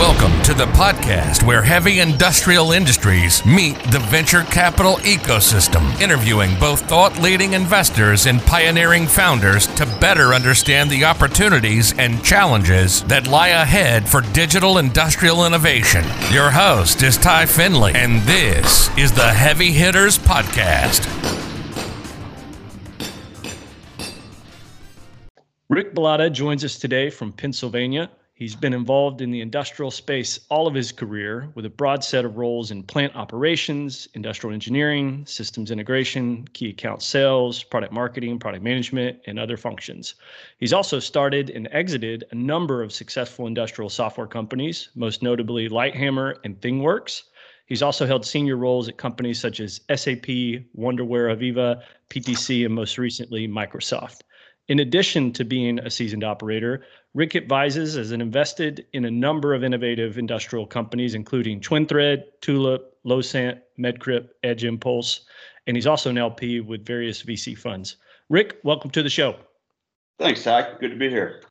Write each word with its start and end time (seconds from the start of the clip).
Welcome 0.00 0.40
to 0.44 0.54
the 0.54 0.64
podcast 0.64 1.42
where 1.42 1.60
heavy 1.60 1.98
industrial 1.98 2.72
industries 2.72 3.44
meet 3.44 3.74
the 3.92 3.98
venture 3.98 4.44
capital 4.44 4.94
ecosystem, 5.00 6.00
interviewing 6.00 6.58
both 6.58 6.88
thought 6.88 7.20
leading 7.20 7.52
investors 7.52 8.24
and 8.24 8.40
pioneering 8.40 9.06
founders 9.06 9.66
to 9.74 9.84
better 10.00 10.32
understand 10.32 10.88
the 10.90 11.04
opportunities 11.04 11.92
and 11.98 12.24
challenges 12.24 13.02
that 13.04 13.26
lie 13.26 13.48
ahead 13.48 14.08
for 14.08 14.22
digital 14.32 14.78
industrial 14.78 15.44
innovation. 15.44 16.02
Your 16.32 16.50
host 16.50 17.02
is 17.02 17.18
Ty 17.18 17.44
Finley, 17.44 17.92
and 17.94 18.22
this 18.22 18.88
is 18.96 19.12
the 19.12 19.28
Heavy 19.28 19.70
Hitters 19.70 20.16
Podcast. 20.16 21.04
Rick 25.68 25.94
Bullotta 25.94 26.32
joins 26.32 26.64
us 26.64 26.78
today 26.78 27.10
from 27.10 27.32
Pennsylvania. 27.32 28.10
He's 28.40 28.56
been 28.56 28.72
involved 28.72 29.20
in 29.20 29.30
the 29.30 29.42
industrial 29.42 29.90
space 29.90 30.40
all 30.48 30.66
of 30.66 30.72
his 30.72 30.92
career 30.92 31.50
with 31.54 31.66
a 31.66 31.68
broad 31.68 32.02
set 32.02 32.24
of 32.24 32.38
roles 32.38 32.70
in 32.70 32.82
plant 32.82 33.14
operations, 33.14 34.08
industrial 34.14 34.54
engineering, 34.54 35.26
systems 35.26 35.70
integration, 35.70 36.48
key 36.54 36.70
account 36.70 37.02
sales, 37.02 37.62
product 37.62 37.92
marketing, 37.92 38.38
product 38.38 38.64
management, 38.64 39.18
and 39.26 39.38
other 39.38 39.58
functions. 39.58 40.14
He's 40.58 40.72
also 40.72 41.00
started 41.00 41.50
and 41.50 41.68
exited 41.70 42.24
a 42.30 42.34
number 42.34 42.82
of 42.82 42.94
successful 42.94 43.46
industrial 43.46 43.90
software 43.90 44.26
companies, 44.26 44.88
most 44.94 45.22
notably 45.22 45.68
Lighthammer 45.68 46.36
and 46.42 46.58
ThingWorx. 46.62 47.24
He's 47.66 47.82
also 47.82 48.06
held 48.06 48.24
senior 48.24 48.56
roles 48.56 48.88
at 48.88 48.96
companies 48.96 49.38
such 49.38 49.60
as 49.60 49.82
SAP, 49.94 50.64
Wonderware 50.78 51.28
AVEVA, 51.36 51.82
PTC, 52.08 52.64
and 52.64 52.74
most 52.74 52.96
recently, 52.96 53.46
Microsoft. 53.46 54.22
In 54.70 54.78
addition 54.78 55.32
to 55.32 55.44
being 55.44 55.80
a 55.80 55.90
seasoned 55.90 56.22
operator, 56.22 56.82
Rick 57.12 57.34
advises 57.34 57.96
as 57.96 58.12
an 58.12 58.20
invested 58.20 58.86
in 58.92 59.04
a 59.04 59.10
number 59.10 59.52
of 59.52 59.64
innovative 59.64 60.16
industrial 60.16 60.64
companies, 60.64 61.16
including 61.16 61.60
TwinThread, 61.60 62.22
Tulip, 62.40 62.96
Losant, 63.04 63.58
MedCrypt, 63.80 64.28
Edge 64.44 64.62
Impulse, 64.62 65.22
and 65.66 65.76
he's 65.76 65.88
also 65.88 66.08
an 66.10 66.18
LP 66.18 66.60
with 66.60 66.86
various 66.86 67.20
VC 67.20 67.58
funds. 67.58 67.96
Rick, 68.28 68.58
welcome 68.62 68.92
to 68.92 69.02
the 69.02 69.10
show. 69.10 69.34
Thanks, 70.20 70.42
Zach. 70.42 70.78
Good 70.78 70.92
to 70.92 70.96
be 70.96 71.10
here. 71.10 71.42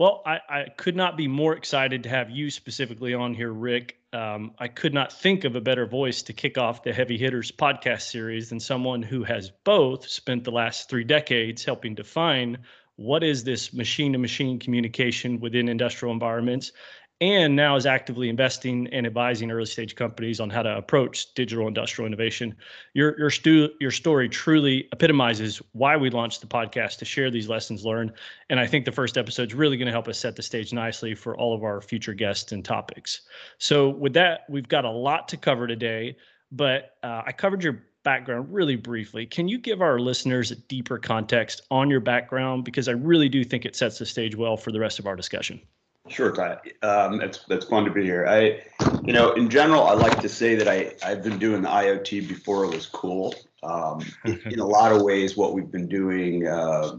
Well, 0.00 0.22
I, 0.24 0.38
I 0.48 0.64
could 0.78 0.96
not 0.96 1.18
be 1.18 1.28
more 1.28 1.54
excited 1.54 2.04
to 2.04 2.08
have 2.08 2.30
you 2.30 2.50
specifically 2.50 3.12
on 3.12 3.34
here, 3.34 3.52
Rick. 3.52 3.96
Um, 4.14 4.52
I 4.58 4.66
could 4.66 4.94
not 4.94 5.12
think 5.12 5.44
of 5.44 5.56
a 5.56 5.60
better 5.60 5.84
voice 5.84 6.22
to 6.22 6.32
kick 6.32 6.56
off 6.56 6.82
the 6.82 6.94
Heavy 6.94 7.18
Hitters 7.18 7.52
podcast 7.52 8.00
series 8.10 8.48
than 8.48 8.60
someone 8.60 9.02
who 9.02 9.24
has 9.24 9.52
both 9.62 10.08
spent 10.08 10.44
the 10.44 10.52
last 10.52 10.88
three 10.88 11.04
decades 11.04 11.66
helping 11.66 11.94
define 11.94 12.60
what 12.96 13.22
is 13.22 13.44
this 13.44 13.74
machine 13.74 14.14
to 14.14 14.18
machine 14.18 14.58
communication 14.58 15.38
within 15.38 15.68
industrial 15.68 16.14
environments 16.14 16.72
and 17.20 17.54
now 17.54 17.76
is 17.76 17.84
actively 17.84 18.28
investing 18.28 18.86
and 18.88 19.06
advising 19.06 19.50
early 19.50 19.66
stage 19.66 19.94
companies 19.94 20.40
on 20.40 20.48
how 20.48 20.62
to 20.62 20.76
approach 20.76 21.34
digital 21.34 21.68
industrial 21.68 22.06
innovation. 22.06 22.56
Your 22.94 23.18
your 23.18 23.30
stu- 23.30 23.70
your 23.80 23.90
story 23.90 24.28
truly 24.28 24.88
epitomizes 24.92 25.60
why 25.72 25.96
we 25.96 26.10
launched 26.10 26.40
the 26.40 26.46
podcast 26.46 26.98
to 26.98 27.04
share 27.04 27.30
these 27.30 27.48
lessons 27.48 27.84
learned, 27.84 28.12
and 28.48 28.58
I 28.58 28.66
think 28.66 28.84
the 28.84 28.92
first 28.92 29.18
episode 29.18 29.48
is 29.48 29.54
really 29.54 29.76
going 29.76 29.86
to 29.86 29.92
help 29.92 30.08
us 30.08 30.18
set 30.18 30.36
the 30.36 30.42
stage 30.42 30.72
nicely 30.72 31.14
for 31.14 31.36
all 31.36 31.54
of 31.54 31.62
our 31.62 31.80
future 31.80 32.14
guests 32.14 32.52
and 32.52 32.64
topics. 32.64 33.22
So 33.58 33.90
with 33.90 34.14
that, 34.14 34.46
we've 34.48 34.68
got 34.68 34.84
a 34.84 34.90
lot 34.90 35.28
to 35.28 35.36
cover 35.36 35.66
today, 35.66 36.16
but 36.50 36.96
uh, 37.02 37.22
I 37.26 37.32
covered 37.32 37.62
your 37.62 37.82
background 38.02 38.48
really 38.50 38.76
briefly. 38.76 39.26
Can 39.26 39.46
you 39.46 39.58
give 39.58 39.82
our 39.82 39.98
listeners 39.98 40.50
a 40.50 40.56
deeper 40.56 40.98
context 40.98 41.62
on 41.70 41.90
your 41.90 42.00
background 42.00 42.64
because 42.64 42.88
I 42.88 42.92
really 42.92 43.28
do 43.28 43.44
think 43.44 43.66
it 43.66 43.76
sets 43.76 43.98
the 43.98 44.06
stage 44.06 44.34
well 44.34 44.56
for 44.56 44.72
the 44.72 44.80
rest 44.80 44.98
of 44.98 45.06
our 45.06 45.16
discussion. 45.16 45.60
Sure, 46.08 46.32
Ty. 46.32 46.58
Um, 46.82 47.20
it's 47.20 47.44
it's 47.50 47.66
fun 47.66 47.84
to 47.84 47.90
be 47.90 48.02
here. 48.02 48.26
I, 48.26 48.62
you 49.04 49.12
know, 49.12 49.32
in 49.32 49.50
general, 49.50 49.84
I 49.84 49.92
like 49.92 50.18
to 50.20 50.28
say 50.28 50.54
that 50.56 50.66
I 50.66 50.94
I've 51.04 51.22
been 51.22 51.38
doing 51.38 51.62
the 51.62 51.68
IoT 51.68 52.26
before 52.26 52.64
it 52.64 52.74
was 52.74 52.86
cool. 52.86 53.34
Um, 53.62 54.00
in 54.24 54.60
a 54.60 54.66
lot 54.66 54.92
of 54.92 55.02
ways, 55.02 55.36
what 55.36 55.52
we've 55.52 55.70
been 55.70 55.88
doing, 55.88 56.46
uh, 56.46 56.98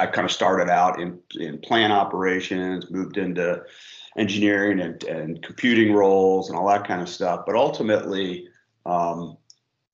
I 0.00 0.06
kind 0.06 0.26
of 0.26 0.32
started 0.32 0.70
out 0.70 1.00
in 1.00 1.18
in 1.36 1.58
plant 1.58 1.92
operations, 1.92 2.90
moved 2.90 3.16
into 3.16 3.62
engineering 4.16 4.80
and 4.80 5.02
and 5.04 5.42
computing 5.42 5.94
roles 5.94 6.50
and 6.50 6.58
all 6.58 6.68
that 6.68 6.86
kind 6.86 7.00
of 7.00 7.08
stuff. 7.08 7.44
But 7.46 7.56
ultimately, 7.56 8.48
um, 8.84 9.38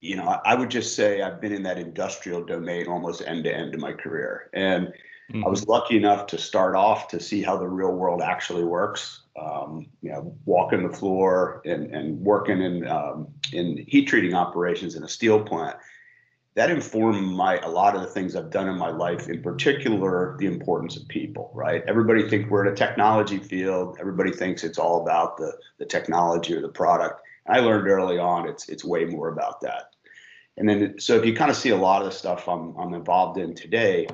you 0.00 0.16
know, 0.16 0.24
I, 0.24 0.40
I 0.44 0.54
would 0.56 0.70
just 0.70 0.96
say 0.96 1.22
I've 1.22 1.40
been 1.40 1.52
in 1.52 1.62
that 1.62 1.78
industrial 1.78 2.44
domain 2.44 2.88
almost 2.88 3.22
end 3.24 3.44
to 3.44 3.54
end 3.54 3.72
in 3.72 3.80
my 3.80 3.92
career, 3.92 4.50
and 4.52 4.92
Mm-hmm. 5.30 5.44
I 5.44 5.48
was 5.48 5.68
lucky 5.68 5.96
enough 5.96 6.26
to 6.28 6.38
start 6.38 6.74
off 6.74 7.06
to 7.08 7.20
see 7.20 7.40
how 7.40 7.56
the 7.56 7.68
real 7.68 7.92
world 7.92 8.20
actually 8.20 8.64
works. 8.64 9.22
Um, 9.40 9.86
you 10.02 10.10
know, 10.10 10.36
walking 10.44 10.82
the 10.82 10.94
floor 10.94 11.62
and, 11.64 11.94
and 11.94 12.18
working 12.20 12.60
in 12.60 12.86
um, 12.88 13.28
in 13.52 13.84
heat 13.86 14.06
treating 14.06 14.34
operations 14.34 14.96
in 14.96 15.04
a 15.04 15.08
steel 15.08 15.40
plant. 15.40 15.76
That 16.56 16.68
informed 16.68 17.22
my 17.22 17.58
a 17.58 17.68
lot 17.68 17.94
of 17.94 18.02
the 18.02 18.08
things 18.08 18.34
I've 18.34 18.50
done 18.50 18.68
in 18.68 18.76
my 18.76 18.90
life, 18.90 19.28
in 19.28 19.40
particular 19.40 20.36
the 20.38 20.46
importance 20.46 20.96
of 20.96 21.06
people. 21.06 21.52
Right? 21.54 21.84
Everybody 21.86 22.28
thinks 22.28 22.50
we're 22.50 22.66
in 22.66 22.72
a 22.72 22.76
technology 22.76 23.38
field. 23.38 23.98
Everybody 24.00 24.32
thinks 24.32 24.64
it's 24.64 24.78
all 24.78 25.00
about 25.00 25.36
the 25.36 25.52
the 25.78 25.86
technology 25.86 26.52
or 26.54 26.60
the 26.60 26.68
product. 26.68 27.22
And 27.46 27.56
I 27.56 27.60
learned 27.60 27.86
early 27.86 28.18
on 28.18 28.48
it's 28.48 28.68
it's 28.68 28.84
way 28.84 29.04
more 29.04 29.28
about 29.28 29.60
that. 29.60 29.90
And 30.56 30.68
then, 30.68 31.00
so 31.00 31.16
if 31.16 31.24
you 31.24 31.34
kind 31.34 31.50
of 31.50 31.56
see 31.56 31.70
a 31.70 31.76
lot 31.76 32.02
of 32.02 32.08
the 32.08 32.14
stuff 32.14 32.46
I'm, 32.46 32.76
I'm 32.76 32.92
involved 32.92 33.38
in 33.38 33.54
today, 33.54 34.06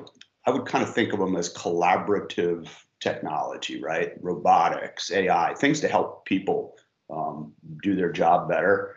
I 0.47 0.51
would 0.51 0.65
kind 0.65 0.83
of 0.83 0.93
think 0.93 1.11
of 1.11 1.19
them 1.19 1.35
as 1.35 1.53
collaborative 1.53 2.69
technology, 3.01 3.81
right? 3.81 4.13
Robotics, 4.21 5.11
AI, 5.11 5.53
things 5.55 5.81
to 5.81 5.89
help 5.89 6.25
people 6.25 6.77
um, 7.09 7.53
do 7.83 7.95
their 7.95 8.11
job 8.11 8.47
better. 8.47 8.95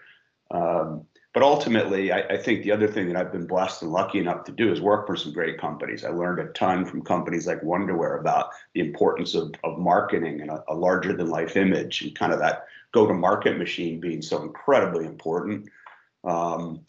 Um, 0.53 1.07
but 1.35 1.43
ultimately, 1.43 2.13
I, 2.13 2.21
I, 2.21 2.37
think 2.39 2.63
the 2.63 2.73
other 2.73 2.89
thing 2.89 3.07
that 3.09 3.17
I've 3.17 3.31
been 3.31 3.47
blessed 3.47 3.83
and 3.83 3.93
lucky 3.93 4.19
enough 4.19 4.43
to 4.45 4.53
do 4.53 4.73
is 4.73 4.81
work 4.81 5.07
for 5.07 5.15
some 5.17 5.33
great 5.33 5.59
companies. 5.59 6.05
I 6.05 6.11
learned 6.11 6.41
a 6.41 6.53
ton 6.53 6.85
from 6.85 7.03
companies 7.03 7.47
like 7.47 7.61
Wonderware 7.63 8.21
about 8.21 8.51
the 8.75 8.81
importance 8.81 9.35
of, 9.35 9.53
of 9.63 9.79
marketing 9.79 10.41
and 10.41 10.51
a, 10.51 10.65
a 10.69 10.75
larger 10.75 11.13
than 11.13 11.29
life 11.29 11.57
image 11.57 12.03
and 12.03 12.17
kind 12.17 12.33
of 12.33 12.41
that 12.41 12.67
go 12.93 13.07
to 13.07 13.15
market 13.15 13.59
machine 13.59 14.01
being 14.01 14.23
so 14.23 14.43
incredibly 14.43 15.07
important. 15.07 15.69
Um, 16.25 16.85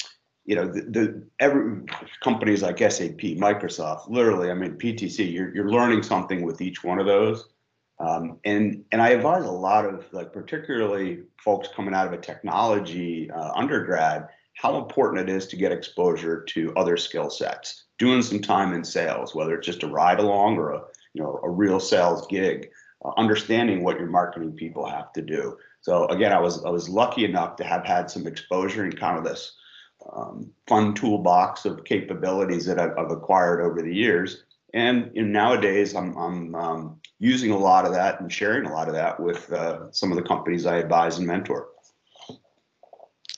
you 0.51 0.57
know, 0.57 0.67
the, 0.67 0.81
the 0.81 1.23
every 1.39 1.81
companies 2.19 2.61
like 2.61 2.79
SAP, 2.79 3.21
Microsoft, 3.39 4.09
literally, 4.09 4.51
I 4.51 4.53
mean, 4.53 4.73
PTC, 4.73 5.31
you're, 5.31 5.55
you're 5.55 5.71
learning 5.71 6.03
something 6.03 6.41
with 6.41 6.59
each 6.59 6.83
one 6.83 6.99
of 6.99 7.05
those. 7.05 7.47
Um, 7.99 8.37
and 8.43 8.83
and 8.91 9.01
I 9.01 9.11
advise 9.11 9.45
a 9.45 9.51
lot 9.51 9.85
of 9.85 10.03
like 10.11 10.33
particularly 10.33 11.19
folks 11.41 11.69
coming 11.73 11.93
out 11.93 12.05
of 12.05 12.11
a 12.11 12.17
technology 12.17 13.31
uh, 13.31 13.53
undergrad 13.55 14.27
how 14.55 14.77
important 14.77 15.29
it 15.29 15.33
is 15.33 15.47
to 15.47 15.55
get 15.55 15.71
exposure 15.71 16.43
to 16.49 16.73
other 16.75 16.97
skill 16.97 17.29
sets. 17.29 17.85
Doing 17.97 18.21
some 18.21 18.41
time 18.41 18.73
in 18.73 18.83
sales, 18.83 19.33
whether 19.33 19.55
it's 19.55 19.65
just 19.65 19.83
a 19.83 19.87
ride 19.87 20.19
along 20.19 20.57
or 20.57 20.71
a 20.71 20.81
you 21.13 21.23
know 21.23 21.39
a 21.43 21.49
real 21.49 21.79
sales 21.79 22.27
gig, 22.27 22.71
uh, 23.05 23.11
understanding 23.15 23.85
what 23.85 23.97
your 23.97 24.09
marketing 24.09 24.51
people 24.51 24.85
have 24.85 25.13
to 25.13 25.21
do. 25.21 25.57
So 25.79 26.07
again, 26.07 26.33
I 26.33 26.41
was 26.41 26.65
I 26.65 26.69
was 26.69 26.89
lucky 26.89 27.23
enough 27.23 27.55
to 27.55 27.63
have 27.63 27.85
had 27.85 28.11
some 28.11 28.27
exposure 28.27 28.83
in 28.83 28.91
kind 28.91 29.17
of 29.17 29.23
this 29.23 29.55
um, 30.13 30.51
fun 30.67 30.93
toolbox 30.93 31.65
of 31.65 31.83
capabilities 31.83 32.65
that 32.65 32.79
I've, 32.79 32.97
I've, 32.97 33.11
acquired 33.11 33.61
over 33.61 33.81
the 33.81 33.93
years. 33.93 34.43
And 34.73 35.11
you 35.13 35.23
nowadays, 35.23 35.95
I'm, 35.95 36.15
I'm 36.17 36.55
um, 36.55 36.99
using 37.19 37.51
a 37.51 37.57
lot 37.57 37.85
of 37.85 37.93
that 37.93 38.19
and 38.19 38.31
sharing 38.31 38.65
a 38.65 38.73
lot 38.73 38.87
of 38.87 38.93
that 38.93 39.19
with 39.19 39.51
uh, 39.51 39.91
some 39.91 40.11
of 40.11 40.17
the 40.17 40.23
companies 40.23 40.65
I 40.65 40.77
advise 40.77 41.17
and 41.17 41.27
mentor. 41.27 41.67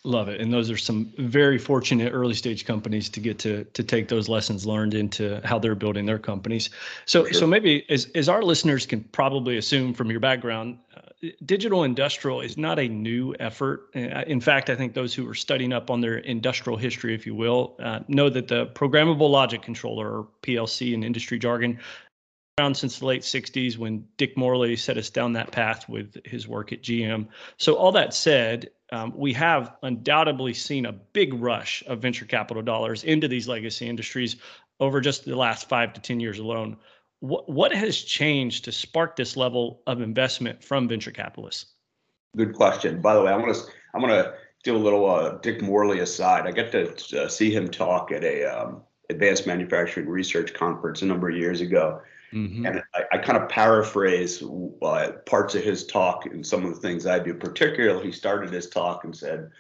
Love 0.06 0.28
it, 0.28 0.42
and 0.42 0.52
those 0.52 0.70
are 0.70 0.76
some 0.76 1.14
very 1.18 1.58
fortunate 1.58 2.12
early 2.12 2.34
stage 2.34 2.66
companies 2.66 3.08
to 3.08 3.22
get 3.22 3.40
to 3.40 3.64
to 3.64 3.82
take 3.82 4.10
those 4.10 4.28
lessons 4.28 4.66
learned 4.66 4.94
into 4.94 5.40
how 5.46 5.58
they're 5.58 5.76
building 5.76 6.06
their 6.06 6.20
companies. 6.20 6.70
So, 7.06 7.24
sure. 7.24 7.34
so 7.34 7.48
maybe 7.48 7.90
as 7.90 8.08
as 8.14 8.28
our 8.28 8.44
listeners 8.44 8.86
can 8.86 9.02
probably 9.14 9.56
assume 9.56 9.94
from 9.94 10.12
your 10.12 10.20
background, 10.20 10.78
uh, 10.98 11.30
digital 11.46 11.86
industrial 11.86 12.42
is 12.42 12.58
not 12.58 12.80
a 12.80 12.88
new 12.90 13.34
effort. 13.40 13.90
Uh, 13.96 14.24
in 14.28 14.42
fact, 14.42 14.70
I 14.70 14.76
think 14.76 14.94
those 14.94 15.14
who 15.14 15.26
are 15.30 15.34
studying 15.34 15.72
up 15.72 15.90
on 15.90 16.02
their 16.02 16.18
industrial 16.18 16.78
history, 16.78 17.16
if 17.16 17.26
you 17.26 17.34
will, 17.34 17.78
uh, 17.82 18.02
know 18.10 18.30
that 18.30 18.50
the 18.50 18.66
programmable 18.68 19.30
logic 19.30 19.62
controller, 19.62 20.18
or 20.18 20.28
PLC 20.42 20.94
in 20.94 21.06
industry 21.06 21.40
jargon, 21.40 21.80
around 22.60 22.76
since 22.76 23.00
the 23.00 23.06
late 23.06 23.24
60s 23.24 23.78
when 23.78 24.06
Dick 24.18 24.38
Morley 24.38 24.76
set 24.76 24.98
us 24.98 25.10
down 25.10 25.34
that 25.34 25.52
path 25.52 25.90
with 25.90 26.24
his 26.24 26.48
work 26.48 26.72
at 26.72 26.84
GM. 26.84 27.28
So, 27.58 27.76
all 27.76 27.92
that 27.94 28.14
said, 28.14 28.70
um, 28.92 29.12
we 29.16 29.34
have 29.34 29.76
undoubtedly 29.82 30.54
seen 30.54 30.86
a 30.86 30.92
big 30.92 31.34
rush 31.34 31.84
of 31.88 32.00
venture 32.00 32.26
capital 32.26 32.62
dollars 32.62 33.04
into 33.04 33.28
these 33.28 33.48
legacy 33.48 33.90
industries 33.90 34.36
over 34.80 35.02
just 35.02 35.26
the 35.26 35.36
last 35.36 35.68
five 35.68 35.94
to 35.94 36.02
10 36.02 36.20
years 36.20 36.38
alone. 36.38 36.78
What, 37.22 37.50
what 37.50 37.74
has 37.74 37.98
changed 38.00 38.66
to 38.66 38.72
spark 38.72 39.16
this 39.16 39.36
level 39.36 39.82
of 39.88 40.02
investment 40.02 40.64
from 40.64 40.88
venture 40.88 41.12
capitalists? 41.12 41.74
Good 42.38 42.54
question. 42.54 43.02
By 43.02 43.16
the 43.16 43.22
way, 43.22 43.32
I 43.32 43.38
want 43.38 43.56
to 43.56 43.62
I'm 43.96 44.02
going 44.02 44.14
to 44.14 44.34
do 44.64 44.76
a 44.76 44.78
little 44.78 45.10
uh, 45.10 45.38
Dick 45.40 45.62
Morley 45.62 46.00
aside. 46.00 46.46
I 46.46 46.52
get 46.52 46.72
to 46.72 47.24
uh, 47.24 47.28
see 47.28 47.52
him 47.52 47.70
talk 47.70 48.12
at 48.12 48.24
a 48.24 48.44
um, 48.44 48.84
advanced 49.10 49.48
manufacturing 49.48 50.08
research 50.08 50.54
conference 50.54 51.02
a 51.02 51.06
number 51.06 51.30
of 51.30 51.36
years 51.36 51.62
ago. 51.62 52.02
Mm-hmm. 52.34 52.66
And 52.66 52.84
I, 52.96 53.04
I, 53.12 53.18
kind 53.20 53.38
of 53.38 53.48
paraphrase 53.48 54.44
uh, 54.82 55.12
parts 55.26 55.54
of 55.54 55.64
his 55.64 55.86
talk 55.86 56.26
and 56.26 56.46
some 56.46 56.66
of 56.66 56.74
the 56.74 56.82
things 56.82 57.06
I 57.06 57.20
do. 57.20 57.36
Particularly, 57.36 58.08
he 58.08 58.12
started 58.12 58.52
his 58.52 58.70
talk 58.70 59.04
and 59.04 59.16
said, 59.16 59.52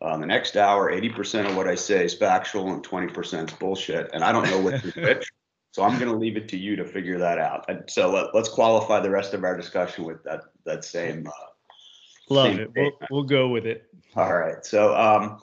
uh, 0.00 0.16
the 0.16 0.26
next 0.26 0.56
hour, 0.56 0.90
80% 0.90 1.48
of 1.48 1.56
what 1.56 1.68
I 1.68 1.74
say 1.74 2.04
is 2.04 2.14
factual 2.14 2.72
and 2.72 2.82
20% 2.82 3.48
is 3.48 3.54
bullshit. 3.54 4.10
And 4.12 4.24
I 4.24 4.32
don't 4.32 4.48
know 4.50 4.60
which 4.60 4.84
is 4.84 4.96
which. 4.96 5.30
So 5.72 5.82
I'm 5.82 5.98
going 5.98 6.10
to 6.10 6.16
leave 6.16 6.38
it 6.38 6.48
to 6.48 6.56
you 6.56 6.74
to 6.76 6.86
figure 6.86 7.18
that 7.18 7.38
out. 7.38 7.66
And 7.68 7.82
so 7.86 8.10
let, 8.10 8.34
us 8.34 8.48
qualify 8.48 9.00
the 9.00 9.10
rest 9.10 9.34
of 9.34 9.44
our 9.44 9.54
discussion 9.54 10.04
with 10.04 10.24
that 10.24 10.40
that 10.64 10.84
same. 10.86 11.26
Uh, 11.26 11.30
Love 12.30 12.54
same 12.54 12.60
it. 12.60 12.70
We'll, 12.74 12.92
we'll 13.10 13.22
go 13.24 13.48
with 13.48 13.66
it. 13.66 13.84
All 14.14 14.34
right. 14.34 14.64
So 14.64 14.96
um, 14.96 15.38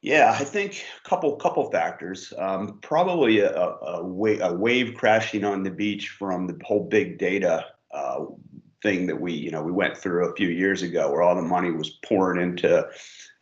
yeah, 0.00 0.36
I 0.38 0.44
think 0.44 0.84
a 1.04 1.08
couple 1.08 1.34
couple 1.36 1.70
factors. 1.70 2.32
Um, 2.38 2.78
probably 2.82 3.40
a, 3.40 3.52
a, 3.52 4.04
wa- 4.04 4.38
a, 4.40 4.54
wave 4.54 4.94
crashing 4.94 5.44
on 5.44 5.64
the 5.64 5.70
beach 5.70 6.10
from 6.10 6.46
the 6.46 6.58
whole 6.64 6.84
big 6.84 7.18
data 7.18 7.66
uh, 7.90 8.24
thing 8.80 9.06
that 9.08 9.20
we 9.20 9.32
you 9.32 9.50
know 9.50 9.62
we 9.62 9.72
went 9.72 9.96
through 9.96 10.28
a 10.28 10.36
few 10.36 10.48
years 10.48 10.82
ago, 10.82 11.10
where 11.10 11.22
all 11.22 11.34
the 11.34 11.42
money 11.42 11.72
was 11.72 11.90
pouring 12.04 12.40
into 12.40 12.86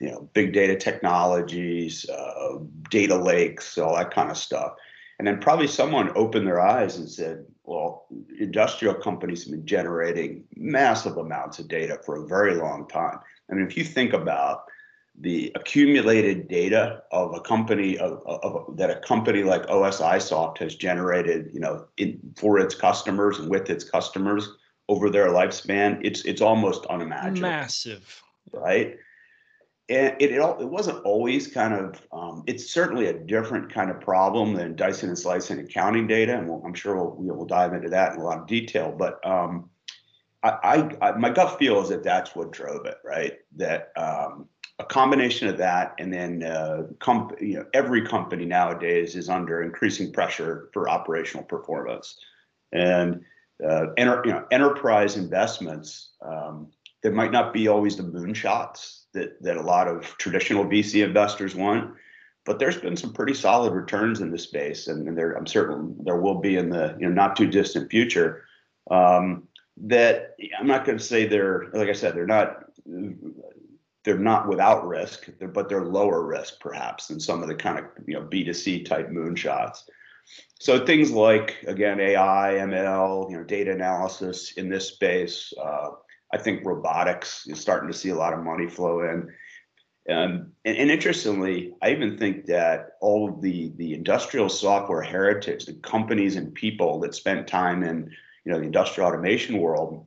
you 0.01 0.11
know 0.11 0.31
big 0.33 0.55
data 0.55 0.77
technologies, 0.77 2.09
uh, 2.09 2.59
data 2.91 3.17
lakes, 3.17 3.77
all 3.77 3.95
that 3.95 4.15
kind 4.15 4.31
of 4.31 4.39
stuff. 4.39 4.73
And 5.19 5.27
then 5.27 5.41
probably 5.41 5.67
someone 5.67 6.13
opened 6.15 6.47
their 6.47 6.61
eyes 6.61 6.97
and 6.99 7.09
said, 7.09 7.47
well, 7.65 8.07
industrial 8.39 8.95
companies 8.95 9.45
have 9.45 9.53
been 9.53 9.67
generating 9.67 10.45
massive 10.57 11.17
amounts 11.17 11.59
of 11.59 11.69
data 11.69 11.99
for 12.05 12.23
a 12.23 12.27
very 12.27 12.55
long 12.55 12.87
time. 12.87 13.19
I 13.51 13.55
mean, 13.55 13.67
if 13.67 13.79
you 13.79 13.85
think 13.85 14.13
about 14.13 14.65
the 15.21 15.51
accumulated 15.55 16.49
data 16.49 17.03
of 17.11 17.35
a 17.35 17.41
company 17.41 17.97
of, 17.99 18.23
of, 18.27 18.77
that 18.77 18.91
a 18.91 18.97
company 18.97 19.43
like 19.43 19.67
OSIsoft 19.67 20.59
has 20.59 20.75
generated, 20.75 21.51
you 21.53 21.61
know, 21.61 21.87
in, 21.97 22.21
for 22.37 22.59
its 22.59 22.75
customers 22.75 23.39
and 23.39 23.49
with 23.49 23.71
its 23.71 23.85
customers 23.85 24.49
over 24.89 25.11
their 25.11 25.29
lifespan, 25.29 26.01
it's 26.03 26.25
it's 26.25 26.43
almost 26.43 26.87
unimaginable. 26.87 27.41
Massive, 27.41 28.23
right? 28.53 28.97
And 29.89 30.17
it, 30.21 30.33
it, 30.33 30.41
it 30.41 30.69
wasn't 30.69 31.05
always 31.05 31.47
kind 31.47 31.73
of 31.73 32.03
um, 32.13 32.43
it's 32.47 32.71
certainly 32.71 33.07
a 33.07 33.13
different 33.13 33.73
kind 33.73 33.91
of 33.91 34.01
problem 34.01 34.55
than 34.55 34.77
Dyson 34.77 35.09
and 35.09 35.19
slicing 35.19 35.61
accounting 35.61 36.07
data, 36.07 36.37
and 36.37 36.49
we'll, 36.49 36.63
I'm 36.65 36.75
sure 36.75 36.97
we'll, 36.97 37.37
we'll 37.37 37.47
dive 37.47 37.73
into 37.73 37.89
that 37.91 38.15
in 38.15 38.21
a 38.21 38.25
lot 38.25 38.39
of 38.39 38.47
detail. 38.47 38.95
But 38.97 39.25
um, 39.27 39.71
I, 40.43 40.51
I, 41.01 41.09
I, 41.09 41.13
my 41.19 41.31
gut 41.31 41.59
feel 41.59 41.81
is 41.83 41.89
that 41.89 42.05
that's 42.05 42.35
what 42.37 42.53
drove 42.53 42.87
it, 42.87 42.99
right? 43.05 43.39
That 43.57 43.93
um, 43.97 44.49
a 44.79 44.85
combination 44.85 45.49
of 45.49 45.57
that, 45.59 45.95
and 45.99 46.13
then 46.13 46.43
uh, 46.43 46.85
comp- 46.99 47.41
you 47.41 47.55
know 47.55 47.67
every 47.73 48.07
company 48.07 48.45
nowadays 48.45 49.17
is 49.17 49.29
under 49.29 49.63
increasing 49.63 50.13
pressure 50.13 50.69
for 50.73 50.89
operational 50.89 51.45
performance, 51.45 52.19
and 52.73 53.23
uh, 53.67 53.87
enter, 53.97 54.23
you 54.25 54.33
know 54.33 54.45
enterprise 54.51 55.17
investments 55.17 56.11
um, 56.23 56.69
that 57.03 57.15
might 57.15 57.33
not 57.33 57.55
be 57.55 57.69
always 57.69 57.97
the 57.97 58.03
moonshots 58.03 59.05
that 59.15 59.43
that 59.43 59.57
a 59.57 59.63
lot 59.63 59.89
of 59.89 60.05
traditional 60.19 60.65
VC 60.65 61.03
investors 61.03 61.55
want, 61.55 61.95
but 62.45 62.59
there's 62.59 62.77
been 62.77 62.97
some 62.97 63.15
pretty 63.15 63.35
solid 63.35 63.73
returns 63.73 64.21
in 64.21 64.31
this 64.31 64.43
space, 64.43 64.89
and, 64.89 65.09
and 65.09 65.17
there 65.17 65.33
I'm 65.33 65.47
certain 65.47 65.97
there 66.05 66.21
will 66.21 66.39
be 66.39 66.57
in 66.57 66.69
the 66.69 66.95
you 67.01 67.09
know 67.09 67.15
not 67.15 67.35
too 67.35 67.47
distant 67.47 67.91
future. 67.91 68.45
Um, 68.91 69.49
that 69.79 70.37
I'm 70.59 70.67
not 70.67 70.85
going 70.85 70.99
to 70.99 71.05
say 71.05 71.27
they're 71.27 71.67
like 71.73 71.89
I 71.89 71.93
said 71.93 72.15
they're 72.15 72.27
not 72.27 72.65
they're 74.07 74.17
not 74.17 74.47
without 74.47 74.87
risk, 74.87 75.29
but 75.53 75.69
they're 75.69 75.85
lower 75.85 76.25
risk 76.25 76.61
perhaps 76.61 77.09
than 77.09 77.19
some 77.19 77.43
of 77.43 77.49
the 77.49 77.55
kind 77.57 77.81
of 77.81 77.87
you 78.07 78.15
know 78.15 78.23
B2C 78.23 78.87
type 78.87 79.11
moonshots. 79.11 79.81
So 80.61 80.87
things 80.87 81.11
like 81.11 81.57
again 81.67 81.99
AI, 81.99 82.55
ML, 82.61 83.29
you 83.29 83.37
know, 83.37 83.43
data 83.43 83.73
analysis 83.73 84.53
in 84.53 84.69
this 84.69 84.89
space. 84.89 85.53
Uh, 85.61 85.89
I 86.33 86.39
think 86.39 86.65
robotics 86.65 87.49
is 87.49 87.59
starting 87.59 87.91
to 87.91 87.99
see 87.99 88.11
a 88.11 88.15
lot 88.15 88.33
of 88.33 88.45
money 88.45 88.69
flow 88.69 89.01
in. 89.01 89.29
Um, 90.09 90.53
and, 90.65 90.77
and, 90.77 90.89
interestingly, 90.89 91.75
I 91.83 91.91
even 91.91 92.17
think 92.17 92.47
that 92.47 92.91
all 93.01 93.29
of 93.29 93.41
the 93.43 93.73
the 93.77 93.93
industrial 93.93 94.49
software 94.49 95.03
heritage, 95.03 95.67
the 95.67 95.75
companies 95.75 96.37
and 96.37 96.55
people 96.55 97.01
that 97.01 97.17
spent 97.17 97.49
time 97.49 97.83
in 97.83 98.09
you 98.45 98.53
know 98.53 98.61
the 98.61 98.67
industrial 98.67 99.09
automation 99.09 99.59
world, 99.59 100.07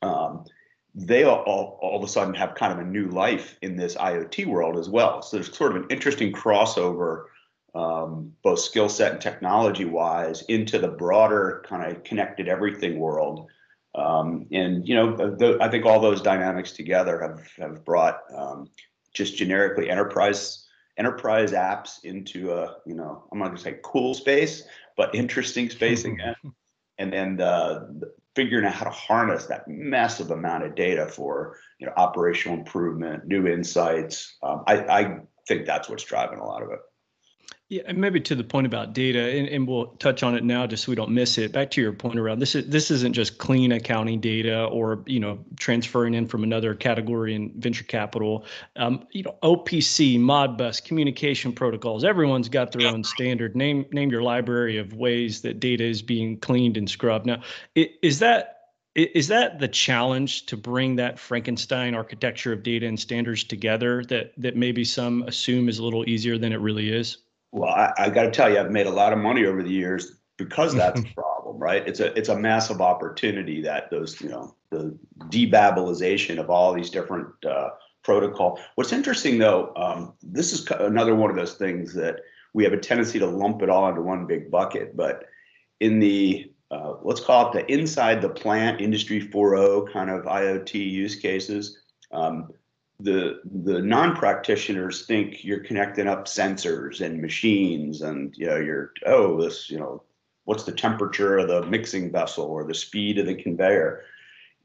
um, 0.00 0.44
they 1.06 1.22
all, 1.24 1.78
all, 1.80 1.96
of 1.96 2.02
a 2.02 2.08
sudden 2.08 2.34
have 2.34 2.56
kind 2.56 2.72
of 2.72 2.80
a 2.80 2.84
new 2.84 3.08
life 3.08 3.56
in 3.62 3.76
this 3.76 3.94
IoT 3.94 4.46
world 4.46 4.76
as 4.76 4.88
well. 4.88 5.22
So 5.22 5.36
there's 5.36 5.56
sort 5.56 5.76
of 5.76 5.82
an 5.82 5.88
interesting 5.90 6.32
crossover, 6.32 7.26
um, 7.74 8.32
both 8.42 8.58
skill 8.58 8.88
set 8.88 9.12
and 9.12 9.20
technology 9.20 9.84
wise, 9.84 10.42
into 10.42 10.78
the 10.78 10.88
broader 10.88 11.64
kind 11.68 11.90
of 11.90 12.02
connected 12.02 12.48
everything 12.48 12.98
world. 12.98 13.48
Um, 13.94 14.46
and 14.50 14.86
you 14.88 14.96
know, 14.96 15.16
the, 15.16 15.58
I 15.60 15.68
think 15.68 15.86
all 15.86 16.00
those 16.00 16.20
dynamics 16.20 16.72
together 16.72 17.20
have 17.20 17.48
have 17.58 17.84
brought 17.84 18.20
um, 18.34 18.68
just 19.14 19.36
generically 19.36 19.90
enterprise 19.90 20.66
enterprise 20.96 21.52
apps 21.52 22.04
into 22.04 22.52
a 22.52 22.76
you 22.86 22.94
know 22.94 23.24
I'm 23.30 23.38
not 23.38 23.46
going 23.46 23.56
to 23.56 23.62
say 23.62 23.78
cool 23.82 24.14
space, 24.14 24.64
but 24.96 25.14
interesting 25.14 25.70
space 25.70 26.04
again. 26.04 26.34
and 26.98 27.12
then 27.12 27.36
the, 27.36 28.12
figuring 28.38 28.64
out 28.64 28.72
how 28.72 28.84
to 28.84 28.90
harness 28.90 29.46
that 29.46 29.66
massive 29.66 30.30
amount 30.30 30.62
of 30.62 30.76
data 30.76 31.08
for 31.08 31.56
you 31.80 31.86
know 31.88 31.92
operational 31.96 32.56
improvement, 32.56 33.26
new 33.26 33.48
insights. 33.48 34.36
Um, 34.44 34.62
I, 34.64 34.74
I 34.76 35.18
think 35.48 35.66
that's 35.66 35.88
what's 35.88 36.04
driving 36.04 36.38
a 36.38 36.46
lot 36.46 36.62
of 36.62 36.70
it. 36.70 36.78
Yeah, 37.70 37.82
and 37.86 37.98
maybe 37.98 38.18
to 38.20 38.34
the 38.34 38.44
point 38.44 38.66
about 38.66 38.94
data, 38.94 39.20
and, 39.20 39.46
and 39.46 39.68
we'll 39.68 39.88
touch 39.96 40.22
on 40.22 40.34
it 40.34 40.42
now 40.42 40.66
just 40.66 40.84
so 40.84 40.92
we 40.92 40.96
don't 40.96 41.10
miss 41.10 41.36
it. 41.36 41.52
Back 41.52 41.70
to 41.72 41.82
your 41.82 41.92
point 41.92 42.18
around 42.18 42.38
this 42.38 42.54
is 42.54 42.66
this 42.66 42.90
isn't 42.90 43.12
just 43.12 43.36
clean 43.36 43.72
accounting 43.72 44.20
data 44.20 44.64
or 44.64 45.02
you 45.04 45.20
know 45.20 45.38
transferring 45.60 46.14
in 46.14 46.26
from 46.26 46.44
another 46.44 46.74
category 46.74 47.34
in 47.34 47.52
venture 47.60 47.84
capital. 47.84 48.46
Um, 48.76 49.06
you 49.10 49.22
know, 49.22 49.36
OPC, 49.42 50.18
Modbus, 50.18 50.82
communication 50.82 51.52
protocols. 51.52 52.04
Everyone's 52.04 52.48
got 52.48 52.72
their 52.72 52.88
own 52.88 53.04
standard. 53.04 53.54
Name 53.54 53.84
name 53.92 54.10
your 54.10 54.22
library 54.22 54.78
of 54.78 54.94
ways 54.94 55.42
that 55.42 55.60
data 55.60 55.84
is 55.84 56.00
being 56.00 56.38
cleaned 56.38 56.78
and 56.78 56.88
scrubbed. 56.88 57.26
Now, 57.26 57.42
is 57.74 58.18
that 58.20 58.60
is 58.94 59.28
that 59.28 59.58
the 59.58 59.68
challenge 59.68 60.46
to 60.46 60.56
bring 60.56 60.96
that 60.96 61.18
Frankenstein 61.18 61.94
architecture 61.94 62.54
of 62.54 62.62
data 62.62 62.86
and 62.86 62.98
standards 62.98 63.44
together 63.44 64.04
that 64.04 64.32
that 64.38 64.56
maybe 64.56 64.84
some 64.86 65.22
assume 65.24 65.68
is 65.68 65.78
a 65.78 65.84
little 65.84 66.08
easier 66.08 66.38
than 66.38 66.54
it 66.54 66.60
really 66.60 66.90
is? 66.90 67.18
Well, 67.52 67.70
I, 67.70 67.92
I 67.96 68.10
got 68.10 68.22
to 68.22 68.30
tell 68.30 68.50
you, 68.50 68.58
I've 68.58 68.70
made 68.70 68.86
a 68.86 68.90
lot 68.90 69.12
of 69.12 69.18
money 69.18 69.46
over 69.46 69.62
the 69.62 69.70
years 69.70 70.18
because 70.36 70.74
that's 70.74 71.00
the 71.02 71.08
problem, 71.14 71.58
right? 71.58 71.86
It's 71.86 72.00
a 72.00 72.12
it's 72.18 72.28
a 72.28 72.38
massive 72.38 72.80
opportunity 72.80 73.62
that 73.62 73.90
those 73.90 74.20
you 74.20 74.28
know 74.28 74.54
the 74.70 74.96
debabelization 75.24 76.38
of 76.38 76.50
all 76.50 76.72
these 76.72 76.90
different 76.90 77.28
uh, 77.44 77.70
protocol. 78.02 78.60
What's 78.74 78.92
interesting 78.92 79.38
though, 79.38 79.72
um, 79.76 80.14
this 80.22 80.52
is 80.52 80.66
another 80.70 81.14
one 81.14 81.30
of 81.30 81.36
those 81.36 81.54
things 81.54 81.94
that 81.94 82.20
we 82.54 82.64
have 82.64 82.72
a 82.72 82.78
tendency 82.78 83.18
to 83.18 83.26
lump 83.26 83.62
it 83.62 83.70
all 83.70 83.88
into 83.88 84.02
one 84.02 84.26
big 84.26 84.50
bucket, 84.50 84.96
but 84.96 85.24
in 85.80 86.00
the 86.00 86.50
uh, 86.70 86.94
let's 87.02 87.20
call 87.20 87.48
it 87.48 87.52
the 87.52 87.72
inside 87.72 88.20
the 88.20 88.28
plant 88.28 88.80
industry 88.80 89.26
4.0 89.26 89.90
kind 89.92 90.10
of 90.10 90.24
IoT 90.24 90.74
use 90.74 91.16
cases. 91.16 91.78
Um, 92.12 92.50
the 93.00 93.40
the 93.62 93.80
non-practitioners 93.80 95.06
think 95.06 95.44
you're 95.44 95.60
connecting 95.60 96.08
up 96.08 96.26
sensors 96.26 97.00
and 97.00 97.22
machines 97.22 98.02
and 98.02 98.36
you 98.36 98.46
know 98.46 98.56
you're 98.56 98.92
oh 99.06 99.40
this 99.40 99.70
you 99.70 99.78
know 99.78 100.02
what's 100.44 100.64
the 100.64 100.72
temperature 100.72 101.38
of 101.38 101.48
the 101.48 101.64
mixing 101.66 102.10
vessel 102.10 102.46
or 102.46 102.64
the 102.64 102.74
speed 102.74 103.18
of 103.18 103.26
the 103.26 103.34
conveyor? 103.34 104.04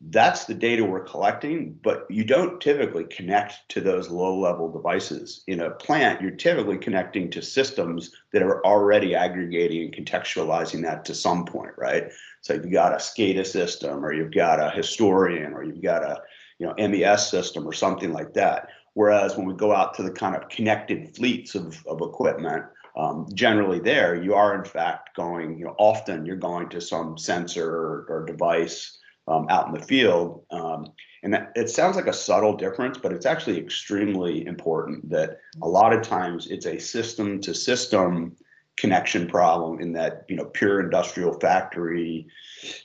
That's 0.09 0.45
the 0.45 0.53
data 0.55 0.83
we're 0.83 1.03
collecting 1.03 1.77
but 1.83 2.07
you 2.09 2.23
don't 2.23 2.59
typically 2.59 3.03
connect 3.03 3.69
to 3.69 3.81
those 3.81 4.09
low 4.09 4.37
level 4.37 4.71
devices. 4.71 5.43
In 5.45 5.59
a 5.59 5.69
plant 5.69 6.19
you're 6.19 6.31
typically 6.31 6.79
connecting 6.79 7.29
to 7.31 7.41
systems 7.41 8.15
that 8.31 8.41
are 8.41 8.65
already 8.65 9.13
aggregating 9.13 9.83
and 9.83 9.93
contextualizing 9.93 10.81
that 10.81 11.05
to 11.05 11.13
some 11.13 11.45
point 11.45 11.73
right? 11.77 12.11
So 12.41 12.55
you've 12.55 12.71
got 12.71 12.93
a 12.93 12.97
SCADA 12.97 13.45
system 13.45 14.03
or 14.03 14.11
you've 14.11 14.33
got 14.33 14.59
a 14.59 14.71
historian 14.71 15.53
or 15.53 15.63
you've 15.63 15.83
got 15.83 16.03
a 16.03 16.23
you 16.63 16.69
know 16.69 16.87
MES 16.89 17.29
system 17.29 17.67
or 17.67 17.73
something 17.73 18.13
like 18.13 18.33
that. 18.33 18.69
Whereas 18.93 19.35
when 19.35 19.45
we 19.45 19.53
go 19.55 19.73
out 19.73 19.93
to 19.95 20.03
the 20.03 20.11
kind 20.11 20.35
of 20.35 20.47
connected 20.49 21.15
fleets 21.15 21.55
of, 21.55 21.83
of 21.87 22.01
equipment, 22.01 22.63
um, 22.95 23.27
generally 23.33 23.79
there 23.79 24.15
you 24.15 24.35
are 24.35 24.55
in 24.55 24.63
fact 24.63 25.15
going, 25.15 25.57
you 25.57 25.65
know, 25.65 25.75
often 25.77 26.25
you're 26.25 26.35
going 26.35 26.69
to 26.69 26.79
some 26.79 27.17
sensor 27.17 27.67
or, 27.67 28.05
or 28.07 28.25
device 28.25 28.99
um, 29.27 29.47
out 29.49 29.67
in 29.67 29.73
the 29.73 29.81
field. 29.81 30.45
Um, 30.51 30.87
and 31.23 31.33
that, 31.33 31.51
it 31.55 31.69
sounds 31.69 31.95
like 31.95 32.07
a 32.07 32.13
subtle 32.13 32.55
difference, 32.55 32.97
but 32.97 33.11
it's 33.11 33.25
actually 33.25 33.57
extremely 33.57 34.45
important 34.45 35.09
that 35.09 35.39
a 35.61 35.67
lot 35.67 35.91
of 35.93 36.01
times 36.01 36.47
it's 36.47 36.67
a 36.67 36.77
system 36.77 37.41
to 37.41 37.53
system 37.55 38.35
connection 38.77 39.27
problem 39.27 39.79
in 39.79 39.93
that, 39.93 40.25
you 40.29 40.35
know, 40.35 40.45
pure 40.45 40.79
industrial 40.79 41.33
factory 41.39 42.27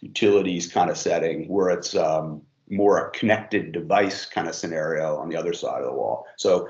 utilities 0.01 0.73
kind 0.73 0.91
of 0.91 0.97
setting 0.97 1.49
where 1.49 1.71
it's, 1.71 1.95
um, 1.95 2.43
more 2.71 3.07
a 3.07 3.11
connected 3.11 3.73
device 3.73 4.27
kind 4.27 4.49
of 4.49 4.55
scenario 4.55 5.17
on 5.17 5.29
the 5.29 5.37
other 5.37 5.53
side 5.53 5.81
of 5.81 5.87
the 5.87 5.93
wall. 5.93 6.27
So 6.37 6.69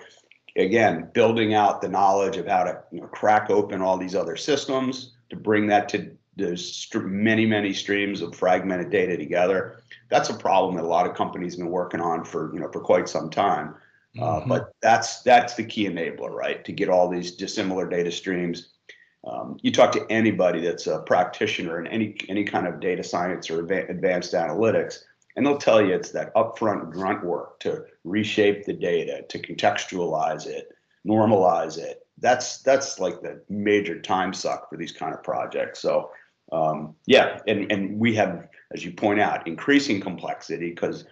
again, 0.57 1.11
building 1.13 1.55
out 1.55 1.81
the 1.81 1.89
knowledge 1.89 2.37
of 2.37 2.47
how 2.47 2.65
to 2.65 2.83
you 2.91 3.01
know, 3.01 3.07
crack 3.07 3.51
open 3.51 3.81
all 3.81 3.97
these 3.97 4.15
other 4.15 4.37
systems 4.37 5.15
to 5.31 5.37
bring 5.37 5.67
that 5.69 5.89
to 5.91 6.11
there's 6.37 6.89
many 6.95 7.45
many 7.45 7.73
streams 7.73 8.23
of 8.23 8.35
fragmented 8.35 8.91
data 8.91 9.17
together. 9.17 9.83
That's 10.09 10.31
a 10.31 10.35
problem 10.35 10.77
that 10.77 10.85
a 10.85 10.89
lot 10.89 11.07
of 11.07 11.17
companies 11.17 11.55
have 11.55 11.59
been 11.59 11.71
working 11.71 12.01
on 12.01 12.25
for 12.25 12.53
you 12.55 12.61
know 12.61 12.71
for 12.71 12.81
quite 12.81 13.09
some 13.09 13.29
time. 13.29 13.75
Uh, 14.19 14.41
mm-hmm. 14.41 14.49
but 14.49 14.73
that's 14.81 15.23
that's 15.23 15.55
the 15.55 15.65
key 15.65 15.87
enabler, 15.87 16.31
right? 16.31 16.65
To 16.65 16.73
get 16.73 16.89
all 16.89 17.09
these 17.09 17.33
dissimilar 17.33 17.89
data 17.89 18.11
streams. 18.11 18.71
Um, 19.27 19.59
you 19.63 19.73
talk 19.73 19.93
to 19.93 20.07
anybody 20.09 20.61
that's 20.61 20.87
a 20.87 21.01
practitioner 21.01 21.81
in 21.81 21.89
any 21.89 22.17
any 22.29 22.45
kind 22.45 22.67
of 22.67 22.81
data 22.81 23.03
science 23.03 23.51
or 23.51 23.61
advanced 23.61 24.33
analytics, 24.33 25.01
and 25.39 25.47
they'll 25.47 25.57
tell 25.57 25.81
you 25.81 25.95
it's 25.95 26.11
that 26.11 26.35
upfront 26.35 26.91
grunt 26.91 27.25
work 27.25 27.61
to 27.61 27.85
reshape 28.03 28.65
the 28.65 28.73
data, 28.73 29.25
to 29.29 29.39
contextualize 29.39 30.47
it, 30.47 30.69
normalize 31.07 31.79
it. 31.79 32.05
That's 32.19 32.61
that's 32.63 32.99
like 32.99 33.23
the 33.23 33.41
major 33.49 34.01
time 34.01 34.35
suck 34.35 34.69
for 34.69 34.77
these 34.77 34.91
kind 34.91 35.15
of 35.15 35.23
projects. 35.23 35.79
So 35.79 36.11
um, 36.51 36.97
yeah, 37.07 37.39
and 37.47 37.71
and 37.71 38.01
we 38.01 38.17
have, 38.17 38.49
as 38.75 38.85
you 38.85 38.91
point 38.91 39.21
out, 39.21 39.47
increasing 39.47 40.01
complexity 40.01 40.71
because 40.71 41.05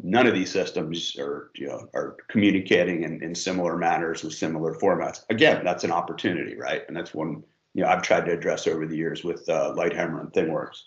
none 0.00 0.28
of 0.28 0.34
these 0.34 0.52
systems 0.52 1.16
are 1.18 1.50
you 1.56 1.66
know 1.66 1.88
are 1.94 2.16
communicating 2.28 3.02
in, 3.02 3.24
in 3.24 3.34
similar 3.34 3.76
manners 3.76 4.22
with 4.22 4.34
similar 4.34 4.76
formats. 4.76 5.24
Again, 5.30 5.64
that's 5.64 5.82
an 5.82 5.90
opportunity, 5.90 6.54
right? 6.54 6.82
And 6.86 6.96
that's 6.96 7.12
one 7.12 7.42
you 7.74 7.82
know 7.82 7.88
I've 7.88 8.02
tried 8.02 8.26
to 8.26 8.32
address 8.32 8.68
over 8.68 8.86
the 8.86 8.96
years 8.96 9.24
with 9.24 9.48
uh, 9.48 9.74
Lighthammer 9.76 10.20
and 10.20 10.32
ThingWorx. 10.32 10.82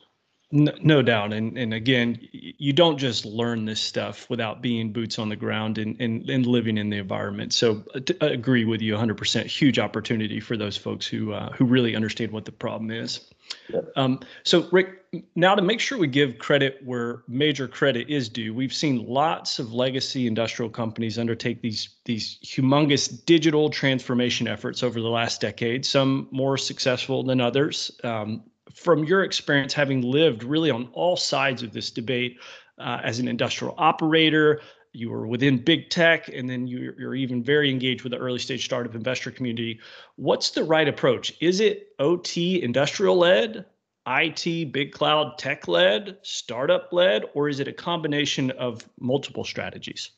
No, 0.49 0.71
no, 0.81 1.01
doubt. 1.01 1.33
And 1.33 1.57
and 1.57 1.73
again, 1.73 2.17
you 2.31 2.71
don't 2.71 2.97
just 2.97 3.25
learn 3.25 3.65
this 3.65 3.81
stuff 3.81 4.29
without 4.29 4.61
being 4.61 4.93
boots 4.93 5.19
on 5.19 5.27
the 5.27 5.35
ground 5.35 5.77
and 5.77 5.99
and, 5.99 6.29
and 6.29 6.45
living 6.45 6.77
in 6.77 6.89
the 6.89 6.97
environment. 6.97 7.51
So 7.51 7.83
uh, 7.93 7.99
I 8.21 8.27
agree 8.27 8.63
with 8.63 8.81
you 8.81 8.93
100%. 8.93 9.45
Huge 9.45 9.77
opportunity 9.77 10.39
for 10.39 10.55
those 10.55 10.77
folks 10.77 11.05
who 11.05 11.33
uh, 11.33 11.51
who 11.51 11.65
really 11.65 11.97
understand 11.97 12.31
what 12.31 12.45
the 12.45 12.53
problem 12.53 12.91
is. 12.91 13.29
Yeah. 13.67 13.81
Um, 13.97 14.21
so 14.43 14.69
Rick, 14.71 15.05
now 15.35 15.53
to 15.53 15.61
make 15.61 15.81
sure 15.81 15.97
we 15.97 16.07
give 16.07 16.37
credit 16.37 16.79
where 16.85 17.23
major 17.27 17.67
credit 17.67 18.09
is 18.09 18.29
due, 18.29 18.53
we've 18.53 18.73
seen 18.73 19.05
lots 19.05 19.59
of 19.59 19.73
legacy 19.73 20.27
industrial 20.27 20.69
companies 20.69 21.19
undertake 21.19 21.61
these 21.61 21.89
these 22.05 22.37
humongous 22.41 23.25
digital 23.25 23.69
transformation 23.69 24.47
efforts 24.47 24.81
over 24.81 25.01
the 25.01 25.09
last 25.09 25.41
decade. 25.41 25.85
Some 25.85 26.29
more 26.31 26.57
successful 26.57 27.21
than 27.23 27.41
others. 27.41 27.91
Um, 28.05 28.43
from 28.73 29.03
your 29.03 29.23
experience, 29.23 29.73
having 29.73 30.01
lived 30.01 30.43
really 30.43 30.71
on 30.71 30.89
all 30.93 31.15
sides 31.15 31.63
of 31.63 31.73
this 31.73 31.91
debate 31.91 32.39
uh, 32.77 32.99
as 33.03 33.19
an 33.19 33.27
industrial 33.27 33.75
operator, 33.77 34.61
you 34.93 35.09
were 35.09 35.27
within 35.27 35.57
big 35.57 35.89
tech, 35.89 36.27
and 36.27 36.49
then 36.49 36.67
you're, 36.67 36.99
you're 36.99 37.15
even 37.15 37.43
very 37.43 37.69
engaged 37.69 38.03
with 38.03 38.11
the 38.11 38.17
early 38.17 38.39
stage 38.39 38.65
startup 38.65 38.95
investor 38.95 39.31
community. 39.31 39.79
What's 40.15 40.51
the 40.51 40.63
right 40.63 40.87
approach? 40.87 41.33
Is 41.39 41.59
it 41.59 41.89
OT 41.99 42.61
industrial 42.63 43.17
led, 43.17 43.65
IT 44.07 44.71
big 44.71 44.93
cloud 44.93 45.37
tech 45.37 45.67
led, 45.67 46.17
startup 46.21 46.91
led, 46.91 47.25
or 47.33 47.49
is 47.49 47.59
it 47.59 47.67
a 47.67 47.73
combination 47.73 48.51
of 48.51 48.87
multiple 48.99 49.43
strategies? 49.43 50.11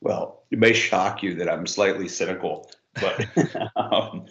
Well, 0.00 0.44
it 0.50 0.58
may 0.58 0.72
shock 0.72 1.22
you 1.22 1.34
that 1.36 1.48
I'm 1.48 1.66
slightly 1.66 2.08
cynical 2.08 2.70
but 2.94 3.26
um, 3.76 4.26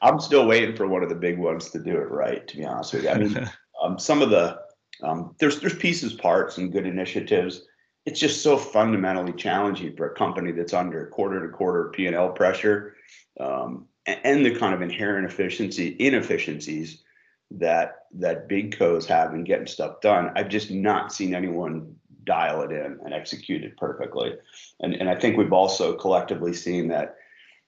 I'm 0.00 0.20
still 0.20 0.46
waiting 0.46 0.76
for 0.76 0.86
one 0.86 1.02
of 1.02 1.08
the 1.08 1.14
big 1.14 1.38
ones 1.38 1.70
to 1.70 1.78
do 1.78 1.96
it 1.96 2.10
right. 2.10 2.46
To 2.46 2.56
be 2.56 2.64
honest 2.64 2.94
with 2.94 3.04
you, 3.04 3.10
I 3.10 3.18
mean, 3.18 3.50
um, 3.82 3.98
some 3.98 4.22
of 4.22 4.30
the 4.30 4.60
um, 5.02 5.34
there's 5.38 5.60
there's 5.60 5.76
pieces, 5.76 6.12
parts, 6.12 6.58
and 6.58 6.72
good 6.72 6.86
initiatives. 6.86 7.62
It's 8.04 8.18
just 8.18 8.42
so 8.42 8.56
fundamentally 8.56 9.32
challenging 9.32 9.96
for 9.96 10.10
a 10.10 10.14
company 10.14 10.52
that's 10.52 10.72
under 10.72 11.06
quarter 11.06 11.46
to 11.46 11.52
quarter 11.52 11.90
P 11.90 12.06
and 12.06 12.16
L 12.16 12.30
pressure, 12.30 12.96
um, 13.38 13.86
and, 14.06 14.20
and, 14.24 14.46
the 14.46 14.56
kind 14.56 14.74
of 14.74 14.82
inherent 14.82 15.30
efficiency 15.30 15.96
inefficiencies 15.98 17.02
that 17.52 18.06
that 18.14 18.48
big 18.48 18.76
co's 18.76 19.06
have 19.06 19.34
in 19.34 19.44
getting 19.44 19.66
stuff 19.66 20.00
done. 20.00 20.32
I've 20.36 20.48
just 20.48 20.70
not 20.70 21.12
seen 21.12 21.34
anyone 21.34 21.94
dial 22.24 22.62
it 22.62 22.70
in 22.70 22.98
and 23.04 23.14
execute 23.14 23.64
it 23.64 23.76
perfectly, 23.76 24.34
and 24.80 24.94
and 24.94 25.08
I 25.08 25.14
think 25.14 25.36
we've 25.36 25.52
also 25.52 25.94
collectively 25.94 26.52
seen 26.52 26.88
that 26.88 27.16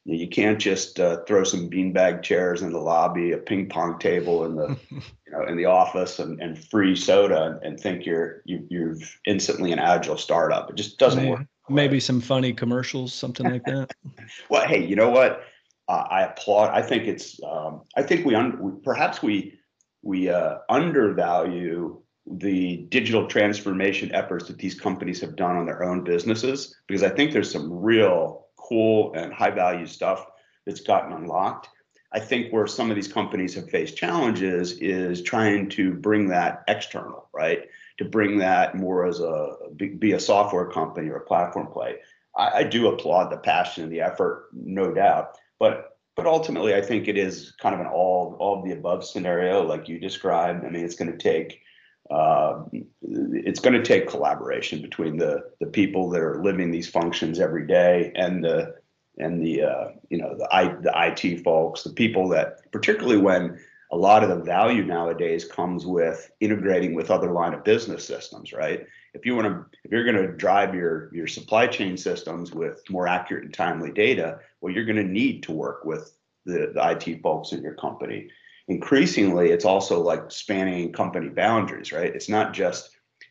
you 0.04 0.28
can't 0.28 0.58
just 0.58 1.00
uh, 1.00 1.24
throw 1.24 1.44
some 1.44 1.70
beanbag 1.70 2.22
chairs 2.22 2.60
in 2.62 2.72
the 2.72 2.78
lobby, 2.78 3.32
a 3.32 3.38
ping 3.38 3.68
pong 3.68 3.98
table 3.98 4.44
in 4.44 4.54
the, 4.54 4.76
you 4.90 5.32
know, 5.32 5.46
in 5.46 5.56
the 5.56 5.64
office, 5.64 6.18
and, 6.18 6.40
and 6.40 6.62
free 6.68 6.94
soda, 6.94 7.58
and 7.62 7.80
think 7.80 8.04
you're 8.04 8.42
you, 8.44 8.66
you're 8.68 8.96
instantly 9.26 9.72
an 9.72 9.78
agile 9.78 10.18
startup. 10.18 10.70
It 10.70 10.76
just 10.76 10.98
doesn't 10.98 11.22
maybe, 11.22 11.30
work. 11.30 11.46
Maybe 11.70 12.00
some 12.00 12.20
funny 12.20 12.52
commercials, 12.52 13.14
something 13.14 13.50
like 13.50 13.64
that. 13.64 13.92
well, 14.50 14.66
hey, 14.68 14.84
you 14.84 14.94
know 14.94 15.10
what? 15.10 15.42
Uh, 15.88 16.04
I 16.10 16.22
applaud. 16.22 16.70
I 16.70 16.82
think 16.82 17.04
it's. 17.04 17.42
Um, 17.42 17.82
I 17.96 18.02
think 18.02 18.26
we, 18.26 18.34
un- 18.34 18.58
we 18.60 18.72
perhaps 18.82 19.22
we 19.22 19.58
we 20.02 20.28
uh, 20.28 20.56
undervalue 20.68 21.98
the 22.26 22.86
digital 22.88 23.26
transformation 23.26 24.14
efforts 24.14 24.48
that 24.48 24.58
these 24.58 24.78
companies 24.78 25.20
have 25.20 25.36
done 25.36 25.56
on 25.56 25.66
their 25.66 25.82
own 25.82 26.04
businesses 26.04 26.74
because 26.86 27.02
I 27.02 27.10
think 27.10 27.32
there's 27.32 27.50
some 27.50 27.70
real 27.70 28.43
cool 28.68 29.12
and 29.14 29.32
high 29.32 29.50
value 29.50 29.86
stuff 29.86 30.26
that's 30.66 30.80
gotten 30.80 31.12
unlocked. 31.12 31.68
I 32.12 32.20
think 32.20 32.52
where 32.52 32.66
some 32.66 32.90
of 32.90 32.96
these 32.96 33.12
companies 33.12 33.54
have 33.54 33.68
faced 33.68 33.96
challenges 33.96 34.78
is 34.78 35.20
trying 35.22 35.68
to 35.70 35.92
bring 35.92 36.28
that 36.28 36.62
external, 36.68 37.28
right? 37.34 37.68
To 37.98 38.04
bring 38.04 38.38
that 38.38 38.76
more 38.76 39.06
as 39.06 39.20
a 39.20 39.56
be 39.76 40.12
a 40.12 40.20
software 40.20 40.70
company 40.70 41.08
or 41.08 41.16
a 41.16 41.26
platform 41.26 41.66
play. 41.66 41.96
I, 42.36 42.50
I 42.58 42.62
do 42.62 42.88
applaud 42.88 43.30
the 43.30 43.36
passion 43.38 43.84
and 43.84 43.92
the 43.92 44.00
effort, 44.00 44.48
no 44.52 44.94
doubt. 44.94 45.36
But 45.58 45.98
but 46.16 46.26
ultimately, 46.26 46.74
I 46.74 46.80
think 46.80 47.08
it 47.08 47.18
is 47.18 47.52
kind 47.60 47.74
of 47.74 47.80
an 47.80 47.88
all 47.88 48.36
all 48.38 48.58
of 48.58 48.64
the 48.64 48.72
above 48.72 49.04
scenario, 49.04 49.64
like 49.64 49.88
you 49.88 49.98
described. 49.98 50.64
I 50.64 50.70
mean, 50.70 50.84
it's 50.84 50.94
going 50.94 51.10
to 51.10 51.18
take 51.18 51.60
uh, 52.10 52.62
it's 53.02 53.60
going 53.60 53.74
to 53.74 53.82
take 53.82 54.08
collaboration 54.08 54.82
between 54.82 55.16
the 55.16 55.50
the 55.60 55.66
people 55.66 56.10
that 56.10 56.20
are 56.20 56.42
living 56.42 56.70
these 56.70 56.88
functions 56.88 57.40
every 57.40 57.66
day 57.66 58.12
and 58.14 58.44
the 58.44 58.74
and 59.18 59.42
the 59.42 59.62
uh, 59.62 59.88
you 60.10 60.18
know 60.18 60.36
the 60.36 60.48
I, 60.54 60.74
the 60.74 60.92
IT 60.94 61.42
folks, 61.42 61.82
the 61.82 61.92
people 61.92 62.28
that 62.30 62.70
particularly 62.72 63.16
when 63.16 63.58
a 63.90 63.96
lot 63.96 64.22
of 64.22 64.28
the 64.28 64.44
value 64.44 64.84
nowadays 64.84 65.44
comes 65.44 65.86
with 65.86 66.30
integrating 66.40 66.94
with 66.94 67.10
other 67.10 67.30
line 67.30 67.54
of 67.54 67.64
business 67.64 68.04
systems, 68.04 68.52
right? 68.52 68.86
If 69.14 69.24
you 69.24 69.36
want 69.36 69.46
to, 69.46 69.64
if 69.84 69.92
you're 69.92 70.04
going 70.04 70.26
to 70.26 70.36
drive 70.36 70.74
your 70.74 71.14
your 71.14 71.26
supply 71.26 71.66
chain 71.68 71.96
systems 71.96 72.52
with 72.52 72.82
more 72.90 73.08
accurate 73.08 73.44
and 73.44 73.54
timely 73.54 73.92
data, 73.92 74.40
well, 74.60 74.74
you're 74.74 74.84
going 74.84 74.96
to 74.96 75.04
need 75.04 75.42
to 75.44 75.52
work 75.52 75.84
with 75.84 76.12
the, 76.44 76.72
the 76.74 76.90
IT 76.90 77.22
folks 77.22 77.52
in 77.52 77.62
your 77.62 77.74
company 77.74 78.28
increasingly 78.68 79.50
it's 79.50 79.64
also 79.64 80.00
like 80.00 80.30
spanning 80.30 80.92
company 80.92 81.28
boundaries 81.28 81.92
right? 81.92 82.14
It's 82.14 82.28
not 82.28 82.52
just 82.52 82.90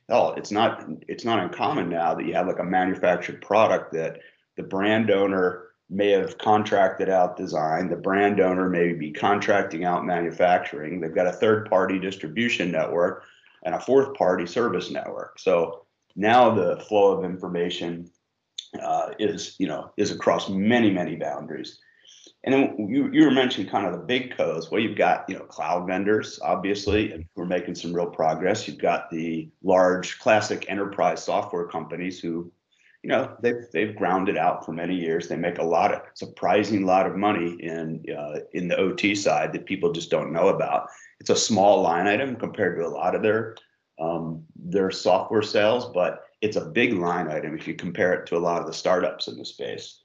oh 0.10 0.32
it's 0.34 0.52
not 0.52 0.86
it's 1.08 1.26
not 1.26 1.40
uncommon 1.40 1.90
now 1.90 2.14
that 2.14 2.26
you 2.26 2.34
have 2.34 2.48
like 2.48 2.60
a 2.60 2.64
manufactured 2.64 3.42
product 3.42 3.94
that 3.94 4.20
the 4.58 4.64
brand 4.64 5.10
owner 5.10 5.70
may 5.90 6.12
have 6.12 6.38
contracted 6.38 7.10
out 7.10 7.38
design 7.38 7.90
the 7.90 7.96
brand 7.96 8.40
owner 8.40 8.70
may 8.70 8.94
be 8.94 9.12
contracting 9.12 9.86
out 9.86 10.06
manufacturing 10.06 11.00
they've 11.00 11.16
got 11.16 11.28
a 11.28 11.32
third 11.32 11.70
party 11.70 12.00
distribution 12.00 12.72
network 12.72 13.26
and 13.64 13.76
a 13.76 13.80
fourth 13.80 14.14
party 14.16 14.46
service 14.46 14.92
network. 14.92 15.40
So 15.40 15.86
now 16.16 16.54
the 16.54 16.78
flow 16.88 17.18
of 17.18 17.26
information 17.26 18.10
uh, 18.82 19.12
is 19.20 19.56
you 19.60 19.68
know 19.68 19.92
is 19.98 20.12
across 20.12 20.50
many 20.50 20.90
many 20.90 21.16
boundaries 21.16 21.80
and 22.44 22.54
then 22.54 22.88
you, 22.90 23.10
you 23.12 23.24
were 23.24 23.32
mentioning 23.32 23.70
kind 23.70 23.86
of 23.86 23.94
the 23.94 24.06
big 24.06 24.36
codes. 24.36 24.70
Well, 24.70 24.82
you've 24.82 24.98
got, 24.98 25.30
you 25.30 25.36
know, 25.36 25.46
cloud 25.46 25.88
vendors, 25.88 26.40
obviously, 26.42 27.14
and 27.14 27.26
we're 27.36 27.46
making 27.46 27.76
some 27.76 27.94
real 27.94 28.08
progress. 28.08 28.68
You've 28.68 28.80
got 28.80 29.10
the 29.10 29.50
large 29.64 30.20
classic 30.20 30.66
enterprise 30.68 31.24
software 31.24 31.68
companies 31.68 32.20
who, 32.20 32.52
you 33.02 33.10
know, 33.10 33.34
they've, 33.42 33.64
they've 33.72 33.96
grounded 33.96 34.38
out 34.38 34.66
for 34.66 34.74
many 34.74 34.96
years. 34.96 35.30
They 35.30 35.38
make 35.38 35.58
a 35.58 35.64
lot 35.64 35.94
of 35.94 36.02
surprising 36.16 36.86
lot 36.86 37.06
of 37.06 37.16
money 37.16 37.56
in 37.62 38.04
uh, 38.14 38.40
in 38.52 38.68
the 38.68 38.78
OT 38.78 39.16
side 39.16 39.54
that 39.54 39.66
people 39.66 39.94
just 39.94 40.12
don't 40.12 40.34
know 40.34 40.50
about. 40.50 40.90
It's 41.22 41.30
a 41.30 41.36
small 41.36 41.82
line 41.82 42.08
item 42.08 42.36
compared 42.36 42.78
to 42.78 42.86
a 42.86 42.90
lot 42.90 43.16
of 43.16 43.22
their 43.22 43.56
um, 44.00 44.44
their 44.56 44.92
software 44.92 45.42
sales, 45.42 45.86
but 45.94 46.26
it's 46.42 46.58
a 46.58 46.66
big 46.66 46.94
line 46.94 47.30
item 47.30 47.58
if 47.58 47.68
you 47.70 47.74
compare 47.74 48.14
it 48.14 48.26
to 48.28 48.38
a 48.38 48.40
lot 48.40 48.60
of 48.60 48.68
the 48.68 48.74
startups 48.74 49.30
in 49.30 49.38
the 49.38 49.46
space. 49.46 50.03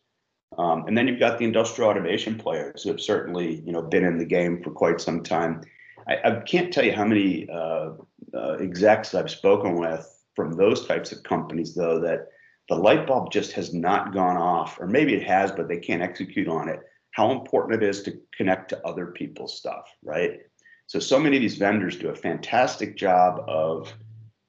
Um, 0.56 0.86
and 0.86 0.96
then 0.96 1.06
you've 1.06 1.20
got 1.20 1.38
the 1.38 1.44
industrial 1.44 1.90
automation 1.90 2.38
players 2.38 2.82
who 2.82 2.90
have 2.90 3.00
certainly, 3.00 3.56
you 3.60 3.72
know, 3.72 3.82
been 3.82 4.04
in 4.04 4.18
the 4.18 4.24
game 4.24 4.62
for 4.62 4.70
quite 4.70 5.00
some 5.00 5.22
time. 5.22 5.62
I, 6.08 6.16
I 6.24 6.40
can't 6.40 6.72
tell 6.72 6.84
you 6.84 6.92
how 6.92 7.04
many 7.04 7.48
uh, 7.50 7.90
uh, 8.34 8.52
execs 8.60 9.14
I've 9.14 9.30
spoken 9.30 9.76
with 9.76 10.24
from 10.34 10.52
those 10.52 10.86
types 10.86 11.12
of 11.12 11.22
companies, 11.22 11.74
though, 11.74 12.00
that 12.00 12.28
the 12.68 12.76
light 12.76 13.06
bulb 13.06 13.30
just 13.30 13.52
has 13.52 13.74
not 13.74 14.12
gone 14.12 14.36
off, 14.36 14.78
or 14.80 14.86
maybe 14.86 15.14
it 15.14 15.22
has, 15.22 15.52
but 15.52 15.68
they 15.68 15.78
can't 15.78 16.02
execute 16.02 16.48
on 16.48 16.68
it. 16.68 16.80
How 17.12 17.30
important 17.30 17.82
it 17.82 17.88
is 17.88 18.02
to 18.02 18.18
connect 18.36 18.70
to 18.70 18.86
other 18.86 19.06
people's 19.06 19.56
stuff, 19.56 19.88
right? 20.04 20.40
So, 20.86 20.98
so 20.98 21.18
many 21.18 21.36
of 21.36 21.42
these 21.42 21.56
vendors 21.56 21.98
do 21.98 22.08
a 22.08 22.14
fantastic 22.14 22.96
job 22.96 23.44
of 23.48 23.92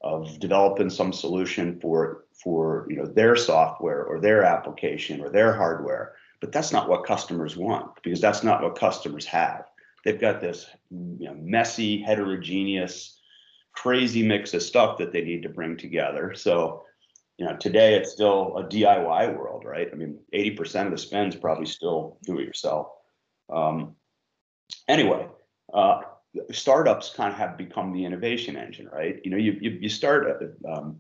of 0.02 0.40
developing 0.40 0.90
some 0.90 1.12
solution 1.12 1.80
for 1.80 2.26
for 2.44 2.88
you 2.90 2.96
know 2.96 3.06
their 3.06 3.36
software 3.36 4.04
or 4.04 4.20
their 4.20 4.44
application 4.44 5.22
or 5.22 5.30
their 5.30 5.54
hardware 5.54 6.14
but 6.40 6.54
that's 6.54 6.72
not 6.72 6.88
what 6.88 7.06
customers 7.06 7.58
want 7.58 7.92
because 8.02 8.22
that's 8.22 8.44
not 8.44 8.64
what 8.64 8.80
customers 8.80 9.26
have 9.26 9.66
they've 10.04 10.20
got 10.20 10.42
this 10.42 10.68
you 10.92 11.28
know, 11.28 11.36
messy, 11.36 12.02
heterogeneous, 12.02 13.20
crazy 13.74 14.26
mix 14.26 14.54
of 14.54 14.64
stuff 14.64 14.98
that 14.98 15.12
they 15.12 15.22
need 15.22 15.44
to 15.44 15.50
bring 15.50 15.78
together. 15.78 16.34
So, 16.36 16.84
you 17.38 17.46
know, 17.46 17.56
today 17.58 17.96
it's 17.96 18.12
still 18.12 18.58
a 18.58 18.64
DIY 18.64 19.38
world, 19.38 19.64
right? 19.66 19.88
I 19.92 19.96
mean, 19.96 20.20
80% 20.34 20.86
of 20.86 20.92
the 20.92 20.98
spend 20.98 21.34
is 21.34 21.40
probably 21.40 21.66
still 21.66 22.18
do 22.24 22.40
it 22.40 22.46
yourself. 22.46 22.88
Um, 23.52 23.96
anyway, 24.88 25.28
uh, 25.74 26.02
startups 26.52 27.14
kind 27.16 27.32
of 27.32 27.40
have 27.40 27.58
become 27.58 27.94
the 27.94 28.06
innovation 28.06 28.56
engine, 28.56 28.88
right? 28.88 29.20
You 29.24 29.32
know, 29.32 29.38
you 29.38 29.58
you, 29.60 29.72
you 29.82 29.90
start. 29.90 30.44
Um, 30.70 30.98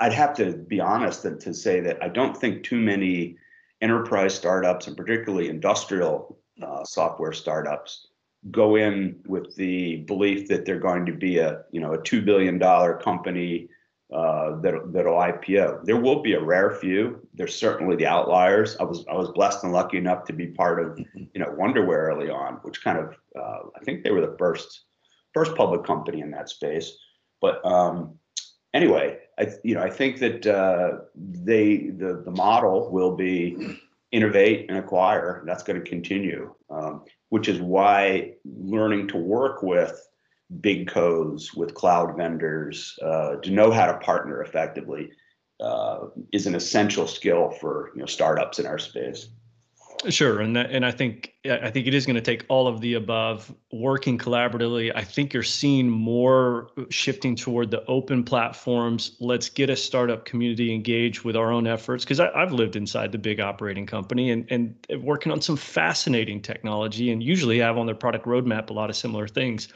I'd 0.00 0.12
have 0.12 0.34
to 0.34 0.52
be 0.52 0.80
honest 0.80 1.22
to, 1.22 1.36
to 1.36 1.52
say 1.52 1.80
that 1.80 2.02
I 2.02 2.08
don't 2.08 2.36
think 2.36 2.62
too 2.62 2.80
many 2.80 3.36
enterprise 3.80 4.34
startups, 4.34 4.86
and 4.86 4.96
particularly 4.96 5.48
industrial 5.48 6.38
uh, 6.62 6.84
software 6.84 7.32
startups, 7.32 8.06
go 8.50 8.76
in 8.76 9.20
with 9.26 9.54
the 9.56 9.96
belief 10.06 10.48
that 10.48 10.64
they're 10.64 10.78
going 10.78 11.06
to 11.06 11.12
be 11.12 11.38
a 11.38 11.62
you 11.70 11.80
know 11.80 11.94
a 11.94 12.02
two 12.02 12.22
billion 12.22 12.58
dollar 12.58 12.96
company 12.96 13.68
uh, 14.12 14.60
that 14.60 14.74
that'll 14.92 15.16
IPO. 15.16 15.84
There 15.84 15.96
will 15.96 16.22
be 16.22 16.34
a 16.34 16.42
rare 16.42 16.70
few. 16.70 17.26
There's 17.34 17.56
certainly 17.56 17.96
the 17.96 18.06
outliers. 18.06 18.76
I 18.78 18.84
was 18.84 19.04
I 19.10 19.14
was 19.14 19.30
blessed 19.30 19.64
and 19.64 19.72
lucky 19.72 19.98
enough 19.98 20.24
to 20.24 20.32
be 20.32 20.48
part 20.48 20.84
of 20.84 20.98
you 20.98 21.40
know 21.40 21.54
Wonderware 21.58 22.08
early 22.08 22.30
on, 22.30 22.54
which 22.62 22.82
kind 22.82 22.98
of 22.98 23.16
uh, 23.38 23.68
I 23.76 23.84
think 23.84 24.04
they 24.04 24.10
were 24.10 24.20
the 24.20 24.36
first 24.38 24.84
first 25.32 25.54
public 25.56 25.84
company 25.84 26.20
in 26.20 26.30
that 26.32 26.48
space. 26.48 26.92
But 27.40 27.64
um, 27.64 28.18
anyway, 28.72 29.18
I 29.38 29.52
you 29.62 29.74
know 29.74 29.82
I 29.82 29.90
think 29.90 30.18
that 30.20 30.46
uh, 30.46 30.98
they 31.14 31.88
the 31.88 32.22
the 32.24 32.30
model 32.30 32.90
will 32.90 33.16
be 33.16 33.78
innovate 34.14 34.66
and 34.68 34.78
acquire. 34.78 35.38
And 35.40 35.48
that's 35.48 35.64
going 35.64 35.82
to 35.82 35.86
continue, 35.86 36.54
um, 36.70 37.02
which 37.30 37.48
is 37.48 37.60
why 37.60 38.34
learning 38.44 39.08
to 39.08 39.16
work 39.16 39.62
with 39.62 40.08
big 40.60 40.88
codes, 40.88 41.54
with 41.54 41.74
cloud 41.74 42.16
vendors, 42.16 42.98
uh, 43.02 43.36
to 43.36 43.50
know 43.50 43.70
how 43.70 43.86
to 43.86 43.98
partner 43.98 44.42
effectively 44.42 45.10
uh, 45.60 46.06
is 46.32 46.46
an 46.46 46.54
essential 46.54 47.06
skill 47.06 47.50
for 47.50 47.90
you 47.94 48.00
know 48.00 48.06
startups 48.06 48.58
in 48.58 48.66
our 48.66 48.78
space. 48.78 49.28
Sure, 50.08 50.40
and 50.40 50.54
that, 50.56 50.70
and 50.70 50.84
I 50.84 50.90
think 50.90 51.32
I 51.50 51.70
think 51.70 51.86
it 51.86 51.94
is 51.94 52.04
going 52.04 52.16
to 52.16 52.20
take 52.20 52.44
all 52.48 52.66
of 52.66 52.80
the 52.80 52.94
above, 52.94 53.54
working 53.72 54.18
collaboratively. 54.18 54.92
I 54.94 55.02
think 55.02 55.32
you're 55.32 55.42
seeing 55.42 55.88
more 55.88 56.68
shifting 56.90 57.36
toward 57.36 57.70
the 57.70 57.84
open 57.86 58.22
platforms. 58.22 59.16
Let's 59.20 59.48
get 59.48 59.70
a 59.70 59.76
startup 59.76 60.26
community 60.26 60.74
engaged 60.74 61.22
with 61.22 61.36
our 61.36 61.50
own 61.50 61.66
efforts 61.66 62.04
because 62.04 62.20
I've 62.20 62.52
lived 62.52 62.76
inside 62.76 63.12
the 63.12 63.18
big 63.18 63.40
operating 63.40 63.86
company 63.86 64.30
and 64.30 64.46
and 64.50 64.74
working 65.02 65.32
on 65.32 65.40
some 65.40 65.56
fascinating 65.56 66.42
technology, 66.42 67.10
and 67.10 67.22
usually 67.22 67.58
have 67.60 67.78
on 67.78 67.86
their 67.86 67.94
product 67.94 68.26
roadmap 68.26 68.68
a 68.68 68.74
lot 68.74 68.90
of 68.90 68.96
similar 68.96 69.26
things 69.26 69.68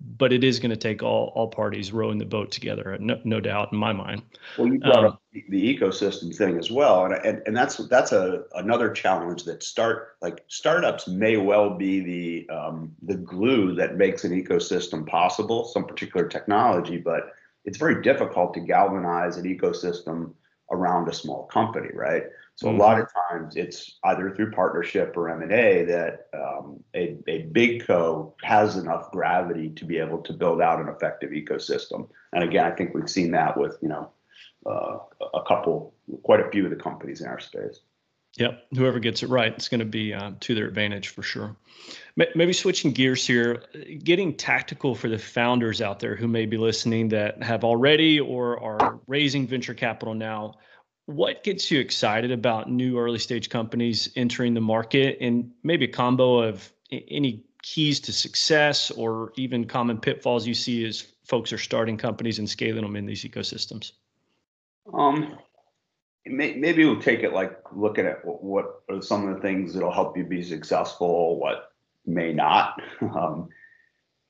but 0.00 0.32
it 0.32 0.44
is 0.44 0.58
going 0.58 0.70
to 0.70 0.76
take 0.76 1.02
all 1.02 1.32
all 1.34 1.48
parties 1.48 1.92
rowing 1.92 2.18
the 2.18 2.24
boat 2.24 2.50
together, 2.50 2.96
no, 3.00 3.18
no 3.24 3.40
doubt 3.40 3.72
in 3.72 3.78
my 3.78 3.92
mind. 3.92 4.22
Well, 4.58 4.68
you 4.68 4.78
brought 4.78 4.98
um, 4.98 5.04
up 5.06 5.22
the 5.32 5.78
ecosystem 5.78 6.34
thing 6.34 6.58
as 6.58 6.70
well, 6.70 7.06
and, 7.06 7.14
and 7.14 7.42
and 7.46 7.56
that's 7.56 7.76
that's 7.88 8.12
a 8.12 8.44
another 8.54 8.90
challenge 8.90 9.44
that 9.44 9.62
start 9.62 10.16
like 10.20 10.44
startups 10.48 11.08
may 11.08 11.36
well 11.36 11.70
be 11.76 12.00
the 12.00 12.54
um, 12.54 12.92
the 13.02 13.16
glue 13.16 13.74
that 13.76 13.96
makes 13.96 14.24
an 14.24 14.32
ecosystem 14.32 15.06
possible, 15.06 15.64
some 15.64 15.86
particular 15.86 16.28
technology, 16.28 16.98
but 16.98 17.32
it's 17.64 17.78
very 17.78 18.02
difficult 18.02 18.54
to 18.54 18.60
galvanize 18.60 19.36
an 19.36 19.44
ecosystem 19.44 20.32
around 20.70 21.08
a 21.08 21.12
small 21.12 21.44
company, 21.46 21.88
right? 21.94 22.24
So 22.56 22.68
mm-hmm. 22.68 22.80
a 22.80 22.82
lot 22.82 23.00
of 23.00 23.08
times 23.12 23.54
it's 23.56 23.98
either 24.04 24.34
through 24.34 24.50
partnership 24.50 25.14
or 25.16 25.28
M&A 25.28 25.84
that 25.84 26.28
um, 26.34 26.82
a, 26.94 27.16
a 27.28 27.42
big 27.52 27.86
co 27.86 28.34
has 28.42 28.76
enough 28.76 29.10
gravity 29.12 29.68
to 29.70 29.84
be 29.84 29.98
able 29.98 30.18
to 30.22 30.32
build 30.32 30.62
out 30.62 30.80
an 30.80 30.88
effective 30.88 31.30
ecosystem. 31.30 32.08
And 32.32 32.42
again, 32.42 32.64
I 32.64 32.70
think 32.74 32.94
we've 32.94 33.10
seen 33.10 33.30
that 33.32 33.58
with, 33.58 33.76
you 33.82 33.88
know, 33.88 34.10
uh, 34.64 34.98
a 35.34 35.42
couple, 35.46 35.94
quite 36.22 36.40
a 36.40 36.50
few 36.50 36.64
of 36.64 36.70
the 36.70 36.76
companies 36.76 37.20
in 37.20 37.26
our 37.28 37.38
space. 37.38 37.80
Yep. 38.38 38.66
Whoever 38.74 39.00
gets 39.00 39.22
it 39.22 39.28
right, 39.28 39.52
it's 39.52 39.68
going 39.68 39.80
to 39.80 39.86
be 39.86 40.12
uh, 40.12 40.32
to 40.40 40.54
their 40.54 40.66
advantage 40.66 41.08
for 41.08 41.22
sure. 41.22 41.56
Maybe 42.16 42.52
switching 42.52 42.92
gears 42.92 43.26
here, 43.26 43.62
getting 44.02 44.34
tactical 44.34 44.94
for 44.94 45.08
the 45.08 45.18
founders 45.18 45.80
out 45.80 46.00
there 46.00 46.16
who 46.16 46.26
may 46.26 46.46
be 46.46 46.56
listening 46.56 47.08
that 47.10 47.42
have 47.42 47.64
already 47.64 48.18
or 48.18 48.62
are 48.62 48.98
raising 49.06 49.46
venture 49.46 49.74
capital 49.74 50.14
now 50.14 50.54
what 51.06 51.44
gets 51.44 51.70
you 51.70 51.80
excited 51.80 52.32
about 52.32 52.68
new 52.68 52.98
early 52.98 53.18
stage 53.18 53.48
companies 53.48 54.10
entering 54.16 54.54
the 54.54 54.60
market 54.60 55.18
and 55.20 55.50
maybe 55.62 55.84
a 55.84 55.88
combo 55.88 56.40
of 56.40 56.70
any 56.90 57.44
keys 57.62 57.98
to 58.00 58.12
success 58.12 58.90
or 58.92 59.32
even 59.36 59.64
common 59.64 59.98
pitfalls 59.98 60.46
you 60.46 60.54
see 60.54 60.84
as 60.84 61.06
folks 61.24 61.52
are 61.52 61.58
starting 61.58 61.96
companies 61.96 62.38
and 62.38 62.48
scaling 62.48 62.82
them 62.82 62.96
in 62.96 63.06
these 63.06 63.24
ecosystems? 63.24 63.92
Um, 64.92 65.38
maybe 66.24 66.84
we'll 66.84 67.00
take 67.00 67.20
it 67.20 67.32
like 67.32 67.56
looking 67.72 68.06
at 68.06 68.18
what 68.24 68.82
are 68.88 69.00
some 69.00 69.28
of 69.28 69.34
the 69.34 69.40
things 69.40 69.74
that'll 69.74 69.92
help 69.92 70.16
you 70.16 70.24
be 70.24 70.42
successful, 70.42 71.38
what 71.38 71.72
may 72.04 72.32
not. 72.32 72.80
Um, 73.00 73.48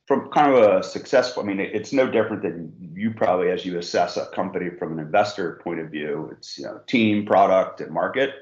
from 0.06 0.30
kind 0.30 0.54
of 0.54 0.62
a 0.62 0.82
successful, 0.82 1.42
I 1.42 1.46
mean, 1.46 1.58
it's 1.58 1.92
no 1.92 2.08
different 2.08 2.42
than 2.42 2.72
you 2.94 3.12
probably 3.12 3.50
as 3.50 3.66
you 3.66 3.78
assess 3.78 4.16
a 4.16 4.26
company 4.26 4.70
from 4.78 4.92
an 4.92 5.04
investor 5.04 5.60
point 5.64 5.80
of 5.80 5.90
view. 5.90 6.30
It's 6.32 6.58
you 6.58 6.64
know 6.64 6.80
team, 6.86 7.26
product, 7.26 7.80
and 7.80 7.90
market, 7.90 8.34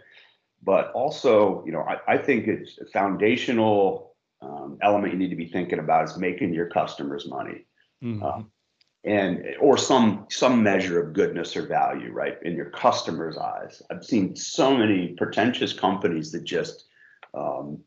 but 0.62 0.92
also 0.92 1.64
you 1.64 1.72
know 1.72 1.81
I, 1.81 2.14
I 2.14 2.18
think 2.18 2.46
it's 2.46 2.79
a 2.79 2.87
foundational 2.87 4.14
um, 4.42 4.79
element 4.83 5.12
you 5.12 5.18
need 5.18 5.31
to 5.31 5.37
be 5.37 5.48
thinking 5.48 5.79
about 5.79 6.05
is 6.05 6.18
making 6.18 6.53
your 6.53 6.68
customers 6.68 7.29
money. 7.29 7.64
Mm-hmm. 8.03 8.22
Uh, 8.22 8.42
and 9.05 9.44
or 9.61 9.77
some 9.77 10.27
some 10.31 10.62
measure 10.62 11.00
of 11.00 11.12
goodness 11.12 11.57
or 11.57 11.66
value 11.66 12.11
right 12.11 12.38
in 12.42 12.55
your 12.57 12.70
customers 12.70 13.37
eyes 13.37 13.83
i've 13.90 14.03
seen 14.03 14.35
so 14.35 14.74
many 14.74 15.09
pretentious 15.09 15.74
companies 15.74 16.33
that 16.33 16.42
just 16.42 16.87
um, 17.35 17.79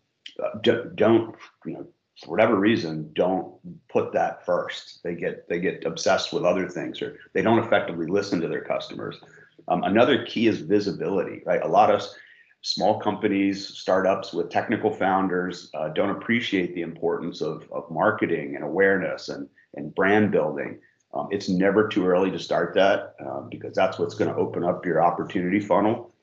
don't 0.62 1.36
you 1.66 1.74
know 1.74 1.88
for 2.24 2.32
whatever 2.32 2.56
reason 2.56 3.12
don't 3.14 3.54
put 3.90 4.12
that 4.14 4.46
first. 4.46 5.04
They 5.04 5.16
get 5.16 5.48
they 5.48 5.60
get 5.60 5.86
obsessed 5.86 6.34
with 6.34 6.44
other 6.44 6.68
things 6.68 7.02
or 7.02 7.18
they 7.34 7.42
don't 7.42 7.64
effectively 7.64 8.08
listen 8.08 8.42
to 8.42 8.48
their 8.48 8.64
customers. 8.64 9.20
Um, 9.68 9.84
another 9.84 10.26
key 10.26 10.48
is 10.48 10.60
visibility 10.60 11.42
right? 11.46 11.62
A 11.62 11.68
lot 11.68 11.92
of 11.92 12.02
small 12.62 13.00
companies 13.00 13.68
startups 13.68 14.34
with 14.34 14.50
technical 14.50 14.92
founders 14.92 15.70
uh, 15.76 15.90
don't 15.90 16.10
appreciate 16.10 16.74
the 16.74 16.82
importance 16.82 17.42
of, 17.42 17.64
of 17.72 17.90
marketing 17.92 18.56
and 18.56 18.64
awareness 18.64 19.30
and, 19.30 19.48
and 19.76 19.94
brand 19.96 20.32
building. 20.32 20.80
Um, 21.14 21.30
it's 21.32 21.50
never 21.50 21.88
too 21.88 22.06
early 22.06 22.30
to 22.32 22.40
start 22.40 22.74
that 22.74 23.16
uh, 23.26 23.42
because 23.42 23.74
that's 23.74 23.98
what's 23.98 24.16
going 24.16 24.30
to 24.30 24.38
open 24.38 24.64
up 24.64 24.86
your 24.86 25.04
opportunity 25.04 25.60
funnel. 25.60 26.14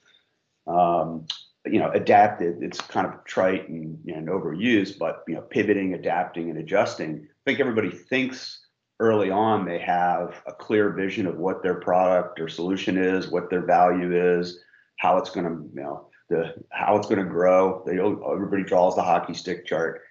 Um, 0.66 1.26
you 1.66 1.78
know, 1.78 1.90
adapted. 1.92 2.62
It's 2.62 2.80
kind 2.80 3.06
of 3.06 3.24
trite 3.24 3.68
and, 3.68 3.98
and 4.06 4.28
overused, 4.28 4.98
but 4.98 5.24
you 5.26 5.34
know, 5.34 5.42
pivoting, 5.42 5.94
adapting, 5.94 6.50
and 6.50 6.58
adjusting. 6.58 7.26
I 7.26 7.50
think 7.50 7.60
everybody 7.60 7.90
thinks 7.90 8.60
early 9.00 9.30
on 9.30 9.64
they 9.64 9.78
have 9.78 10.40
a 10.46 10.52
clear 10.52 10.90
vision 10.90 11.26
of 11.26 11.36
what 11.36 11.62
their 11.62 11.74
product 11.74 12.40
or 12.40 12.48
solution 12.48 12.96
is, 12.96 13.28
what 13.28 13.50
their 13.50 13.64
value 13.64 14.38
is, 14.40 14.60
how 14.98 15.16
it's 15.16 15.30
going 15.30 15.46
to, 15.46 15.70
you 15.74 15.82
know, 15.82 16.08
the 16.28 16.54
how 16.70 16.96
it's 16.96 17.08
going 17.08 17.22
to 17.22 17.30
grow. 17.30 17.82
They 17.86 17.98
everybody 17.98 18.62
draws 18.62 18.94
the 18.94 19.02
hockey 19.02 19.34
stick 19.34 19.66
chart. 19.66 20.02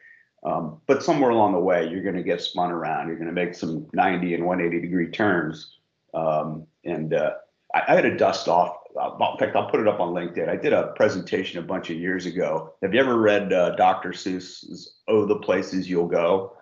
Um, 0.45 0.81
but 0.87 1.03
somewhere 1.03 1.31
along 1.31 1.53
the 1.53 1.59
way, 1.59 1.87
you're 1.87 2.03
going 2.03 2.15
to 2.15 2.23
get 2.23 2.41
spun 2.41 2.71
around. 2.71 3.07
You're 3.07 3.17
going 3.17 3.27
to 3.27 3.33
make 3.33 3.55
some 3.55 3.87
90 3.93 4.33
and 4.33 4.45
180 4.45 4.85
degree 4.85 5.09
turns. 5.09 5.77
Um, 6.13 6.67
and 6.83 7.13
uh, 7.13 7.35
I, 7.73 7.83
I 7.87 7.95
had 7.95 8.01
to 8.01 8.17
dust 8.17 8.49
off 8.49 8.75
in 8.95 9.37
fact, 9.39 9.55
I'll 9.55 9.69
put 9.69 9.79
it 9.79 9.87
up 9.87 9.99
on 9.99 10.13
LinkedIn. 10.13 10.49
I 10.49 10.55
did 10.55 10.73
a 10.73 10.93
presentation 10.95 11.59
a 11.59 11.63
bunch 11.63 11.89
of 11.89 11.97
years 11.97 12.25
ago. 12.25 12.73
Have 12.81 12.93
you 12.93 12.99
ever 12.99 13.17
read 13.17 13.51
uh, 13.51 13.75
Dr. 13.75 14.09
Seuss's 14.09 14.99
"Oh, 15.07 15.25
the 15.25 15.37
Places 15.37 15.89
You'll 15.89 16.07
Go"? 16.07 16.55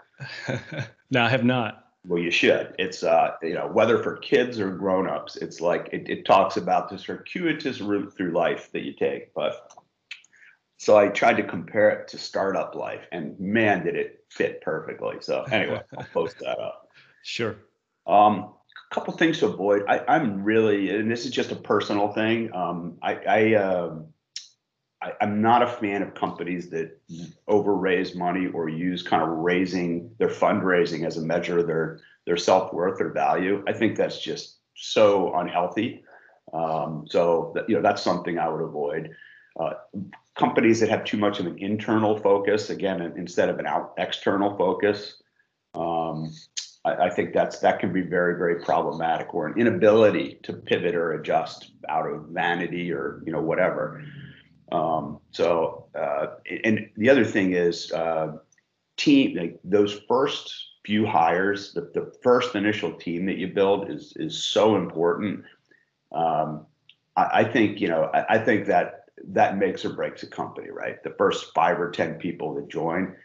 no, 1.12 1.24
I 1.24 1.30
have 1.30 1.44
not. 1.44 1.86
Well, 2.08 2.22
you 2.22 2.32
should. 2.32 2.76
It's 2.80 3.04
uh, 3.04 3.36
you 3.44 3.54
know, 3.54 3.68
whether 3.68 4.02
for 4.02 4.18
kids 4.18 4.60
or 4.60 4.72
grown-ups, 4.72 5.36
it's 5.36 5.62
like 5.62 5.90
it, 5.92 6.10
it 6.10 6.26
talks 6.26 6.58
about 6.58 6.90
the 6.90 6.98
circuitous 6.98 7.80
route 7.80 8.14
through 8.16 8.32
life 8.32 8.72
that 8.72 8.84
you 8.84 8.94
take. 8.94 9.34
But 9.34 9.72
so 10.78 10.98
I 10.98 11.10
tried 11.10 11.38
to 11.38 11.44
compare 11.44 11.92
it 11.92 12.08
to 12.10 12.18
startup 12.18 12.74
life, 12.74 13.02
and 13.12 13.40
man, 13.40 13.84
did 13.84 13.96
it 13.96 14.26
fit 14.30 14.62
perfectly. 14.62 15.18
So 15.20 15.44
anyway, 15.44 15.82
I'll 15.98 16.08
post 16.14 16.40
that 16.40 16.60
up. 16.60 16.88
Sure. 17.24 17.56
Um, 18.08 18.56
couple 18.92 19.14
things 19.14 19.40
to 19.40 19.48
avoid. 19.48 19.84
I, 19.88 20.16
am 20.16 20.44
really, 20.44 20.90
and 20.96 21.10
this 21.10 21.26
is 21.26 21.32
just 21.32 21.52
a 21.52 21.56
personal 21.56 22.12
thing. 22.12 22.54
Um, 22.54 22.98
I, 23.02 23.14
I, 23.16 23.54
uh, 23.56 23.96
I, 25.02 25.14
am 25.22 25.42
not 25.42 25.64
a 25.64 25.68
fan 25.68 26.04
of 26.04 26.14
companies 26.14 26.70
that 26.72 27.00
over 27.48 27.74
raise 27.74 28.16
money 28.16 28.48
or 28.48 28.70
use 28.70 29.02
kind 29.02 29.24
of 29.24 29.30
raising 29.30 30.14
their 30.20 30.28
fundraising 30.28 31.06
as 31.08 31.18
a 31.18 31.22
measure 31.22 31.60
of 31.60 31.68
their 31.68 32.02
their 32.26 32.38
self 32.38 32.72
worth 32.74 33.02
or 33.02 33.10
value. 33.10 33.64
I 33.68 33.74
think 33.74 33.98
that's 33.98 34.22
just 34.22 34.58
so 34.76 35.34
unhealthy. 35.36 36.04
Um, 36.54 37.06
so 37.10 37.54
that, 37.56 37.68
you 37.70 37.76
know 37.76 37.82
that's 37.82 38.04
something 38.04 38.38
I 38.38 38.50
would 38.50 38.62
avoid. 38.62 39.16
uh, 39.60 39.74
companies 40.38 40.80
that 40.80 40.90
have 40.90 41.04
too 41.04 41.18
much 41.18 41.40
of 41.40 41.46
an 41.46 41.58
internal 41.60 42.18
focus, 42.18 42.70
again, 42.70 43.02
instead 43.18 43.50
of 43.50 43.60
an 43.60 43.66
out 43.66 43.94
external 43.98 44.56
focus. 44.58 45.22
Um, 45.74 46.32
I, 46.86 46.94
I, 46.94 47.10
think 47.10 47.34
that's 47.34 47.60
that 47.60 47.80
can 47.80 47.94
be 47.94 48.02
very, 48.02 48.38
very 48.38 48.64
problematic, 48.64 49.34
or 49.34 49.48
an 49.48 49.60
inability 49.60 50.40
to 50.44 50.54
pivot 50.54 50.96
or 50.96 51.14
adjust 51.14 51.72
out 51.90 52.08
of 52.08 52.28
vanity 52.30 52.92
or 52.92 53.22
you 53.26 53.32
know 53.32 53.42
whatever. 53.42 54.04
Um, 54.72 55.20
so, 55.32 55.88
uh, 55.96 56.28
and 56.64 56.90
the 56.98 57.10
other 57.10 57.26
thing 57.26 57.54
is 57.54 57.92
uh, 57.92 58.38
team. 58.98 59.38
Like 59.38 59.60
those 59.64 60.00
first 60.08 60.54
few 60.86 61.06
hires, 61.06 61.74
the, 61.74 61.82
the 61.94 62.14
first 62.24 62.56
initial 62.56 62.94
team 62.94 63.26
that 63.28 63.38
you 63.38 63.48
build 63.48 63.90
is 63.90 64.14
is 64.16 64.44
so 64.44 64.76
important. 64.76 65.44
Um, 66.12 66.66
I, 67.16 67.30
I, 67.34 67.44
think 67.44 67.80
you 67.80 67.88
know. 67.88 68.10
I, 68.14 68.36
I 68.36 68.38
think 68.40 68.66
that 68.68 69.02
that 69.30 69.58
makes 69.58 69.86
or 69.86 69.94
breaks 69.94 70.24
a 70.24 70.28
company, 70.28 70.70
right? 70.72 71.02
The 71.04 71.14
first 71.18 71.54
five 71.54 71.80
or 71.80 71.92
10 71.92 72.16
people 72.16 72.56
that 72.56 72.70
join. 72.70 73.16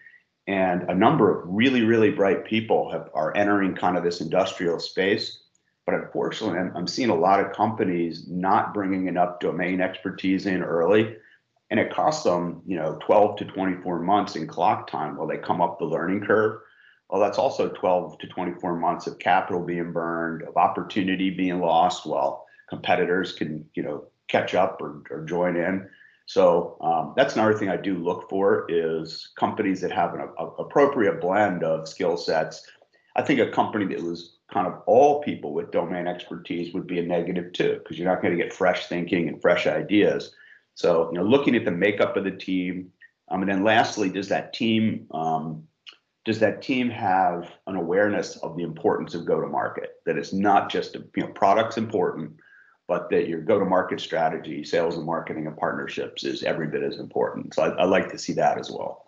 And 0.47 0.85
a 0.85 0.95
number 0.95 1.37
of 1.37 1.49
really, 1.49 1.83
really 1.83 2.11
bright 2.11 2.45
people 2.45 2.91
have, 2.93 3.11
are 3.15 3.37
entering 3.37 3.75
kind 3.75 3.97
of 3.97 4.05
this 4.05 4.21
industrial 4.21 4.79
space. 4.79 5.41
But 5.87 5.97
unfortunately, 5.97 6.59
I'm, 6.59 6.77
I'm 6.77 6.87
seeing 6.87 7.11
a 7.11 7.15
lot 7.15 7.41
of 7.41 7.53
companies 7.53 8.27
not 8.29 8.73
bringing 8.73 9.09
enough 9.09 9.41
domain 9.41 9.81
expertise 9.81 10.47
in 10.47 10.63
early. 10.63 11.17
And 11.71 11.81
it 11.81 11.93
costs 11.93 12.23
them, 12.23 12.63
you 12.65 12.77
know, 12.77 12.97
12 13.03 13.39
to 13.39 13.45
24 13.45 14.01
months 14.01 14.37
in 14.37 14.47
clock 14.47 14.89
time 14.89 15.17
while 15.17 15.27
they 15.27 15.39
come 15.39 15.61
up 15.61 15.79
the 15.79 15.85
learning 15.85 16.25
curve. 16.25 16.61
Well, 17.09 17.21
that's 17.21 17.39
also 17.39 17.69
12 17.69 18.19
to 18.19 18.27
24 18.29 18.77
months 18.77 19.07
of 19.07 19.19
capital 19.19 19.63
being 19.63 19.93
burned, 19.93 20.43
of 20.43 20.57
opportunity 20.57 21.31
being 21.31 21.61
lost 21.61 22.07
while 22.07 22.47
competitors 22.69 23.33
can, 23.33 23.69
you 23.75 23.83
know, 23.83 24.05
catch 24.29 24.55
up 24.55 24.81
or, 24.81 25.03
or 25.11 25.25
join 25.25 25.57
in. 25.57 25.89
So 26.27 26.77
um, 26.81 27.15
that's 27.17 27.35
another 27.35 27.55
thing 27.55 27.69
I 27.69 27.77
do 27.77 27.95
look 27.95 28.29
for 28.29 28.67
is 28.69 29.31
companies 29.39 29.81
that 29.81 29.93
have 29.93 30.13
an 30.15 30.29
a, 30.39 30.45
appropriate 30.45 31.21
blend 31.21 31.63
of 31.63 31.89
skill 31.89 32.17
sets. 32.17 32.67
I 33.15 33.23
think 33.23 33.41
a 33.41 33.51
company 33.51 33.87
that 33.95 34.03
was 34.03 34.37
kind 34.53 34.67
of 34.67 34.83
all 34.87 35.23
people 35.23 35.55
with 35.55 35.71
domain 35.71 36.07
expertise 36.07 36.75
would 36.75 36.87
be 36.87 36.99
a 36.99 37.03
negative 37.03 37.53
too, 37.53 37.79
because 37.79 37.99
you're 37.99 38.09
not 38.09 38.23
going 38.23 38.37
to 38.37 38.43
get 38.43 38.53
fresh 38.53 38.87
thinking 38.87 39.29
and 39.29 39.41
fresh 39.41 39.67
ideas. 39.67 40.35
So 40.75 41.11
you 41.13 41.19
know, 41.19 41.25
looking 41.25 41.55
at 41.55 41.65
the 41.65 41.71
makeup 41.71 42.17
of 42.17 42.25
the 42.25 42.33
team, 42.33 42.93
um, 43.29 43.43
and 43.43 43.51
then 43.51 43.65
lastly, 43.65 44.09
does 44.09 44.29
that 44.29 44.53
team 44.53 45.07
um, 45.13 45.63
does 46.25 46.41
that 46.41 46.61
team 46.61 46.91
have 46.91 47.53
an 47.69 47.77
awareness 47.77 48.37
of 48.39 48.57
the 48.57 48.65
importance 48.65 49.15
of 49.15 49.25
go 49.25 49.41
to 49.41 49.47
market? 49.47 50.01
That 50.07 50.19
it's 50.19 50.33
not 50.33 50.71
just 50.71 50.97
a, 50.97 51.05
you 51.15 51.23
know 51.23 51.29
products 51.29 51.79
important, 51.79 52.33
but 52.89 53.11
that 53.11 53.29
your 53.29 53.41
go-to-market 53.41 54.01
strategy, 54.01 54.65
sales 54.65 54.97
and 54.97 55.05
marketing 55.05 55.47
and 55.47 55.57
partnerships 55.57 56.25
is 56.25 56.43
every 56.43 56.69
bit 56.69 56.83
as 56.83 56.99
important. 56.99 57.55
So 57.55 57.63
I, 57.63 57.69
I 57.83 57.85
like 57.85 58.11
to 58.13 58.19
see 58.19 58.33
that 58.35 58.59
as 58.59 58.71
well. 58.71 59.07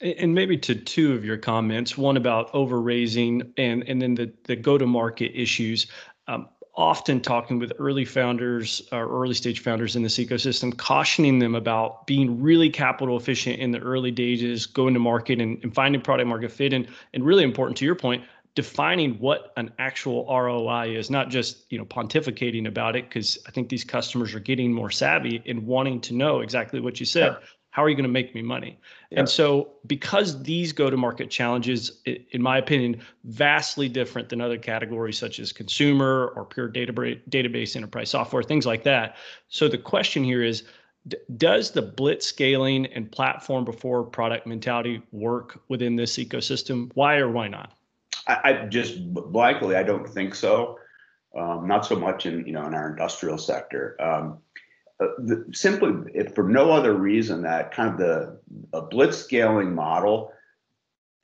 And 0.00 0.32
maybe 0.32 0.56
to 0.58 0.76
two 0.76 1.12
of 1.14 1.24
your 1.24 1.38
comments, 1.38 1.98
one 1.98 2.16
about 2.16 2.54
over 2.54 2.80
raising 2.80 3.52
and 3.56 3.82
and 3.88 4.00
then 4.00 4.14
the 4.14 4.32
the 4.44 4.54
go-to-market 4.54 5.32
issues. 5.34 5.86
Um, 6.28 6.48
often 6.78 7.20
talking 7.20 7.58
with 7.58 7.72
early 7.80 8.04
founders 8.04 8.86
or 8.92 9.08
early 9.08 9.34
stage 9.34 9.60
founders 9.60 9.96
in 9.96 10.02
this 10.04 10.16
ecosystem, 10.16 10.74
cautioning 10.76 11.40
them 11.40 11.56
about 11.56 12.06
being 12.06 12.40
really 12.40 12.70
capital 12.70 13.16
efficient 13.16 13.58
in 13.58 13.72
the 13.72 13.80
early 13.80 14.12
stages, 14.12 14.64
going 14.64 14.94
to 14.94 15.00
market 15.00 15.40
and, 15.40 15.58
and 15.64 15.74
finding 15.74 16.00
product 16.00 16.28
market 16.28 16.52
fit. 16.52 16.72
And, 16.72 16.86
and 17.12 17.26
really 17.26 17.42
important 17.42 17.76
to 17.78 17.84
your 17.84 17.96
point, 17.96 18.22
defining 18.58 19.12
what 19.20 19.52
an 19.56 19.70
actual 19.78 20.26
ROI 20.28 20.96
is, 20.96 21.10
not 21.10 21.30
just 21.30 21.70
you 21.70 21.78
know 21.78 21.84
pontificating 21.84 22.66
about 22.66 22.96
it, 22.96 23.08
because 23.08 23.38
I 23.46 23.52
think 23.52 23.68
these 23.68 23.84
customers 23.84 24.34
are 24.34 24.40
getting 24.40 24.72
more 24.72 24.90
savvy 24.90 25.40
and 25.46 25.64
wanting 25.64 26.00
to 26.00 26.14
know 26.14 26.40
exactly 26.40 26.80
what 26.80 26.98
you 26.98 27.06
said. 27.06 27.36
Yeah. 27.40 27.46
How 27.70 27.84
are 27.84 27.88
you 27.88 27.94
going 27.94 28.02
to 28.02 28.10
make 28.10 28.34
me 28.34 28.42
money? 28.42 28.80
Yeah. 29.12 29.20
And 29.20 29.28
so, 29.28 29.68
because 29.86 30.42
these 30.42 30.72
go-to-market 30.72 31.30
challenges, 31.30 32.02
in 32.04 32.42
my 32.42 32.58
opinion, 32.58 33.00
vastly 33.22 33.88
different 33.88 34.28
than 34.28 34.40
other 34.40 34.58
categories 34.58 35.16
such 35.16 35.38
as 35.38 35.52
consumer 35.52 36.32
or 36.34 36.44
pure 36.44 36.68
database, 36.68 37.20
database 37.30 37.76
enterprise 37.76 38.10
software, 38.10 38.42
things 38.42 38.66
like 38.66 38.82
that. 38.82 39.18
So 39.50 39.68
the 39.68 39.78
question 39.78 40.24
here 40.24 40.42
is, 40.42 40.64
does 41.36 41.70
the 41.70 41.82
blitz 41.82 42.26
scaling 42.26 42.86
and 42.86 43.12
platform 43.12 43.64
before 43.64 44.02
product 44.02 44.48
mentality 44.48 45.00
work 45.12 45.62
within 45.68 45.94
this 45.94 46.16
ecosystem? 46.16 46.90
Why 46.94 47.18
or 47.18 47.30
why 47.30 47.46
not? 47.46 47.77
I, 48.28 48.40
I 48.44 48.66
just 48.66 49.12
blankly, 49.12 49.76
I 49.76 49.82
don't 49.82 50.08
think 50.08 50.34
so. 50.34 50.78
Um, 51.36 51.66
not 51.66 51.84
so 51.84 51.96
much 51.96 52.26
in 52.26 52.46
you 52.46 52.52
know 52.52 52.66
in 52.66 52.74
our 52.74 52.90
industrial 52.90 53.38
sector. 53.38 53.96
Um, 54.00 54.38
uh, 55.00 55.06
the, 55.18 55.44
simply, 55.52 56.12
if 56.14 56.34
for 56.34 56.48
no 56.48 56.70
other 56.70 56.94
reason 56.94 57.42
that 57.42 57.72
kind 57.72 57.90
of 57.90 57.98
the 57.98 58.40
a 58.72 58.82
blitz 58.82 59.18
scaling 59.18 59.74
model, 59.74 60.32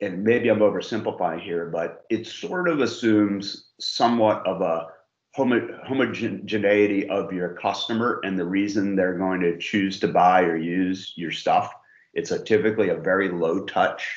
and 0.01 0.23
maybe 0.23 0.49
I'm 0.49 0.59
oversimplifying 0.59 1.41
here, 1.41 1.67
but 1.67 2.03
it 2.09 2.27
sort 2.27 2.67
of 2.67 2.79
assumes 2.81 3.69
somewhat 3.79 4.45
of 4.45 4.61
a 4.61 4.87
homo- 5.33 5.79
homogeneity 5.85 7.09
of 7.09 7.33
your 7.33 7.55
customer 7.55 8.21
and 8.23 8.37
the 8.37 8.45
reason 8.45 8.95
they're 8.95 9.17
going 9.17 9.41
to 9.41 9.57
choose 9.57 9.99
to 9.99 10.07
buy 10.07 10.41
or 10.41 10.55
use 10.55 11.13
your 11.15 11.31
stuff. 11.31 11.73
It's 12.13 12.31
a 12.31 12.41
typically 12.41 12.89
a 12.89 12.95
very 12.95 13.29
low 13.29 13.65
touch 13.65 14.07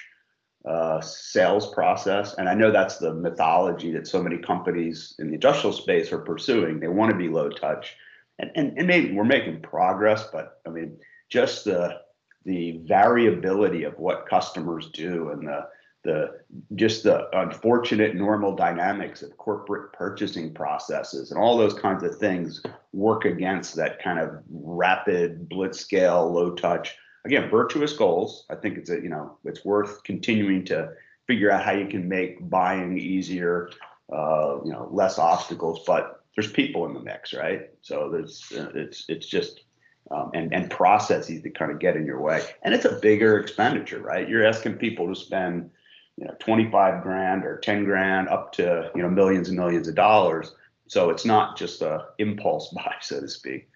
uh, 0.65 1.01
sales 1.01 1.73
process. 1.73 2.35
And 2.35 2.49
I 2.49 2.55
know 2.55 2.71
that's 2.71 2.99
the 2.99 3.15
mythology 3.15 3.93
that 3.93 4.07
so 4.07 4.23
many 4.23 4.39
companies 4.39 5.15
in 5.19 5.29
the 5.29 5.35
industrial 5.35 5.73
space 5.73 6.13
are 6.13 6.19
pursuing. 6.19 6.81
They 6.81 6.89
want 6.89 7.11
to 7.11 7.17
be 7.17 7.29
low 7.29 7.49
touch. 7.49 7.97
And, 8.39 8.51
and, 8.55 8.79
and 8.79 8.87
maybe 8.87 9.13
we're 9.13 9.25
making 9.25 9.63
progress, 9.63 10.29
but 10.33 10.61
I 10.67 10.71
mean, 10.71 10.97
just 11.29 11.65
the 11.65 12.01
the 12.45 12.81
variability 12.87 13.85
of 13.85 13.99
what 13.99 14.27
customers 14.27 14.89
do 14.95 15.31
and 15.31 15.47
the 15.47 15.67
the 16.05 16.41
just 16.77 17.03
the 17.03 17.29
unfortunate 17.39 18.15
normal 18.15 18.55
dynamics 18.55 19.23
of 19.23 19.37
corporate 19.37 19.93
purchasing 19.93 20.55
processes 20.55 21.31
and 21.31 21.41
all 21.41 21.59
those 21.59 21.75
kinds 21.75 22.03
of 22.05 22.17
things 22.17 22.63
work 22.93 23.25
against 23.25 23.75
that 23.75 24.03
kind 24.03 24.19
of 24.19 24.39
rapid 24.49 25.49
blitz 25.49 25.81
scale 25.81 26.33
low 26.33 26.55
touch 26.55 26.97
again, 27.25 27.51
virtuous 27.51 27.93
goals. 27.93 28.45
I 28.51 28.55
think 28.55 28.79
it's 28.79 28.91
a, 28.91 28.95
you 28.95 29.09
know, 29.09 29.37
it's 29.45 29.65
worth 29.65 30.03
continuing 30.05 30.65
to 30.67 30.93
figure 31.27 31.51
out 31.51 31.65
how 31.65 31.73
you 31.73 31.87
can 31.87 32.09
make 32.09 32.49
buying 32.49 32.99
easier, 32.99 33.71
uh, 34.13 34.59
you 34.65 34.73
know, 34.73 34.89
less 34.91 35.19
obstacles, 35.19 35.81
but 35.87 36.25
there's 36.35 36.51
people 36.51 36.87
in 36.87 36.95
the 36.95 37.01
mix, 37.01 37.35
right? 37.35 37.71
So 37.83 38.09
there's, 38.11 38.51
uh, 38.57 38.71
it's, 38.75 39.05
it's 39.09 39.27
just, 39.27 39.65
um, 40.11 40.31
and, 40.35 40.55
and 40.55 40.71
processes 40.71 41.43
that 41.43 41.59
kind 41.59 41.71
of 41.71 41.81
get 41.81 41.97
in 41.97 42.07
your 42.07 42.21
way. 42.21 42.43
And 42.63 42.73
it's 42.73 42.87
a 42.87 42.99
bigger 43.01 43.39
expenditure, 43.39 44.01
right? 44.01 44.29
You're 44.29 44.47
asking 44.47 44.75
people 44.75 45.07
to 45.09 45.15
spend, 45.15 45.71
you 46.17 46.25
know, 46.25 46.35
25 46.39 47.03
grand 47.03 47.45
or 47.45 47.59
10 47.59 47.85
grand 47.85 48.29
up 48.29 48.53
to, 48.55 48.91
you 48.95 49.03
know, 49.03 49.11
millions 49.11 49.49
and 49.49 49.59
millions 49.59 49.87
of 49.87 49.95
dollars. 49.95 50.55
So 50.87 51.11
it's 51.11 51.27
not 51.27 51.59
just 51.59 51.83
a 51.83 52.07
impulse 52.19 52.69
buy, 52.75 52.95
so 53.01 53.21
to 53.21 53.29
speak. 53.29 53.69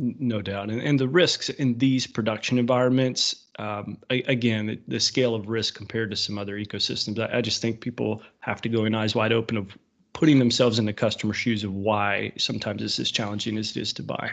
No 0.00 0.40
doubt. 0.40 0.70
And, 0.70 0.80
and 0.80 0.98
the 0.98 1.08
risks 1.08 1.48
in 1.48 1.76
these 1.78 2.06
production 2.06 2.56
environments, 2.56 3.46
um, 3.58 3.98
again, 4.10 4.66
the, 4.66 4.80
the, 4.86 5.00
scale 5.00 5.34
of 5.34 5.48
risk 5.48 5.74
compared 5.74 6.10
to 6.10 6.16
some 6.16 6.38
other 6.38 6.56
ecosystems, 6.56 7.18
I, 7.18 7.38
I, 7.38 7.40
just 7.40 7.60
think 7.60 7.80
people 7.80 8.22
have 8.38 8.60
to 8.62 8.68
go 8.68 8.84
in 8.84 8.94
eyes 8.94 9.16
wide 9.16 9.32
open 9.32 9.56
of 9.56 9.76
putting 10.12 10.38
themselves 10.38 10.78
in 10.78 10.84
the 10.84 10.92
customer 10.92 11.32
shoes 11.32 11.64
of 11.64 11.72
why 11.74 12.32
sometimes 12.36 12.82
it's 12.82 13.00
as 13.00 13.10
challenging 13.10 13.58
as 13.58 13.76
it 13.76 13.80
is 13.80 13.92
to 13.94 14.04
buy. 14.04 14.30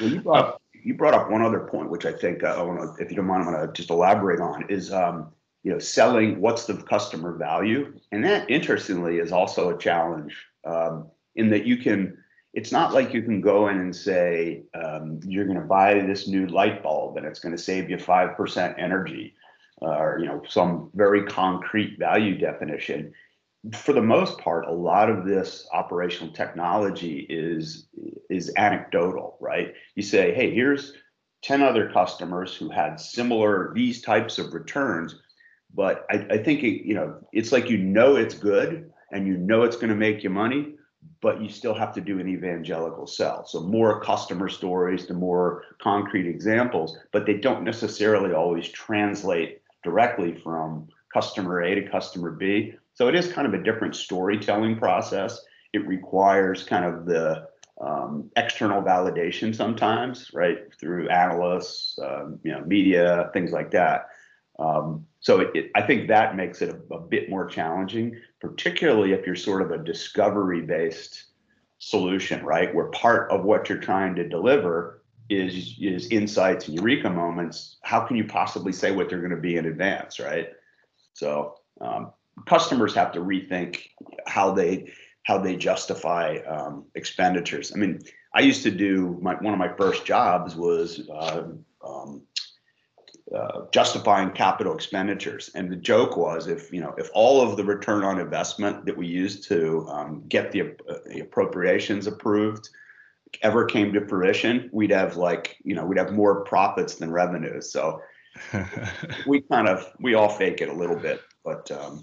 Well, 0.00 0.08
you 0.08 0.20
brought, 0.20 0.44
up, 0.44 0.62
you 0.84 0.94
brought 0.94 1.14
up 1.14 1.30
one 1.30 1.42
other 1.42 1.60
point, 1.60 1.90
which 1.90 2.06
I 2.06 2.12
think 2.12 2.44
uh, 2.44 2.56
I 2.56 2.62
want 2.62 2.96
to, 2.96 3.02
if 3.02 3.10
you 3.10 3.16
don't 3.16 3.26
mind, 3.26 3.42
I 3.42 3.50
want 3.50 3.74
to 3.74 3.76
just 3.76 3.90
elaborate 3.90 4.40
on 4.40 4.66
is, 4.68 4.92
um, 4.92 5.32
you 5.64 5.72
know, 5.72 5.80
selling 5.80 6.40
what's 6.40 6.66
the 6.66 6.74
customer 6.74 7.36
value. 7.36 7.92
And 8.12 8.24
that 8.24 8.48
interestingly 8.48 9.18
is 9.18 9.32
also 9.32 9.74
a 9.74 9.78
challenge 9.78 10.36
um, 10.64 11.08
in 11.34 11.50
that 11.50 11.66
you 11.66 11.76
can, 11.76 12.18
it's 12.58 12.72
not 12.72 12.92
like 12.92 13.14
you 13.14 13.22
can 13.22 13.40
go 13.40 13.68
in 13.68 13.78
and 13.78 13.94
say 13.94 14.64
um, 14.74 15.20
you're 15.24 15.44
going 15.44 15.60
to 15.60 15.64
buy 15.64 15.94
this 16.00 16.26
new 16.26 16.48
light 16.48 16.82
bulb 16.82 17.16
and 17.16 17.24
it's 17.24 17.38
going 17.38 17.56
to 17.56 17.62
save 17.62 17.88
you 17.88 17.96
5% 17.96 18.74
energy 18.76 19.34
uh, 19.80 19.86
or 19.86 20.18
you 20.18 20.26
know 20.26 20.42
some 20.48 20.90
very 20.92 21.24
concrete 21.24 22.00
value 22.00 22.36
definition. 22.36 23.12
For 23.72 23.92
the 23.92 24.02
most 24.02 24.38
part 24.38 24.66
a 24.66 24.72
lot 24.72 25.08
of 25.08 25.24
this 25.24 25.68
operational 25.72 26.32
technology 26.32 27.26
is 27.30 27.86
is 28.28 28.52
anecdotal 28.56 29.36
right? 29.40 29.74
You 29.94 30.02
say 30.02 30.34
hey 30.34 30.52
here's 30.52 30.94
10 31.44 31.62
other 31.62 31.88
customers 31.92 32.56
who 32.56 32.70
had 32.70 32.98
similar 32.98 33.72
these 33.72 34.02
types 34.02 34.40
of 34.40 34.52
returns 34.52 35.14
but 35.72 36.04
i, 36.10 36.16
I 36.30 36.38
think 36.38 36.64
it, 36.64 36.84
you 36.84 36.94
know 36.94 37.14
it's 37.32 37.52
like 37.52 37.70
you 37.70 37.78
know 37.78 38.16
it's 38.16 38.34
good 38.34 38.90
and 39.12 39.28
you 39.28 39.36
know 39.36 39.62
it's 39.62 39.76
going 39.76 39.90
to 39.90 40.04
make 40.06 40.24
you 40.24 40.30
money 40.30 40.74
but 41.20 41.42
you 41.42 41.48
still 41.48 41.74
have 41.74 41.92
to 41.94 42.00
do 42.00 42.20
an 42.20 42.28
evangelical 42.28 43.06
sell. 43.06 43.44
So 43.46 43.60
more 43.60 44.00
customer 44.00 44.48
stories, 44.48 45.06
the 45.06 45.14
more 45.14 45.64
concrete 45.80 46.28
examples, 46.28 46.96
but 47.12 47.26
they 47.26 47.34
don't 47.34 47.64
necessarily 47.64 48.32
always 48.32 48.68
translate 48.68 49.60
directly 49.82 50.38
from 50.42 50.88
customer 51.12 51.62
A 51.62 51.74
to 51.74 51.88
customer 51.88 52.30
B. 52.30 52.74
So 52.94 53.08
it 53.08 53.14
is 53.14 53.32
kind 53.32 53.46
of 53.46 53.54
a 53.54 53.62
different 53.62 53.96
storytelling 53.96 54.78
process. 54.78 55.40
It 55.72 55.86
requires 55.86 56.64
kind 56.64 56.84
of 56.84 57.06
the 57.06 57.48
um, 57.80 58.30
external 58.36 58.82
validation 58.82 59.54
sometimes, 59.54 60.30
right, 60.34 60.58
through 60.80 61.08
analysts, 61.08 61.98
um, 62.02 62.38
you 62.42 62.52
know, 62.52 62.64
media, 62.64 63.30
things 63.32 63.52
like 63.52 63.70
that. 63.70 64.08
Um, 64.58 65.06
so 65.20 65.40
it, 65.40 65.50
it, 65.54 65.70
I 65.74 65.82
think 65.82 66.08
that 66.08 66.36
makes 66.36 66.62
it 66.62 66.70
a, 66.70 66.94
a, 66.94 67.00
bit 67.00 67.30
more 67.30 67.46
challenging, 67.46 68.16
particularly 68.40 69.12
if 69.12 69.24
you're 69.24 69.36
sort 69.36 69.62
of 69.62 69.70
a 69.70 69.78
discovery-based 69.78 71.24
solution, 71.78 72.44
right, 72.44 72.74
where 72.74 72.86
part 72.86 73.30
of 73.30 73.44
what 73.44 73.68
you're 73.68 73.78
trying 73.78 74.16
to 74.16 74.28
deliver 74.28 75.02
is 75.30 75.76
is 75.78 76.08
insights 76.08 76.68
and 76.68 76.76
eureka 76.76 77.10
moments. 77.10 77.76
How 77.82 78.00
can 78.00 78.16
you 78.16 78.24
possibly 78.24 78.72
say 78.72 78.92
what 78.92 79.08
they're 79.08 79.20
going 79.20 79.30
to 79.30 79.36
be 79.36 79.56
in 79.56 79.66
advance, 79.66 80.18
right? 80.18 80.48
So 81.12 81.56
um, 81.80 82.12
customers 82.46 82.94
have 82.94 83.12
to 83.12 83.20
rethink 83.20 83.90
how 84.26 84.52
they 84.52 84.92
how 85.24 85.38
they 85.38 85.56
justify 85.56 86.38
um, 86.48 86.86
expenditures. 86.94 87.72
I 87.74 87.78
mean, 87.78 88.00
I 88.34 88.40
used 88.40 88.62
to 88.62 88.70
do 88.70 89.18
my 89.20 89.34
one 89.34 89.52
of 89.52 89.58
my 89.58 89.72
first 89.76 90.04
jobs 90.04 90.56
was 90.56 91.08
uh, 91.10 91.48
um, 91.86 92.22
uh, 93.34 93.62
justifying 93.72 94.30
capital 94.30 94.74
expenditures, 94.74 95.50
and 95.54 95.70
the 95.70 95.76
joke 95.76 96.16
was 96.16 96.46
if 96.46 96.72
you 96.72 96.80
know 96.80 96.94
if 96.96 97.10
all 97.12 97.42
of 97.42 97.56
the 97.56 97.64
return 97.64 98.02
on 98.02 98.20
investment 98.20 98.86
that 98.86 98.96
we 98.96 99.06
used 99.06 99.44
to 99.48 99.86
um, 99.88 100.22
get 100.28 100.50
the, 100.50 100.62
uh, 100.62 100.94
the 101.06 101.20
appropriations 101.20 102.06
approved 102.06 102.70
ever 103.42 103.66
came 103.66 103.92
to 103.92 104.06
fruition, 104.06 104.70
we'd 104.72 104.90
have 104.90 105.16
like 105.16 105.58
you 105.62 105.74
know 105.74 105.84
we'd 105.84 105.98
have 105.98 106.12
more 106.12 106.42
profits 106.44 106.94
than 106.94 107.10
revenues. 107.10 107.70
So 107.70 108.00
we 109.26 109.42
kind 109.42 109.68
of 109.68 109.92
we 110.00 110.14
all 110.14 110.28
fake 110.28 110.60
it 110.60 110.68
a 110.68 110.74
little 110.74 110.96
bit, 110.96 111.20
but 111.44 111.70
um, 111.70 112.02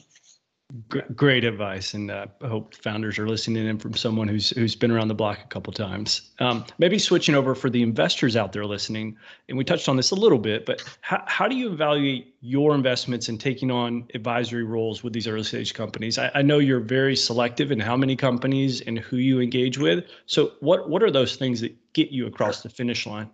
Great 1.15 1.45
advice, 1.45 1.93
and 1.93 2.11
uh, 2.11 2.25
I 2.41 2.47
hope 2.47 2.75
founders 2.75 3.17
are 3.17 3.27
listening 3.27 3.65
in 3.65 3.77
from 3.77 3.93
someone 3.93 4.27
who's 4.27 4.49
who's 4.49 4.75
been 4.75 4.91
around 4.91 5.07
the 5.07 5.15
block 5.15 5.39
a 5.41 5.47
couple 5.47 5.71
times. 5.71 6.31
Um, 6.39 6.65
maybe 6.79 6.99
switching 6.99 7.33
over 7.33 7.55
for 7.55 7.69
the 7.69 7.81
investors 7.81 8.35
out 8.35 8.51
there 8.51 8.65
listening, 8.65 9.15
and 9.47 9.57
we 9.57 9.63
touched 9.63 9.87
on 9.87 9.95
this 9.95 10.11
a 10.11 10.15
little 10.15 10.39
bit, 10.39 10.65
but 10.65 10.83
how, 11.01 11.23
how 11.27 11.47
do 11.47 11.55
you 11.55 11.71
evaluate 11.71 12.35
your 12.41 12.75
investments 12.75 13.29
in 13.29 13.37
taking 13.37 13.71
on 13.71 14.07
advisory 14.15 14.63
roles 14.63 15.03
with 15.03 15.13
these 15.13 15.27
early 15.27 15.43
stage 15.43 15.73
companies? 15.73 16.17
I, 16.17 16.31
I 16.33 16.41
know 16.41 16.59
you're 16.59 16.79
very 16.79 17.15
selective 17.15 17.71
in 17.71 17.79
how 17.79 17.95
many 17.95 18.15
companies 18.15 18.81
and 18.81 18.99
who 18.99 19.17
you 19.17 19.39
engage 19.39 19.77
with. 19.77 20.05
So, 20.25 20.53
what 20.59 20.89
what 20.89 21.03
are 21.03 21.11
those 21.11 21.35
things 21.35 21.61
that 21.61 21.75
get 21.93 22.09
you 22.09 22.27
across 22.27 22.63
the 22.63 22.69
finish 22.69 23.05
line? 23.05 23.29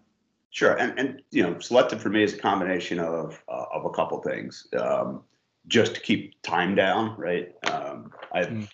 Sure, 0.51 0.77
and 0.77 0.99
and 0.99 1.21
you 1.31 1.41
know, 1.41 1.57
selective 1.59 2.01
for 2.01 2.09
me 2.09 2.23
is 2.23 2.33
a 2.33 2.37
combination 2.37 2.99
of 2.99 3.41
uh, 3.47 3.65
of 3.73 3.85
a 3.85 3.89
couple 3.89 4.21
things. 4.21 4.67
Um, 4.77 5.23
just 5.67 5.95
to 5.95 6.01
keep 6.01 6.41
time 6.41 6.75
down, 6.75 7.15
right? 7.17 7.53
Um, 7.69 8.11
I 8.33 8.39
have 8.39 8.49
mm. 8.49 8.69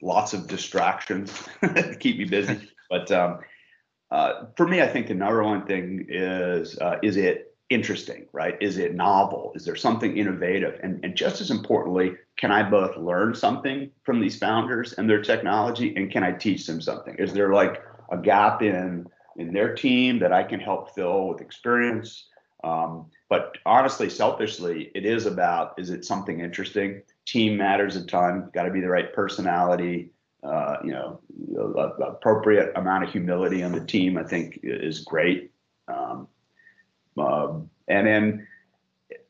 lots 0.00 0.32
of 0.32 0.46
distractions 0.46 1.48
to 1.60 1.96
keep 1.98 2.18
me 2.18 2.24
busy, 2.24 2.68
but 2.90 3.10
um, 3.10 3.40
uh, 4.10 4.46
for 4.56 4.66
me, 4.66 4.82
I 4.82 4.88
think 4.88 5.06
the 5.06 5.14
number 5.14 5.42
one 5.42 5.66
thing 5.66 6.06
is 6.08 6.78
uh, 6.78 6.96
is 7.02 7.16
it 7.16 7.54
interesting, 7.70 8.26
right? 8.32 8.56
Is 8.60 8.76
it 8.76 8.94
novel? 8.94 9.52
Is 9.54 9.64
there 9.64 9.76
something 9.76 10.16
innovative? 10.16 10.78
And, 10.82 11.02
and 11.04 11.16
just 11.16 11.40
as 11.40 11.50
importantly, 11.50 12.16
can 12.36 12.50
I 12.50 12.68
both 12.68 12.96
learn 12.96 13.34
something 13.34 13.90
from 14.04 14.20
these 14.20 14.38
founders 14.38 14.92
and 14.92 15.08
their 15.08 15.22
technology, 15.22 15.94
and 15.96 16.10
can 16.10 16.22
I 16.22 16.32
teach 16.32 16.66
them 16.66 16.80
something? 16.80 17.14
Is 17.18 17.32
there 17.32 17.52
like 17.52 17.82
a 18.10 18.18
gap 18.18 18.62
in 18.62 19.06
in 19.36 19.52
their 19.52 19.74
team 19.74 20.18
that 20.18 20.32
I 20.32 20.42
can 20.42 20.60
help 20.60 20.94
fill 20.94 21.28
with 21.28 21.40
experience? 21.40 22.28
Um, 22.64 23.06
but 23.28 23.56
honestly, 23.66 24.08
selfishly, 24.08 24.90
it 24.94 25.04
is 25.04 25.26
about 25.26 25.74
is 25.78 25.90
it 25.90 26.04
something 26.04 26.40
interesting? 26.40 27.02
Team 27.26 27.56
matters 27.56 27.96
a 27.96 28.04
ton. 28.04 28.50
Got 28.52 28.64
to 28.64 28.70
be 28.70 28.80
the 28.80 28.88
right 28.88 29.12
personality. 29.12 30.10
Uh, 30.42 30.76
you 30.84 30.90
know, 30.90 31.20
appropriate 32.04 32.72
amount 32.74 33.04
of 33.04 33.10
humility 33.10 33.62
on 33.62 33.72
the 33.72 33.84
team. 33.84 34.18
I 34.18 34.24
think 34.24 34.60
is 34.62 35.00
great. 35.00 35.52
Um, 35.88 36.28
uh, 37.16 37.54
and 37.88 38.06
then 38.06 38.46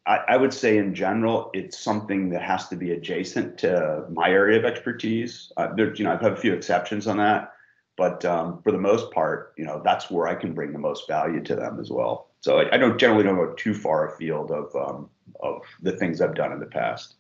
I, 0.07 0.21
I, 0.29 0.37
would 0.37 0.55
say 0.55 0.79
in 0.79 0.95
general, 0.95 1.51
it's 1.53 1.79
something 1.79 2.31
that 2.31 2.43
has 2.43 2.69
to 2.69 2.77
be 2.77 2.93
adjacent 2.93 3.59
to 3.59 4.05
my 4.11 4.31
area 4.31 4.59
of 4.59 4.65
expertise. 4.65 5.53
Uh, 5.57 5.69
there, 5.75 5.95
you 5.95 6.05
know, 6.05 6.13
I've 6.13 6.21
had 6.21 6.33
a 6.33 6.37
few 6.37 6.55
exceptions 6.55 7.07
on 7.07 7.19
that, 7.19 7.53
but 7.97 8.25
um, 8.25 8.63
for 8.63 8.73
the 8.73 8.79
most 8.79 9.11
part, 9.13 9.55
you 9.57 9.65
know, 9.65 9.81
that's 9.85 10.11
where 10.11 10.27
I 10.27 10.35
can 10.35 10.55
bring 10.55 10.73
the 10.73 10.79
most 10.79 11.07
value 11.07 11.43
to 11.45 11.55
them 11.55 11.79
as 11.81 11.91
well. 11.91 12.32
So 12.43 12.59
I, 12.59 12.75
I 12.75 12.77
don't 12.77 12.99
generally 12.99 13.23
don't 13.23 13.37
go 13.37 13.55
too 13.55 13.73
far 13.73 14.13
afield 14.13 14.51
of 14.51 14.75
um, 14.77 15.09
of 15.41 15.63
the 15.81 15.93
things 15.93 16.21
I've 16.21 16.35
done 16.35 16.53
in 16.53 16.61
the 16.61 16.67
past. 16.67 17.15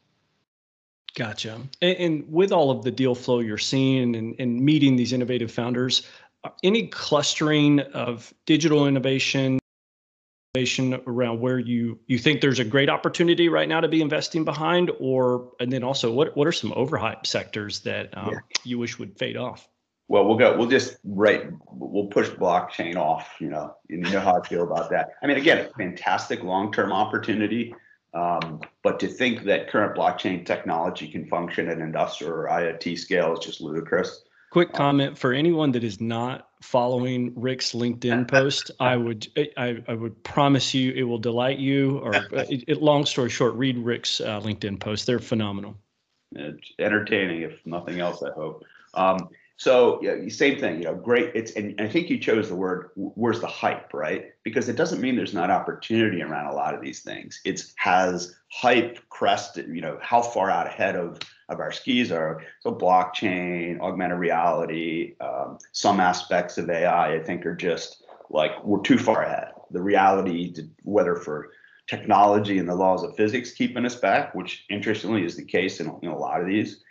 Gotcha. 1.14 1.60
And, 1.80 1.96
and, 1.98 2.32
with 2.32 2.52
all 2.52 2.70
of 2.70 2.84
the 2.84 2.90
deal 2.90 3.14
flow 3.14 3.40
you're 3.40 3.58
seeing 3.58 4.16
and, 4.16 4.34
and 4.38 4.60
meeting 4.60 4.96
these 4.96 5.12
innovative 5.12 5.52
founders, 5.52 6.08
uh, 6.42 6.48
any 6.62 6.86
clustering 6.86 7.80
of 7.80 8.32
digital 8.46 8.86
innovation, 8.86 9.58
innovation 10.54 11.00
around 11.06 11.40
where 11.40 11.58
you 11.58 11.98
you 12.06 12.18
think 12.18 12.40
there's 12.40 12.58
a 12.58 12.64
great 12.64 12.88
opportunity 12.88 13.48
right 13.48 13.68
now 13.68 13.80
to 13.80 13.88
be 13.88 14.00
investing 14.00 14.44
behind, 14.44 14.90
or 14.98 15.52
and 15.60 15.70
then 15.70 15.84
also 15.84 16.10
what 16.12 16.36
what 16.36 16.48
are 16.48 16.52
some 16.52 16.72
overhype 16.72 17.26
sectors 17.26 17.80
that 17.80 18.16
um, 18.16 18.30
yeah. 18.32 18.38
you 18.64 18.78
wish 18.78 18.98
would 18.98 19.16
fade 19.16 19.36
off? 19.36 19.68
Well, 20.12 20.26
we'll 20.26 20.36
go. 20.36 20.54
We'll 20.54 20.68
just 20.68 20.98
right. 21.04 21.46
We'll 21.70 22.08
push 22.08 22.28
blockchain 22.28 22.96
off. 22.96 23.30
You 23.40 23.48
know, 23.48 23.74
you 23.88 23.96
know 23.96 24.20
how 24.20 24.38
I 24.38 24.46
feel 24.46 24.62
about 24.62 24.90
that. 24.90 25.14
I 25.22 25.26
mean, 25.26 25.38
again, 25.38 25.70
fantastic 25.74 26.42
long-term 26.42 26.92
opportunity. 26.92 27.74
Um, 28.12 28.60
but 28.82 29.00
to 29.00 29.08
think 29.08 29.44
that 29.44 29.70
current 29.70 29.96
blockchain 29.96 30.44
technology 30.44 31.08
can 31.08 31.26
function 31.28 31.66
at 31.70 31.78
industrial 31.78 32.34
or 32.34 32.48
IoT 32.48 32.98
scale 32.98 33.32
is 33.32 33.38
just 33.38 33.62
ludicrous. 33.62 34.24
Quick 34.50 34.68
um, 34.68 34.74
comment 34.74 35.16
for 35.16 35.32
anyone 35.32 35.72
that 35.72 35.82
is 35.82 35.98
not 35.98 36.48
following 36.60 37.32
Rick's 37.34 37.72
LinkedIn 37.72 38.28
post, 38.30 38.70
I 38.80 38.98
would 38.98 39.28
I, 39.56 39.82
I 39.88 39.94
would 39.94 40.22
promise 40.24 40.74
you 40.74 40.92
it 40.92 41.04
will 41.04 41.16
delight 41.16 41.58
you. 41.58 42.00
Or 42.00 42.14
it, 42.32 42.64
it, 42.68 42.82
long 42.82 43.06
story 43.06 43.30
short, 43.30 43.54
read 43.54 43.78
Rick's 43.78 44.20
uh, 44.20 44.40
LinkedIn 44.40 44.78
post; 44.78 45.06
they're 45.06 45.18
phenomenal. 45.20 45.74
It's 46.32 46.70
entertaining, 46.78 47.40
if 47.40 47.64
nothing 47.64 48.00
else. 48.00 48.22
I 48.22 48.30
hope. 48.32 48.62
Um, 48.92 49.30
so 49.56 50.00
yeah, 50.02 50.16
same 50.28 50.58
thing, 50.58 50.78
you 50.78 50.84
know, 50.84 50.94
great. 50.94 51.30
It's 51.34 51.52
and 51.52 51.80
I 51.80 51.88
think 51.88 52.10
you 52.10 52.18
chose 52.18 52.48
the 52.48 52.54
word. 52.54 52.90
Where's 52.96 53.40
the 53.40 53.46
hype, 53.46 53.92
right? 53.94 54.32
Because 54.42 54.68
it 54.68 54.76
doesn't 54.76 55.00
mean 55.00 55.14
there's 55.14 55.34
not 55.34 55.50
opportunity 55.50 56.22
around 56.22 56.46
a 56.46 56.54
lot 56.54 56.74
of 56.74 56.80
these 56.80 57.00
things. 57.00 57.40
It's 57.44 57.72
has 57.76 58.34
hype 58.50 58.98
crested. 59.08 59.68
You 59.68 59.80
know, 59.80 59.98
how 60.02 60.22
far 60.22 60.50
out 60.50 60.66
ahead 60.66 60.96
of 60.96 61.20
of 61.48 61.60
our 61.60 61.70
skis 61.70 62.10
are. 62.10 62.42
So 62.60 62.74
blockchain, 62.74 63.80
augmented 63.80 64.18
reality, 64.18 65.14
um, 65.20 65.58
some 65.72 66.00
aspects 66.00 66.58
of 66.58 66.68
AI, 66.68 67.14
I 67.14 67.22
think 67.22 67.46
are 67.46 67.54
just 67.54 68.04
like 68.30 68.52
we're 68.64 68.80
too 68.80 68.98
far 68.98 69.22
ahead. 69.22 69.52
The 69.70 69.82
reality, 69.82 70.52
to, 70.54 70.68
whether 70.82 71.16
for 71.16 71.50
technology 71.86 72.58
and 72.58 72.68
the 72.68 72.74
laws 72.74 73.02
of 73.02 73.14
physics 73.16 73.52
keeping 73.52 73.84
us 73.84 73.96
back, 73.96 74.34
which 74.34 74.64
interestingly 74.70 75.24
is 75.24 75.36
the 75.36 75.44
case 75.44 75.80
in, 75.80 75.94
in 76.02 76.08
a 76.08 76.18
lot 76.18 76.40
of 76.40 76.46
these, 76.46 76.82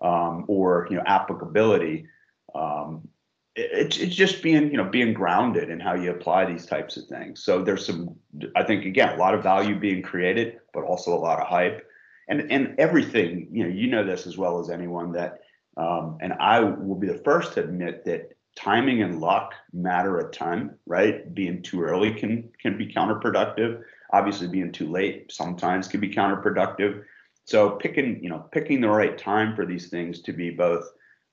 um, 0.00 0.44
or 0.48 0.86
you 0.90 0.96
know 0.96 1.02
applicability 1.06 2.06
um, 2.54 3.08
it, 3.56 3.98
it's 3.98 4.14
just 4.14 4.42
being 4.42 4.70
you 4.70 4.76
know 4.76 4.84
being 4.84 5.12
grounded 5.12 5.70
in 5.70 5.80
how 5.80 5.94
you 5.94 6.10
apply 6.10 6.44
these 6.44 6.66
types 6.66 6.96
of 6.96 7.06
things. 7.06 7.42
So 7.42 7.62
there's 7.62 7.86
some 7.86 8.16
i 8.56 8.62
think 8.62 8.84
again 8.84 9.14
a 9.14 9.16
lot 9.16 9.34
of 9.34 9.42
value 9.42 9.78
being 9.78 10.02
created 10.02 10.60
but 10.72 10.84
also 10.84 11.12
a 11.12 11.18
lot 11.18 11.40
of 11.40 11.46
hype. 11.46 11.86
And 12.28 12.50
and 12.50 12.74
everything 12.78 13.48
you 13.50 13.64
know 13.64 13.70
you 13.70 13.88
know 13.88 14.04
this 14.04 14.26
as 14.26 14.38
well 14.38 14.60
as 14.60 14.70
anyone 14.70 15.12
that 15.12 15.40
um, 15.76 16.18
and 16.20 16.32
i 16.34 16.60
will 16.60 16.98
be 16.98 17.08
the 17.08 17.18
first 17.18 17.54
to 17.54 17.64
admit 17.64 18.04
that 18.04 18.32
timing 18.56 19.02
and 19.02 19.20
luck 19.20 19.54
matter 19.72 20.18
a 20.18 20.30
ton 20.30 20.76
right? 20.86 21.34
Being 21.34 21.62
too 21.62 21.82
early 21.82 22.14
can 22.14 22.50
can 22.60 22.76
be 22.78 22.92
counterproductive. 22.92 23.82
Obviously 24.12 24.48
being 24.48 24.72
too 24.72 24.90
late 24.90 25.32
sometimes 25.32 25.88
can 25.88 26.00
be 26.00 26.12
counterproductive 26.12 27.04
so 27.50 27.70
picking 27.70 28.22
you 28.22 28.30
know 28.30 28.46
picking 28.52 28.80
the 28.80 28.88
right 28.88 29.18
time 29.18 29.56
for 29.56 29.66
these 29.66 29.88
things 29.88 30.20
to 30.20 30.32
be 30.32 30.50
both 30.50 30.84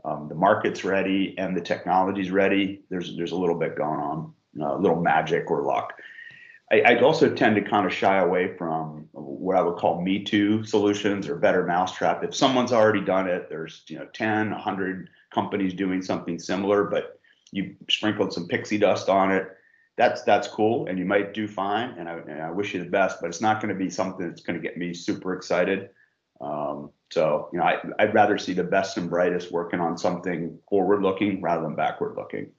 um, 0.03 0.27
the 0.27 0.33
market's 0.33 0.83
ready 0.83 1.35
and 1.37 1.55
the 1.55 1.61
technology's 1.61 2.31
ready. 2.31 2.81
There's 2.89 3.15
there's 3.15 3.33
a 3.33 3.35
little 3.35 3.57
bit 3.59 3.75
going 3.75 3.99
on, 3.99 4.33
a 4.59 4.77
little 4.77 4.99
magic 4.99 5.51
or 5.51 5.61
luck. 5.61 5.93
I, 6.71 6.81
I, 6.81 6.99
also 7.01 7.33
tend 7.33 7.55
to 7.55 7.61
kind 7.61 7.85
of 7.85 7.93
shy 7.93 8.17
away 8.17 8.57
from 8.57 9.07
what 9.13 9.55
I 9.55 9.61
would 9.61 9.77
call 9.77 10.01
me 10.01 10.23
too 10.23 10.65
solutions 10.65 11.29
or 11.29 11.35
better 11.35 11.65
mousetrap. 11.65 12.23
If 12.23 12.35
someone's 12.35 12.73
already 12.73 13.01
done 13.01 13.29
it, 13.29 13.47
there's 13.47 13.83
you 13.87 13.99
know 13.99 14.07
10, 14.13 14.49
100 14.49 15.09
companies 15.31 15.75
doing 15.75 16.01
something 16.01 16.39
similar, 16.39 16.85
but 16.85 17.19
you 17.51 17.75
sprinkled 17.91 18.33
some 18.33 18.47
pixie 18.47 18.79
dust 18.79 19.07
on 19.07 19.31
it. 19.31 19.55
That's 19.97 20.23
that's 20.23 20.47
cool, 20.47 20.87
and 20.87 20.97
you 20.97 21.05
might 21.05 21.35
do 21.35 21.47
fine. 21.47 21.91
And 21.99 22.09
I, 22.09 22.13
and 22.27 22.41
I 22.41 22.49
wish 22.49 22.73
you 22.73 22.83
the 22.83 22.89
best, 22.89 23.19
but 23.21 23.27
it's 23.27 23.41
not 23.41 23.61
going 23.61 23.73
to 23.73 23.79
be 23.79 23.91
something 23.91 24.27
that's 24.27 24.41
going 24.41 24.59
to 24.59 24.67
get 24.67 24.77
me 24.77 24.95
super 24.95 25.35
excited. 25.35 25.89
Um, 26.39 26.91
so, 27.09 27.49
you 27.53 27.59
know, 27.59 27.65
I, 27.65 27.81
I'd 27.99 28.13
rather 28.13 28.37
see 28.37 28.53
the 28.53 28.63
best 28.63 28.97
and 28.97 29.09
brightest 29.09 29.51
working 29.51 29.79
on 29.79 29.97
something 29.97 30.59
forward 30.69 31.01
looking 31.01 31.41
rather 31.41 31.63
than 31.63 31.75
backward 31.75 32.15
looking. 32.17 32.51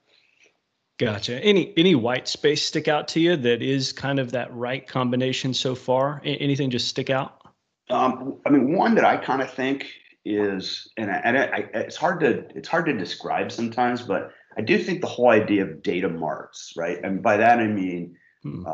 Gotcha. 0.98 1.38
Any 1.44 1.72
any 1.76 1.94
white 1.94 2.26
space 2.26 2.64
stick 2.64 2.88
out 2.88 3.06
to 3.08 3.20
you 3.20 3.36
that 3.36 3.62
is 3.62 3.92
kind 3.92 4.18
of 4.18 4.32
that 4.32 4.52
right 4.52 4.84
combination 4.84 5.54
so 5.54 5.76
far? 5.76 6.20
Anything 6.24 6.70
just 6.70 6.88
stick 6.88 7.08
out? 7.08 7.40
Um, 7.88 8.40
I 8.44 8.50
mean, 8.50 8.76
one 8.76 8.96
that 8.96 9.04
I 9.04 9.16
kind 9.16 9.40
of 9.40 9.50
think 9.50 9.86
is, 10.24 10.90
and, 10.96 11.10
I, 11.10 11.14
and 11.24 11.38
I, 11.38 11.70
it's 11.72 11.96
hard 11.96 12.20
to 12.20 12.44
it's 12.56 12.68
hard 12.68 12.86
to 12.86 12.92
describe 12.92 13.52
sometimes, 13.52 14.02
but 14.02 14.32
I 14.56 14.60
do 14.60 14.76
think 14.76 15.00
the 15.00 15.06
whole 15.06 15.30
idea 15.30 15.62
of 15.62 15.82
data 15.82 16.08
marts, 16.08 16.72
right? 16.76 16.98
And 17.02 17.22
by 17.22 17.36
that 17.36 17.60
I 17.60 17.68
mean, 17.68 18.16
hmm. 18.42 18.66
uh, 18.66 18.72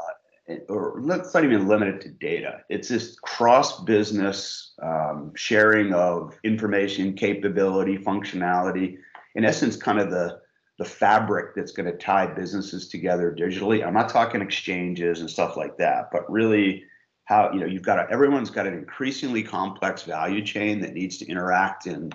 or 0.69 1.01
let's 1.01 1.33
not 1.33 1.45
even 1.45 1.67
limited 1.69 2.01
to 2.03 2.09
data. 2.11 2.61
It's 2.69 2.89
this 2.89 3.19
cross 3.21 3.81
business 3.83 4.75
um, 4.83 5.33
sharing 5.35 5.93
of 5.95 6.39
information, 6.45 7.15
capability, 7.15 7.97
functionality. 7.97 8.99
In 9.35 9.45
essence, 9.45 9.77
kind 9.77 9.99
of 9.99 10.11
the 10.11 10.41
the 10.79 10.85
fabric 10.85 11.55
that's 11.55 11.71
going 11.71 11.91
to 11.91 11.97
tie 11.97 12.27
businesses 12.27 12.89
together 12.89 13.35
digitally. 13.39 13.87
I'm 13.87 13.95
not 13.95 14.09
talking 14.09 14.43
exchanges 14.43 15.21
and 15.21 15.31
stuff 15.31 15.57
like 15.57 15.77
that, 15.79 16.09
but 16.11 16.31
really 16.31 16.83
how 17.27 17.53
you 17.53 17.61
know 17.61 17.67
you've 17.67 17.83
got 17.83 17.99
a, 17.99 18.11
everyone's 18.11 18.51
got 18.51 18.67
an 18.67 18.75
increasingly 18.75 19.43
complex 19.43 20.03
value 20.03 20.45
chain 20.45 20.81
that 20.81 20.93
needs 20.93 21.17
to 21.19 21.27
interact 21.27 21.87
in, 21.87 22.13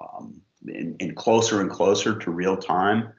um, 0.00 0.40
in, 0.68 0.96
in 1.00 1.14
closer 1.14 1.60
and 1.60 1.70
closer 1.70 2.16
to 2.18 2.30
real 2.30 2.56
time 2.56 3.12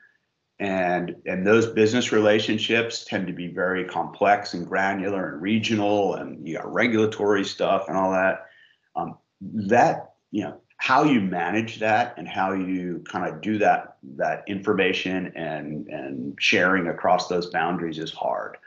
and 0.59 1.15
and 1.25 1.45
those 1.45 1.67
business 1.67 2.11
relationships 2.11 3.03
tend 3.03 3.27
to 3.27 3.33
be 3.33 3.47
very 3.47 3.83
complex 3.83 4.53
and 4.53 4.65
granular 4.65 5.33
and 5.33 5.41
regional 5.41 6.15
and 6.15 6.47
you 6.47 6.55
got 6.55 6.71
regulatory 6.71 7.43
stuff 7.43 7.89
and 7.89 7.97
all 7.97 8.11
that. 8.11 8.47
Um, 8.95 9.17
that 9.41 10.13
you 10.31 10.43
know 10.43 10.61
how 10.77 11.03
you 11.03 11.19
manage 11.19 11.79
that 11.79 12.15
and 12.17 12.27
how 12.27 12.53
you 12.53 13.03
kind 13.09 13.27
of 13.27 13.41
do 13.41 13.57
that 13.57 13.97
that 14.15 14.43
information 14.47 15.33
and 15.35 15.87
and 15.87 16.37
sharing 16.39 16.87
across 16.87 17.27
those 17.27 17.47
boundaries 17.47 17.99
is 17.99 18.11
hard. 18.11 18.57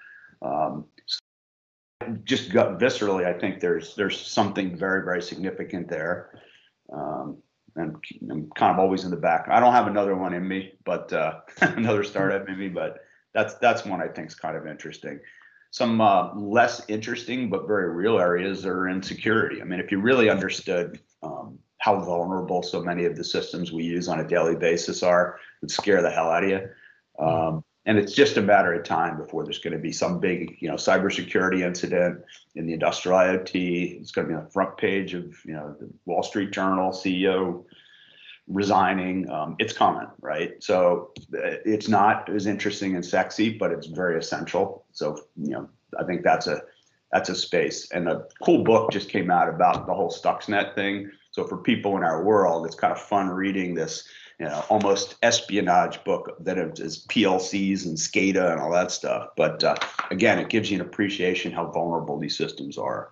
Um, 0.43 0.85
just 2.25 2.53
gut 2.53 2.79
viscerally 2.79 3.27
i 3.27 3.37
think 3.37 3.59
there's 3.61 3.97
there's 3.97 4.19
something 4.19 4.77
very 4.77 5.05
very 5.05 5.23
significant 5.23 5.89
there. 5.89 6.39
Um, 6.93 7.39
and 7.79 7.97
i'm 8.31 8.51
kind 8.57 8.73
of 8.73 8.79
always 8.79 9.05
in 9.05 9.11
the 9.11 9.17
back. 9.17 9.47
I 9.51 9.61
don't 9.61 9.73
have 9.73 9.87
another 9.87 10.17
one 10.17 10.35
in 10.35 10.47
me 10.47 10.73
but 10.85 11.13
uh, 11.13 11.41
another 11.61 12.05
startup 12.05 12.49
in 12.49 12.59
me 12.59 12.69
but 12.69 12.99
that's 13.35 13.55
that's 13.55 13.85
one 13.85 14.01
i 14.03 14.09
think 14.09 14.29
is 14.29 14.35
kind 14.35 14.57
of 14.57 14.67
interesting. 14.67 15.21
Some 15.71 16.01
uh, 16.01 16.35
less 16.35 16.83
interesting 16.89 17.51
but 17.51 17.67
very 17.67 17.91
real 17.91 18.19
areas 18.19 18.65
are 18.65 18.89
in 18.89 19.03
security. 19.03 19.61
I 19.61 19.65
mean 19.65 19.81
if 19.81 19.93
you 19.93 20.01
really 20.01 20.31
understood 20.31 20.99
um, 21.23 21.59
how 21.79 22.01
vulnerable 22.01 22.63
so 22.63 22.83
many 22.83 23.05
of 23.05 23.17
the 23.17 23.25
systems 23.25 23.73
we 23.73 23.85
use 23.85 24.09
on 24.09 24.21
a 24.21 24.27
daily 24.27 24.57
basis 24.57 25.03
are 25.03 25.39
would 25.61 25.71
scare 25.71 26.03
the 26.03 26.11
hell 26.11 26.31
out 26.31 26.45
of 26.45 26.51
you. 26.51 26.69
Um, 27.19 27.65
and 27.89 27.99
it's 27.99 28.13
just 28.13 28.37
a 28.37 28.43
matter 28.43 28.75
of 28.75 28.85
time 28.85 29.17
before 29.17 29.45
there's 29.45 29.61
going 29.61 29.73
to 29.73 29.79
be 29.79 29.93
some 29.93 30.21
big, 30.21 30.59
you 30.61 30.69
know, 30.69 30.75
cybersecurity 30.75 31.63
incident 31.63 32.23
in 32.55 32.67
the 32.67 32.75
industrial 32.75 33.17
IoT. 33.17 33.99
It's 33.99 34.11
going 34.11 34.27
to 34.27 34.33
be 34.33 34.37
on 34.37 34.45
the 34.45 34.51
front 34.51 34.77
page 34.77 35.15
of, 35.15 35.35
you 35.47 35.55
know, 35.55 35.75
the 35.81 35.89
Wall 36.05 36.23
Street 36.23 36.51
Journal 36.51 36.93
CEO 36.93 37.65
resigning. 38.47 39.31
Um, 39.31 39.57
it's 39.59 39.73
coming, 39.73 40.07
right? 40.21 40.63
So 40.63 41.13
uh, 41.35 41.65
it's 41.65 41.89
not 41.89 42.29
as 42.29 42.47
interesting 42.47 42.95
and 42.95 43.05
sexy, 43.05 43.57
but 43.57 43.73
it's 43.73 43.87
very 43.87 44.19
essential. 44.19 44.85
So 44.93 45.19
you 45.37 45.53
know, 45.53 45.71
I 45.99 46.05
think 46.05 46.23
that's 46.23 46.47
a 46.47 46.61
that's 47.11 47.31
a 47.31 47.35
space. 47.35 47.91
And 47.91 48.07
a 48.07 48.27
cool 48.45 48.65
book 48.65 48.91
just 48.91 49.09
came 49.09 49.31
out 49.31 49.49
about 49.49 49.87
the 49.87 49.95
whole 49.95 50.11
Stuxnet 50.11 50.75
thing. 50.75 51.11
So 51.31 51.47
for 51.47 51.57
people 51.57 51.97
in 51.97 52.05
our 52.05 52.23
world, 52.23 52.67
it's 52.67 52.75
kind 52.75 52.93
of 52.93 53.01
fun 53.01 53.31
reading 53.31 53.75
this, 53.75 54.07
you 54.39 54.47
know, 54.47 54.65
almost 54.69 55.17
espionage 55.23 56.03
book 56.05 56.37
that 56.41 56.59
is 56.59 57.05
PLCs 57.07 57.87
and 57.87 57.97
SCADA 57.97 58.53
and 58.53 58.61
all 58.61 58.71
that 58.73 58.93
stuff. 58.93 59.31
But 59.37 59.65
uh, 59.65 59.75
again, 60.11 60.39
it 60.39 60.49
gives 60.49 60.71
you 60.71 60.77
an 60.77 60.87
appreciation 60.87 61.53
how 61.53 61.71
vulnerable 61.71 62.19
these 62.19 62.37
systems 62.37 62.79
are. 62.79 63.11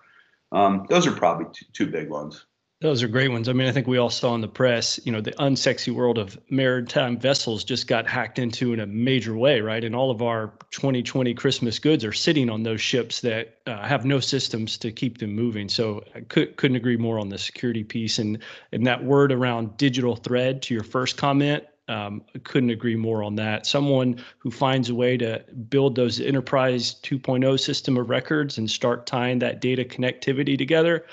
Um, 0.53 0.85
those 0.89 1.05
are 1.05 1.11
probably 1.11 1.47
two, 1.53 1.65
two 1.73 1.91
big 1.91 2.09
ones. 2.09 2.45
Those 2.79 3.01
are 3.01 3.07
great 3.07 3.31
ones. 3.31 3.49
I 3.49 3.53
mean, 3.53 3.67
I 3.67 3.71
think 3.71 3.87
we 3.87 3.97
all 3.97 4.11
saw 4.11 4.35
in 4.35 4.41
the 4.41 4.47
press, 4.47 4.99
you 5.03 5.11
know, 5.11 5.19
the 5.19 5.31
unsexy 5.31 5.91
world 5.91 6.19
of 6.19 6.37
maritime 6.51 7.17
vessels 7.17 7.63
just 7.63 7.87
got 7.87 8.05
hacked 8.05 8.37
into 8.37 8.71
in 8.71 8.79
a 8.79 8.85
major 8.85 9.35
way, 9.35 9.61
right? 9.61 9.83
And 9.83 9.95
all 9.95 10.11
of 10.11 10.21
our 10.21 10.53
2020 10.69 11.33
Christmas 11.33 11.79
goods 11.79 12.05
are 12.05 12.13
sitting 12.13 12.51
on 12.51 12.61
those 12.61 12.79
ships 12.79 13.21
that 13.21 13.57
uh, 13.65 13.83
have 13.87 14.05
no 14.05 14.19
systems 14.19 14.77
to 14.77 14.91
keep 14.91 15.17
them 15.17 15.33
moving. 15.33 15.69
So 15.69 16.03
I 16.13 16.19
could, 16.21 16.55
couldn't 16.57 16.77
agree 16.77 16.97
more 16.97 17.17
on 17.17 17.29
the 17.29 17.39
security 17.39 17.83
piece 17.83 18.19
and 18.19 18.37
and 18.71 18.85
that 18.85 19.03
word 19.03 19.31
around 19.31 19.75
digital 19.77 20.15
thread 20.15 20.61
to 20.63 20.75
your 20.75 20.83
first 20.83 21.17
comment. 21.17 21.63
Um, 21.89 22.21
couldn't 22.43 22.69
agree 22.69 22.97
more 22.97 23.23
on 23.23 23.35
that. 23.35 23.65
Someone 23.65 24.21
who 24.39 24.51
finds 24.51 24.89
a 24.89 24.95
way 24.95 25.15
to 25.17 25.41
build 25.69 25.95
those 25.95 26.19
enterprise 26.19 26.95
2.0 27.01 27.57
system 27.57 27.95
of 27.95 28.09
records 28.09 28.57
and 28.57 28.69
start 28.69 29.05
tying 29.05 29.39
that 29.39 29.61
data 29.61 29.85
connectivity 29.85 30.57
together, 30.57 31.05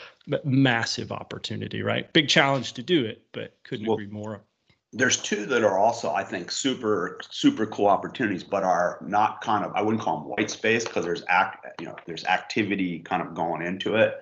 massive 0.45 1.13
opportunity, 1.13 1.83
right? 1.83 2.13
Big 2.13 2.29
challenge 2.29 2.73
to 2.75 2.83
do 2.83 3.05
it, 3.05 3.23
but 3.33 3.55
couldn't 3.65 3.87
well, 3.87 3.95
agree 3.95 4.07
more. 4.07 4.41
There's 4.93 5.17
two 5.17 5.45
that 5.47 5.65
are 5.65 5.77
also, 5.77 6.13
I 6.13 6.23
think, 6.23 6.51
super 6.51 7.19
super 7.31 7.67
cool 7.67 7.87
opportunities, 7.87 8.45
but 8.45 8.63
are 8.63 8.99
not 9.03 9.41
kind 9.41 9.65
of 9.65 9.73
I 9.75 9.83
wouldn't 9.83 10.03
call 10.03 10.21
them 10.21 10.29
white 10.29 10.51
space 10.51 10.85
because 10.85 11.05
there's 11.05 11.25
act 11.29 11.67
you 11.81 11.87
know 11.87 11.97
there's 12.07 12.25
activity 12.27 13.01
kind 13.01 13.23
of 13.23 13.35
going 13.35 13.63
into 13.63 13.97
it. 13.97 14.15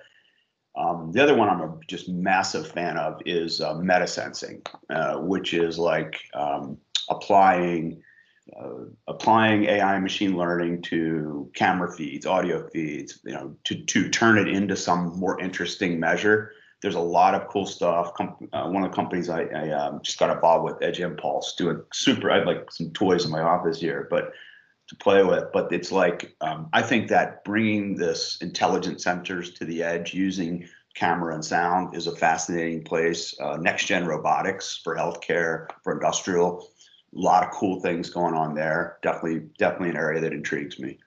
Um, 0.75 1.11
the 1.11 1.21
other 1.21 1.35
one 1.35 1.49
I'm 1.49 1.61
a 1.61 1.77
just 1.87 2.09
massive 2.09 2.67
fan 2.67 2.97
of 2.97 3.21
is 3.25 3.61
uh, 3.61 3.75
meta 3.75 4.07
sensing, 4.07 4.63
uh, 4.89 5.17
which 5.17 5.53
is 5.53 5.77
like 5.77 6.19
um, 6.33 6.77
applying 7.09 8.01
uh, 8.59 8.85
applying 9.07 9.65
AI 9.65 9.93
and 9.93 10.03
machine 10.03 10.35
learning 10.35 10.81
to 10.81 11.49
camera 11.55 11.91
feeds, 11.91 12.25
audio 12.25 12.67
feeds, 12.69 13.19
you 13.23 13.33
know, 13.33 13.55
to 13.63 13.83
to 13.85 14.09
turn 14.09 14.37
it 14.37 14.47
into 14.47 14.75
some 14.75 15.17
more 15.17 15.39
interesting 15.39 15.99
measure. 15.99 16.51
There's 16.81 16.95
a 16.95 16.99
lot 16.99 17.35
of 17.35 17.47
cool 17.47 17.65
stuff. 17.65 18.13
Com- 18.15 18.49
uh, 18.51 18.67
one 18.67 18.83
of 18.83 18.91
the 18.91 18.95
companies 18.95 19.29
I, 19.29 19.43
I 19.43 19.69
um, 19.69 20.01
just 20.03 20.19
got 20.19 20.29
involved 20.29 20.65
with, 20.65 20.83
Edge 20.83 20.99
Impulse, 20.99 21.55
doing 21.55 21.81
super. 21.93 22.29
I 22.29 22.39
have 22.39 22.47
like 22.47 22.69
some 22.69 22.91
toys 22.91 23.23
in 23.23 23.31
my 23.31 23.41
office 23.41 23.79
here, 23.79 24.07
but 24.09 24.33
to 24.89 24.95
play 24.97 25.23
with. 25.23 25.45
But 25.53 25.71
it's 25.71 25.93
like 25.93 26.35
um, 26.41 26.69
I 26.73 26.81
think 26.81 27.07
that 27.09 27.45
bringing 27.45 27.95
this 27.95 28.37
intelligent 28.41 28.97
sensors 28.97 29.55
to 29.55 29.65
the 29.65 29.81
edge 29.81 30.13
using 30.13 30.67
camera 30.95 31.33
and 31.33 31.43
sound 31.43 31.95
is 31.95 32.07
a 32.07 32.15
fascinating 32.15 32.83
place. 32.83 33.39
Uh, 33.39 33.57
next 33.57 33.85
gen 33.85 34.05
robotics 34.05 34.81
for 34.83 34.95
healthcare, 34.95 35.67
for 35.83 35.93
industrial 35.93 36.67
a 37.15 37.19
lot 37.19 37.43
of 37.43 37.51
cool 37.51 37.79
things 37.79 38.09
going 38.09 38.33
on 38.33 38.55
there. 38.55 38.97
Definitely, 39.01 39.41
definitely 39.57 39.89
an 39.89 39.97
area 39.97 40.21
that 40.21 40.33
intrigues 40.33 40.79
me. 40.79 40.97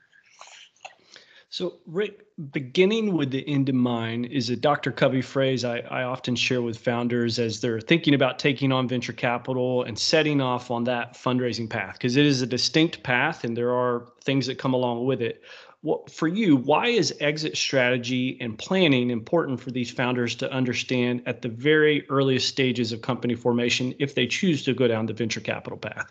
So, 1.48 1.78
Rick, 1.86 2.26
beginning 2.50 3.16
with 3.16 3.30
the 3.30 3.48
end 3.48 3.68
in 3.68 3.78
mind 3.78 4.26
is 4.26 4.50
a 4.50 4.56
Dr. 4.56 4.92
Covey 4.92 5.22
phrase 5.22 5.64
I, 5.64 5.78
I 5.78 6.02
often 6.02 6.36
share 6.36 6.60
with 6.60 6.76
founders 6.76 7.38
as 7.38 7.60
they're 7.60 7.80
thinking 7.80 8.14
about 8.14 8.38
taking 8.38 8.72
on 8.72 8.86
venture 8.86 9.14
capital 9.14 9.84
and 9.84 9.98
setting 9.98 10.40
off 10.40 10.70
on 10.70 10.84
that 10.84 11.14
fundraising 11.14 11.70
path, 11.70 11.94
because 11.94 12.16
it 12.16 12.26
is 12.26 12.42
a 12.42 12.46
distinct 12.46 13.02
path 13.02 13.44
and 13.44 13.56
there 13.56 13.72
are 13.72 14.06
things 14.22 14.46
that 14.48 14.58
come 14.58 14.74
along 14.74 15.06
with 15.06 15.22
it 15.22 15.42
what, 15.86 16.10
for 16.10 16.26
you, 16.26 16.56
why 16.56 16.88
is 16.88 17.14
exit 17.20 17.56
strategy 17.56 18.36
and 18.40 18.58
planning 18.58 19.10
important 19.10 19.60
for 19.60 19.70
these 19.70 19.88
founders 19.88 20.34
to 20.34 20.50
understand 20.50 21.22
at 21.26 21.42
the 21.42 21.48
very 21.48 22.04
earliest 22.10 22.48
stages 22.48 22.90
of 22.90 23.02
company 23.02 23.36
formation 23.36 23.94
if 24.00 24.16
they 24.16 24.26
choose 24.26 24.64
to 24.64 24.74
go 24.74 24.88
down 24.88 25.06
the 25.06 25.12
venture 25.12 25.38
capital 25.38 25.78
path? 25.78 26.10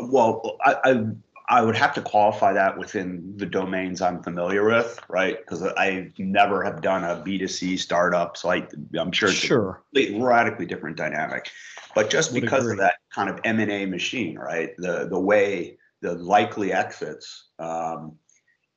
Well, 0.00 0.56
I, 0.64 0.76
I, 0.84 1.04
I 1.48 1.62
would 1.62 1.74
have 1.74 1.94
to 1.94 2.00
qualify 2.00 2.52
that 2.52 2.78
within 2.78 3.34
the 3.36 3.46
domains 3.46 4.00
I'm 4.00 4.22
familiar 4.22 4.64
with, 4.64 5.00
right? 5.08 5.36
Because 5.36 5.64
I 5.64 6.12
never 6.16 6.62
have 6.62 6.80
done 6.80 7.02
a 7.02 7.16
B2C 7.16 7.76
startup, 7.80 8.36
so 8.36 8.52
I, 8.52 8.68
I'm 8.96 9.10
sure 9.10 9.30
it's 9.30 9.38
sure. 9.38 9.82
a 9.96 10.20
radically 10.20 10.66
different 10.66 10.96
dynamic. 10.96 11.50
But 11.92 12.08
just 12.08 12.32
because 12.32 12.60
agree. 12.60 12.74
of 12.74 12.78
that 12.78 12.98
kind 13.12 13.28
of 13.28 13.40
M&A 13.42 13.84
machine, 13.86 14.38
right? 14.38 14.76
The 14.78 15.08
the 15.10 15.18
way 15.18 15.78
the 16.02 16.14
likely 16.14 16.72
exits. 16.72 17.48
Um, 17.58 18.16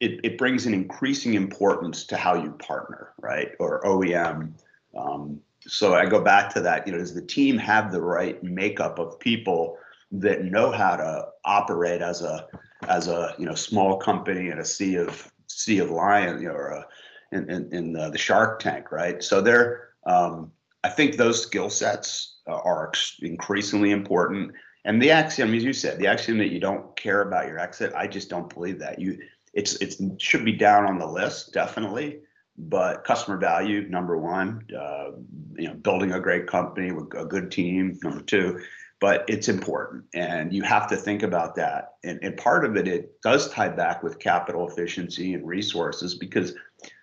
it, 0.02 0.20
it 0.24 0.38
brings 0.38 0.66
an 0.66 0.74
increasing 0.74 1.36
importance 1.36 2.04
to 2.06 2.18
how 2.18 2.34
you 2.34 2.52
partner, 2.54 3.14
right? 3.22 3.52
Or 3.60 3.82
OEM. 3.84 4.54
Um, 4.98 5.40
so 5.68 5.94
I 5.94 6.08
go 6.08 6.20
back 6.22 6.52
to 6.56 6.62
that. 6.62 6.88
You 6.88 6.94
know, 6.94 7.00
does 7.00 7.14
the 7.14 7.22
team 7.22 7.58
have 7.60 7.92
the 7.92 8.02
right 8.02 8.42
makeup 8.44 8.98
of 8.98 9.20
people 9.20 9.78
that 10.12 10.44
know 10.44 10.72
how 10.72 10.98
to 10.98 11.28
operate 11.46 12.02
as 12.02 12.24
a 12.24 12.48
as 12.90 13.08
a 13.08 13.36
you 13.38 13.46
know 13.46 13.54
small 13.54 13.96
company 13.98 14.50
in 14.50 14.58
a 14.60 14.66
sea 14.66 14.96
of 14.96 15.32
sea 15.46 15.78
of 15.78 15.92
lion, 15.92 16.42
you 16.42 16.48
know, 16.48 16.56
or 16.56 16.70
a, 16.70 16.88
in 17.32 17.50
in, 17.50 17.72
in 17.72 17.94
the, 17.94 18.10
the 18.10 18.18
Shark 18.18 18.60
Tank, 18.60 18.92
right? 18.92 19.24
So 19.24 19.39
they're 19.39 19.89
um, 20.08 20.52
I 20.84 20.89
think 20.89 21.16
those 21.16 21.43
skill 21.43 21.70
sets 21.70 22.39
are 22.47 22.91
increasingly 23.22 23.91
important. 23.91 24.52
And 24.84 24.99
the 24.99 25.12
axiom, 25.12 25.54
as 25.54 25.64
you 25.64 25.74
said, 25.74 25.99
the 25.99 26.08
axiom 26.08 26.39
that 26.39 26.52
you 26.52 26.60
don't 26.60 26.95
care 26.95 27.22
about 27.22 27.47
your 27.47 27.60
exit, 27.60 27.93
I 27.95 28.08
just 28.08 28.30
don't 28.32 28.52
believe 28.52 28.80
that. 28.80 28.97
You 28.97 29.20
it's 29.54 29.76
it 29.76 29.95
should 30.22 30.45
be 30.45 30.54
down 30.54 30.86
on 30.86 30.97
the 30.97 31.08
list 31.08 31.54
definitely 31.54 32.20
but 32.58 33.04
customer 33.04 33.38
value 33.38 33.88
number 33.89 34.18
one 34.18 34.66
uh, 34.78 35.12
you 35.56 35.68
know 35.68 35.74
building 35.76 36.14
a 36.14 36.20
great 36.20 36.47
company 36.47 36.91
with 36.91 37.14
a 37.16 37.26
good 37.26 37.52
team 37.52 37.97
number 38.04 38.22
two 38.22 38.60
but 38.99 39.26
it's 39.28 39.49
important 39.49 40.04
and 40.14 40.54
you 40.54 40.62
have 40.62 40.88
to 40.88 40.95
think 40.95 41.24
about 41.24 41.56
that 41.56 41.95
and, 42.04 42.20
and 42.22 42.38
part 42.38 42.66
of 42.66 42.76
it 42.78 42.88
it 42.88 43.20
does 43.22 43.49
tie 43.52 43.70
back 43.70 44.04
with 44.04 44.20
capital 44.20 44.68
efficiency 44.68 45.34
and 45.34 45.47
resources 45.47 46.16
because 46.16 46.54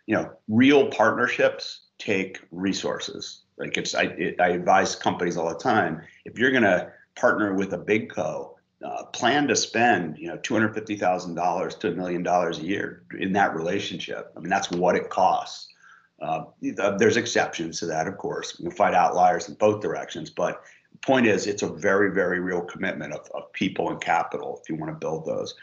you 0.06 0.14
know 0.14 0.30
real 0.48 0.88
partnerships 0.88 1.88
take 1.98 2.38
resources. 2.50 3.42
Like 3.58 3.76
it's 3.76 3.94
i, 3.94 4.04
it, 4.04 4.40
I 4.40 4.50
advise 4.50 4.94
companies 4.94 5.36
all 5.36 5.48
the 5.48 5.58
time 5.58 6.02
if 6.24 6.38
you're 6.38 6.52
going 6.52 6.62
to 6.62 6.92
partner 7.16 7.54
with 7.54 7.72
a 7.72 7.78
big 7.78 8.10
co 8.10 8.56
uh, 8.84 9.04
plan 9.06 9.48
to 9.48 9.56
spend 9.56 10.18
you 10.18 10.28
know 10.28 10.36
two 10.38 10.54
hundred 10.54 10.74
fifty 10.74 10.96
thousand 10.96 11.34
dollars 11.34 11.74
to 11.76 11.88
a 11.88 11.92
million 11.92 12.22
dollars 12.22 12.58
a 12.58 12.62
year 12.62 13.02
in 13.18 13.32
that 13.32 13.54
relationship. 13.54 14.32
I 14.36 14.40
mean 14.40 14.50
that's 14.50 14.70
what 14.70 14.96
it 14.96 15.10
costs. 15.10 15.68
Uh, 16.20 16.44
there's 16.60 17.16
exceptions 17.16 17.78
to 17.78 17.86
that, 17.86 18.08
of 18.08 18.18
course. 18.18 18.58
We 18.58 18.64
can 18.64 18.76
find 18.76 18.94
outliers 18.94 19.48
in 19.48 19.54
both 19.54 19.80
directions, 19.80 20.30
but 20.30 20.64
the 20.90 20.98
point 20.98 21.26
is, 21.26 21.46
it's 21.46 21.62
a 21.62 21.68
very, 21.68 22.10
very 22.12 22.40
real 22.40 22.62
commitment 22.62 23.12
of, 23.12 23.30
of 23.34 23.52
people 23.52 23.90
and 23.90 24.00
capital 24.00 24.58
if 24.60 24.68
you 24.68 24.74
want 24.74 24.92
to 24.92 24.98
build 24.98 25.26
those. 25.26 25.54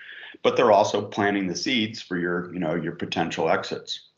But 0.44 0.56
they're 0.56 0.72
also 0.72 1.02
planting 1.02 1.48
the 1.48 1.56
seeds 1.56 2.02
for 2.02 2.18
your, 2.18 2.54
you 2.54 2.60
know, 2.60 2.76
your 2.76 2.94
potential 2.94 3.50
exits. 3.50 4.10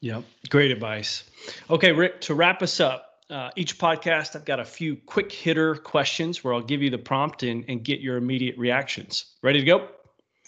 Yeah, 0.00 0.22
great 0.50 0.70
advice. 0.70 1.24
Okay, 1.70 1.92
Rick, 1.92 2.20
to 2.22 2.34
wrap 2.34 2.62
us 2.62 2.78
up, 2.78 3.07
uh, 3.30 3.50
each 3.56 3.78
podcast, 3.78 4.36
I've 4.36 4.44
got 4.44 4.60
a 4.60 4.64
few 4.64 4.96
quick 4.96 5.30
hitter 5.30 5.74
questions 5.76 6.42
where 6.42 6.54
I'll 6.54 6.62
give 6.62 6.82
you 6.82 6.90
the 6.90 6.98
prompt 6.98 7.42
and, 7.42 7.64
and 7.68 7.82
get 7.82 8.00
your 8.00 8.16
immediate 8.16 8.56
reactions. 8.56 9.34
Ready 9.42 9.60
to 9.60 9.66
go? 9.66 9.88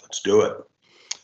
Let's 0.02 0.20
do 0.20 0.40
it. 0.42 0.56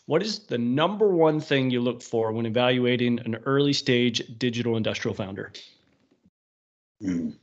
What 0.06 0.22
is 0.22 0.40
the 0.40 0.58
number 0.58 1.08
one 1.08 1.40
thing 1.40 1.70
you 1.70 1.80
look 1.80 2.02
for 2.02 2.30
when 2.30 2.46
evaluating 2.46 3.18
an 3.24 3.36
early 3.44 3.72
stage 3.72 4.22
digital 4.38 4.76
industrial 4.76 5.14
founder? 5.14 5.52
I'm, 7.02 7.36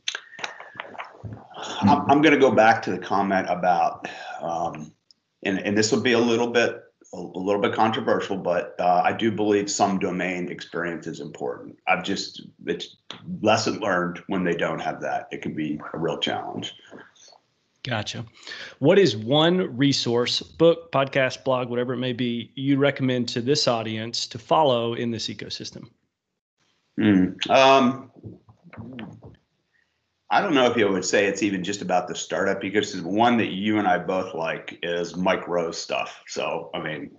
I'm 1.82 2.22
going 2.22 2.34
to 2.34 2.39
go 2.39 2.51
back 2.51 2.82
to 2.84 2.91
the 2.91 2.99
comment 2.99 3.47
about, 3.49 4.07
um, 4.41 4.93
and, 5.43 5.59
and 5.59 5.78
this 5.78 5.91
will 5.91 6.01
be 6.01 6.14
a 6.14 6.20
little 6.20 6.47
bit 6.47 6.82
a, 7.14 7.39
little 7.39 7.61
bit 7.61 7.74
controversial, 7.74 8.38
but 8.38 8.76
uh, 8.80 9.01
I 9.03 9.14
do 9.14 9.32
believe 9.32 9.70
some 9.70 9.99
domain 9.99 10.49
experience 10.49 11.07
is 11.07 11.20
important. 11.20 11.78
I've 11.88 12.03
just 12.03 12.41
it's 12.66 12.97
lesson 13.41 13.80
learned 13.80 14.22
when 14.28 14.43
they 14.43 14.55
don't 14.55 14.80
have 14.80 14.99
that. 15.01 15.28
It 15.32 15.41
can 15.41 15.53
be 15.53 15.80
a 15.93 15.97
real 15.97 16.18
challenge. 16.18 16.76
Gotcha. 17.84 18.26
What 18.80 18.97
is 18.97 19.16
one 19.16 19.76
resource, 19.76 20.41
book, 20.41 20.91
podcast, 20.91 21.43
blog, 21.43 21.70
whatever 21.70 21.93
it 21.93 21.97
may 21.97 22.14
be, 22.14 22.51
you 22.55 22.78
recommend 22.78 23.28
to 23.30 23.41
this 23.41 23.68
audience 23.68 24.26
to 24.28 24.39
follow 24.39 24.93
in 24.93 25.11
this 25.11 25.28
ecosystem? 25.28 25.89
Mm, 26.97 27.49
um, 27.49 28.09
I 30.34 30.41
don't 30.41 30.55
know 30.55 30.65
if 30.65 30.75
you 30.75 30.89
would 30.89 31.05
say 31.05 31.27
it's 31.27 31.43
even 31.43 31.63
just 31.63 31.84
about 31.84 32.07
the 32.07 32.15
startup 32.15 32.63
ecosystem. 32.63 33.03
One 33.03 33.38
that 33.38 33.51
you 33.51 33.77
and 33.77 33.88
I 33.88 33.99
both 33.99 34.34
like 34.34 34.79
is 34.81 35.15
Mike 35.15 35.47
Rowe's 35.47 35.77
stuff. 35.77 36.23
So, 36.25 36.71
I 36.73 36.81
mean, 36.81 37.11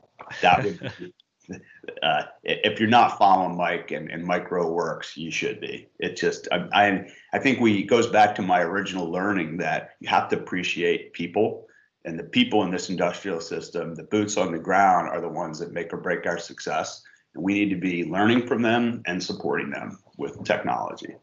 that 0.43 0.65
would, 0.65 1.13
uh, 2.03 2.23
if 2.43 2.81
you're 2.81 2.89
not 2.89 3.17
following 3.17 3.57
Mike 3.57 3.93
and, 3.93 4.11
and 4.11 4.25
Mike 4.25 4.51
Rowe 4.51 4.69
works, 4.69 5.17
you 5.17 5.31
should 5.31 5.61
be. 5.61 5.87
It 6.01 6.17
just, 6.17 6.49
I, 6.51 6.67
I, 6.73 7.09
I 7.33 7.39
think 7.39 7.61
we, 7.61 7.85
goes 7.85 8.09
back 8.09 8.35
to 8.35 8.43
my 8.43 8.63
original 8.63 9.09
learning 9.09 9.59
that 9.59 9.91
you 10.01 10.09
have 10.09 10.29
to 10.31 10.37
appreciate 10.37 11.13
people 11.13 11.69
and 12.05 12.19
the 12.19 12.25
people 12.25 12.65
in 12.65 12.73
this 12.73 12.91
industrial 12.91 13.41
system, 13.41 13.95
the 13.95 14.03
boots 14.03 14.37
on 14.37 14.51
the 14.51 14.59
ground 14.59 15.09
are 15.09 15.21
the 15.21 15.29
ones 15.29 15.61
that 15.61 15.73
make 15.73 15.93
or 15.93 15.99
break 15.99 16.27
our 16.27 16.39
success. 16.39 17.01
And 17.37 17.45
we 17.45 17.55
need 17.55 17.71
to 17.71 17.81
be 17.81 18.05
learning 18.05 18.49
from 18.49 18.61
them 18.61 19.03
and 19.07 19.23
supporting 19.23 19.71
them 19.71 20.01
with 20.19 20.43
technology. 20.43 21.15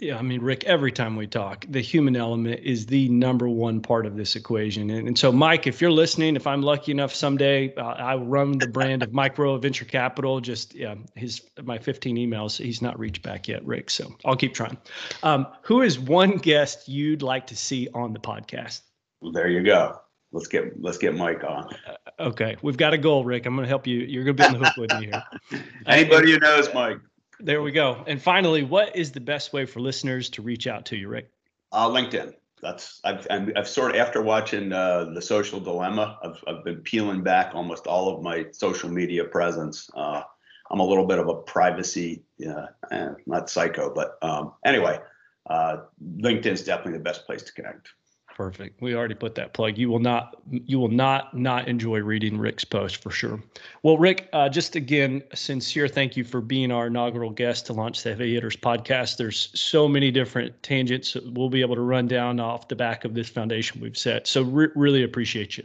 Yeah, 0.00 0.16
I 0.16 0.22
mean, 0.22 0.40
Rick, 0.40 0.64
every 0.64 0.90
time 0.90 1.14
we 1.14 1.26
talk, 1.26 1.66
the 1.68 1.82
human 1.82 2.16
element 2.16 2.60
is 2.64 2.86
the 2.86 3.10
number 3.10 3.50
one 3.50 3.82
part 3.82 4.06
of 4.06 4.16
this 4.16 4.34
equation. 4.34 4.88
And, 4.88 5.08
and 5.08 5.18
so, 5.18 5.30
Mike, 5.30 5.66
if 5.66 5.78
you're 5.78 5.90
listening, 5.90 6.36
if 6.36 6.46
I'm 6.46 6.62
lucky 6.62 6.90
enough 6.90 7.14
someday, 7.14 7.74
uh, 7.74 7.82
I 7.82 8.16
run 8.16 8.56
the 8.56 8.66
brand 8.66 9.02
of 9.02 9.12
Micro 9.12 9.58
Venture 9.58 9.84
Capital. 9.84 10.40
Just 10.40 10.74
yeah, 10.74 10.94
his 11.16 11.42
my 11.62 11.76
15 11.76 12.16
emails, 12.16 12.56
he's 12.56 12.80
not 12.80 12.98
reached 12.98 13.22
back 13.22 13.46
yet, 13.46 13.62
Rick. 13.66 13.90
So 13.90 14.16
I'll 14.24 14.36
keep 14.36 14.54
trying. 14.54 14.78
Um, 15.22 15.46
who 15.60 15.82
is 15.82 15.98
one 15.98 16.38
guest 16.38 16.88
you'd 16.88 17.20
like 17.20 17.46
to 17.48 17.56
see 17.56 17.86
on 17.92 18.14
the 18.14 18.20
podcast? 18.20 18.80
Well, 19.20 19.32
there 19.32 19.48
you 19.48 19.62
go. 19.62 20.00
Let's 20.32 20.46
get 20.46 20.80
let's 20.80 20.96
get 20.96 21.14
Mike 21.14 21.44
on. 21.44 21.68
Uh, 21.86 22.28
okay, 22.28 22.56
we've 22.62 22.78
got 22.78 22.94
a 22.94 22.98
goal, 22.98 23.24
Rick. 23.24 23.44
I'm 23.44 23.54
going 23.54 23.64
to 23.64 23.68
help 23.68 23.86
you. 23.86 23.98
You're 23.98 24.24
going 24.24 24.36
to 24.36 24.42
be 24.42 24.46
on 24.46 24.60
the 24.60 24.66
hook 24.66 24.76
with 24.78 24.98
me 24.98 25.10
here. 25.10 25.62
Anybody 25.86 26.32
who 26.32 26.38
knows 26.38 26.72
Mike. 26.72 26.98
There 27.42 27.62
we 27.62 27.72
go. 27.72 28.04
And 28.06 28.20
finally, 28.20 28.62
what 28.62 28.94
is 28.94 29.12
the 29.12 29.20
best 29.20 29.52
way 29.52 29.64
for 29.64 29.80
listeners 29.80 30.28
to 30.30 30.42
reach 30.42 30.66
out 30.66 30.84
to 30.86 30.96
you, 30.96 31.08
Rick? 31.08 31.30
Uh, 31.72 31.88
LinkedIn. 31.88 32.34
That's 32.62 33.00
I've 33.04 33.26
I've 33.30 33.68
sort 33.68 33.92
of 33.92 33.96
after 33.96 34.20
watching 34.20 34.70
uh, 34.70 35.12
the 35.14 35.22
Social 35.22 35.60
Dilemma, 35.60 36.18
I've 36.22 36.44
I've 36.46 36.64
been 36.64 36.80
peeling 36.80 37.22
back 37.22 37.54
almost 37.54 37.86
all 37.86 38.14
of 38.14 38.22
my 38.22 38.46
social 38.52 38.90
media 38.90 39.24
presence. 39.24 39.88
Uh, 39.94 40.22
I'm 40.70 40.80
a 40.80 40.84
little 40.84 41.06
bit 41.06 41.18
of 41.18 41.28
a 41.28 41.34
privacy, 41.34 42.22
uh, 42.46 42.66
eh, 42.90 43.08
not 43.26 43.48
psycho, 43.48 43.92
but 43.92 44.18
um, 44.22 44.52
anyway, 44.64 45.00
uh, 45.48 45.78
LinkedIn 46.18 46.52
is 46.52 46.64
definitely 46.64 46.98
the 46.98 47.04
best 47.04 47.24
place 47.24 47.42
to 47.42 47.52
connect. 47.52 47.88
Perfect. 48.36 48.80
We 48.80 48.94
already 48.94 49.14
put 49.14 49.34
that 49.34 49.52
plug. 49.52 49.76
You 49.76 49.90
will 49.90 49.98
not 49.98 50.36
you 50.50 50.78
will 50.78 50.88
not 50.88 51.36
not 51.36 51.68
enjoy 51.68 51.98
reading 51.98 52.38
Rick's 52.38 52.64
post 52.64 53.02
for 53.02 53.10
sure. 53.10 53.40
Well, 53.82 53.98
Rick, 53.98 54.28
uh, 54.32 54.48
just 54.48 54.76
again, 54.76 55.22
sincere 55.34 55.88
thank 55.88 56.16
you 56.16 56.24
for 56.24 56.40
being 56.40 56.72
our 56.72 56.86
inaugural 56.86 57.30
guest 57.30 57.66
to 57.66 57.72
launch 57.72 58.02
the 58.02 58.10
Heavy 58.10 58.34
Hitters 58.34 58.56
podcast. 58.56 59.16
There's 59.18 59.50
so 59.54 59.86
many 59.86 60.10
different 60.10 60.62
tangents 60.62 61.16
we'll 61.32 61.50
be 61.50 61.60
able 61.60 61.74
to 61.74 61.82
run 61.82 62.06
down 62.06 62.40
off 62.40 62.68
the 62.68 62.76
back 62.76 63.04
of 63.04 63.14
this 63.14 63.28
foundation 63.28 63.80
we've 63.80 63.98
set. 63.98 64.26
So 64.26 64.42
re- 64.42 64.68
really 64.74 65.02
appreciate 65.02 65.58
you. 65.58 65.64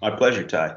My 0.00 0.10
pleasure, 0.10 0.44
Ty. 0.44 0.76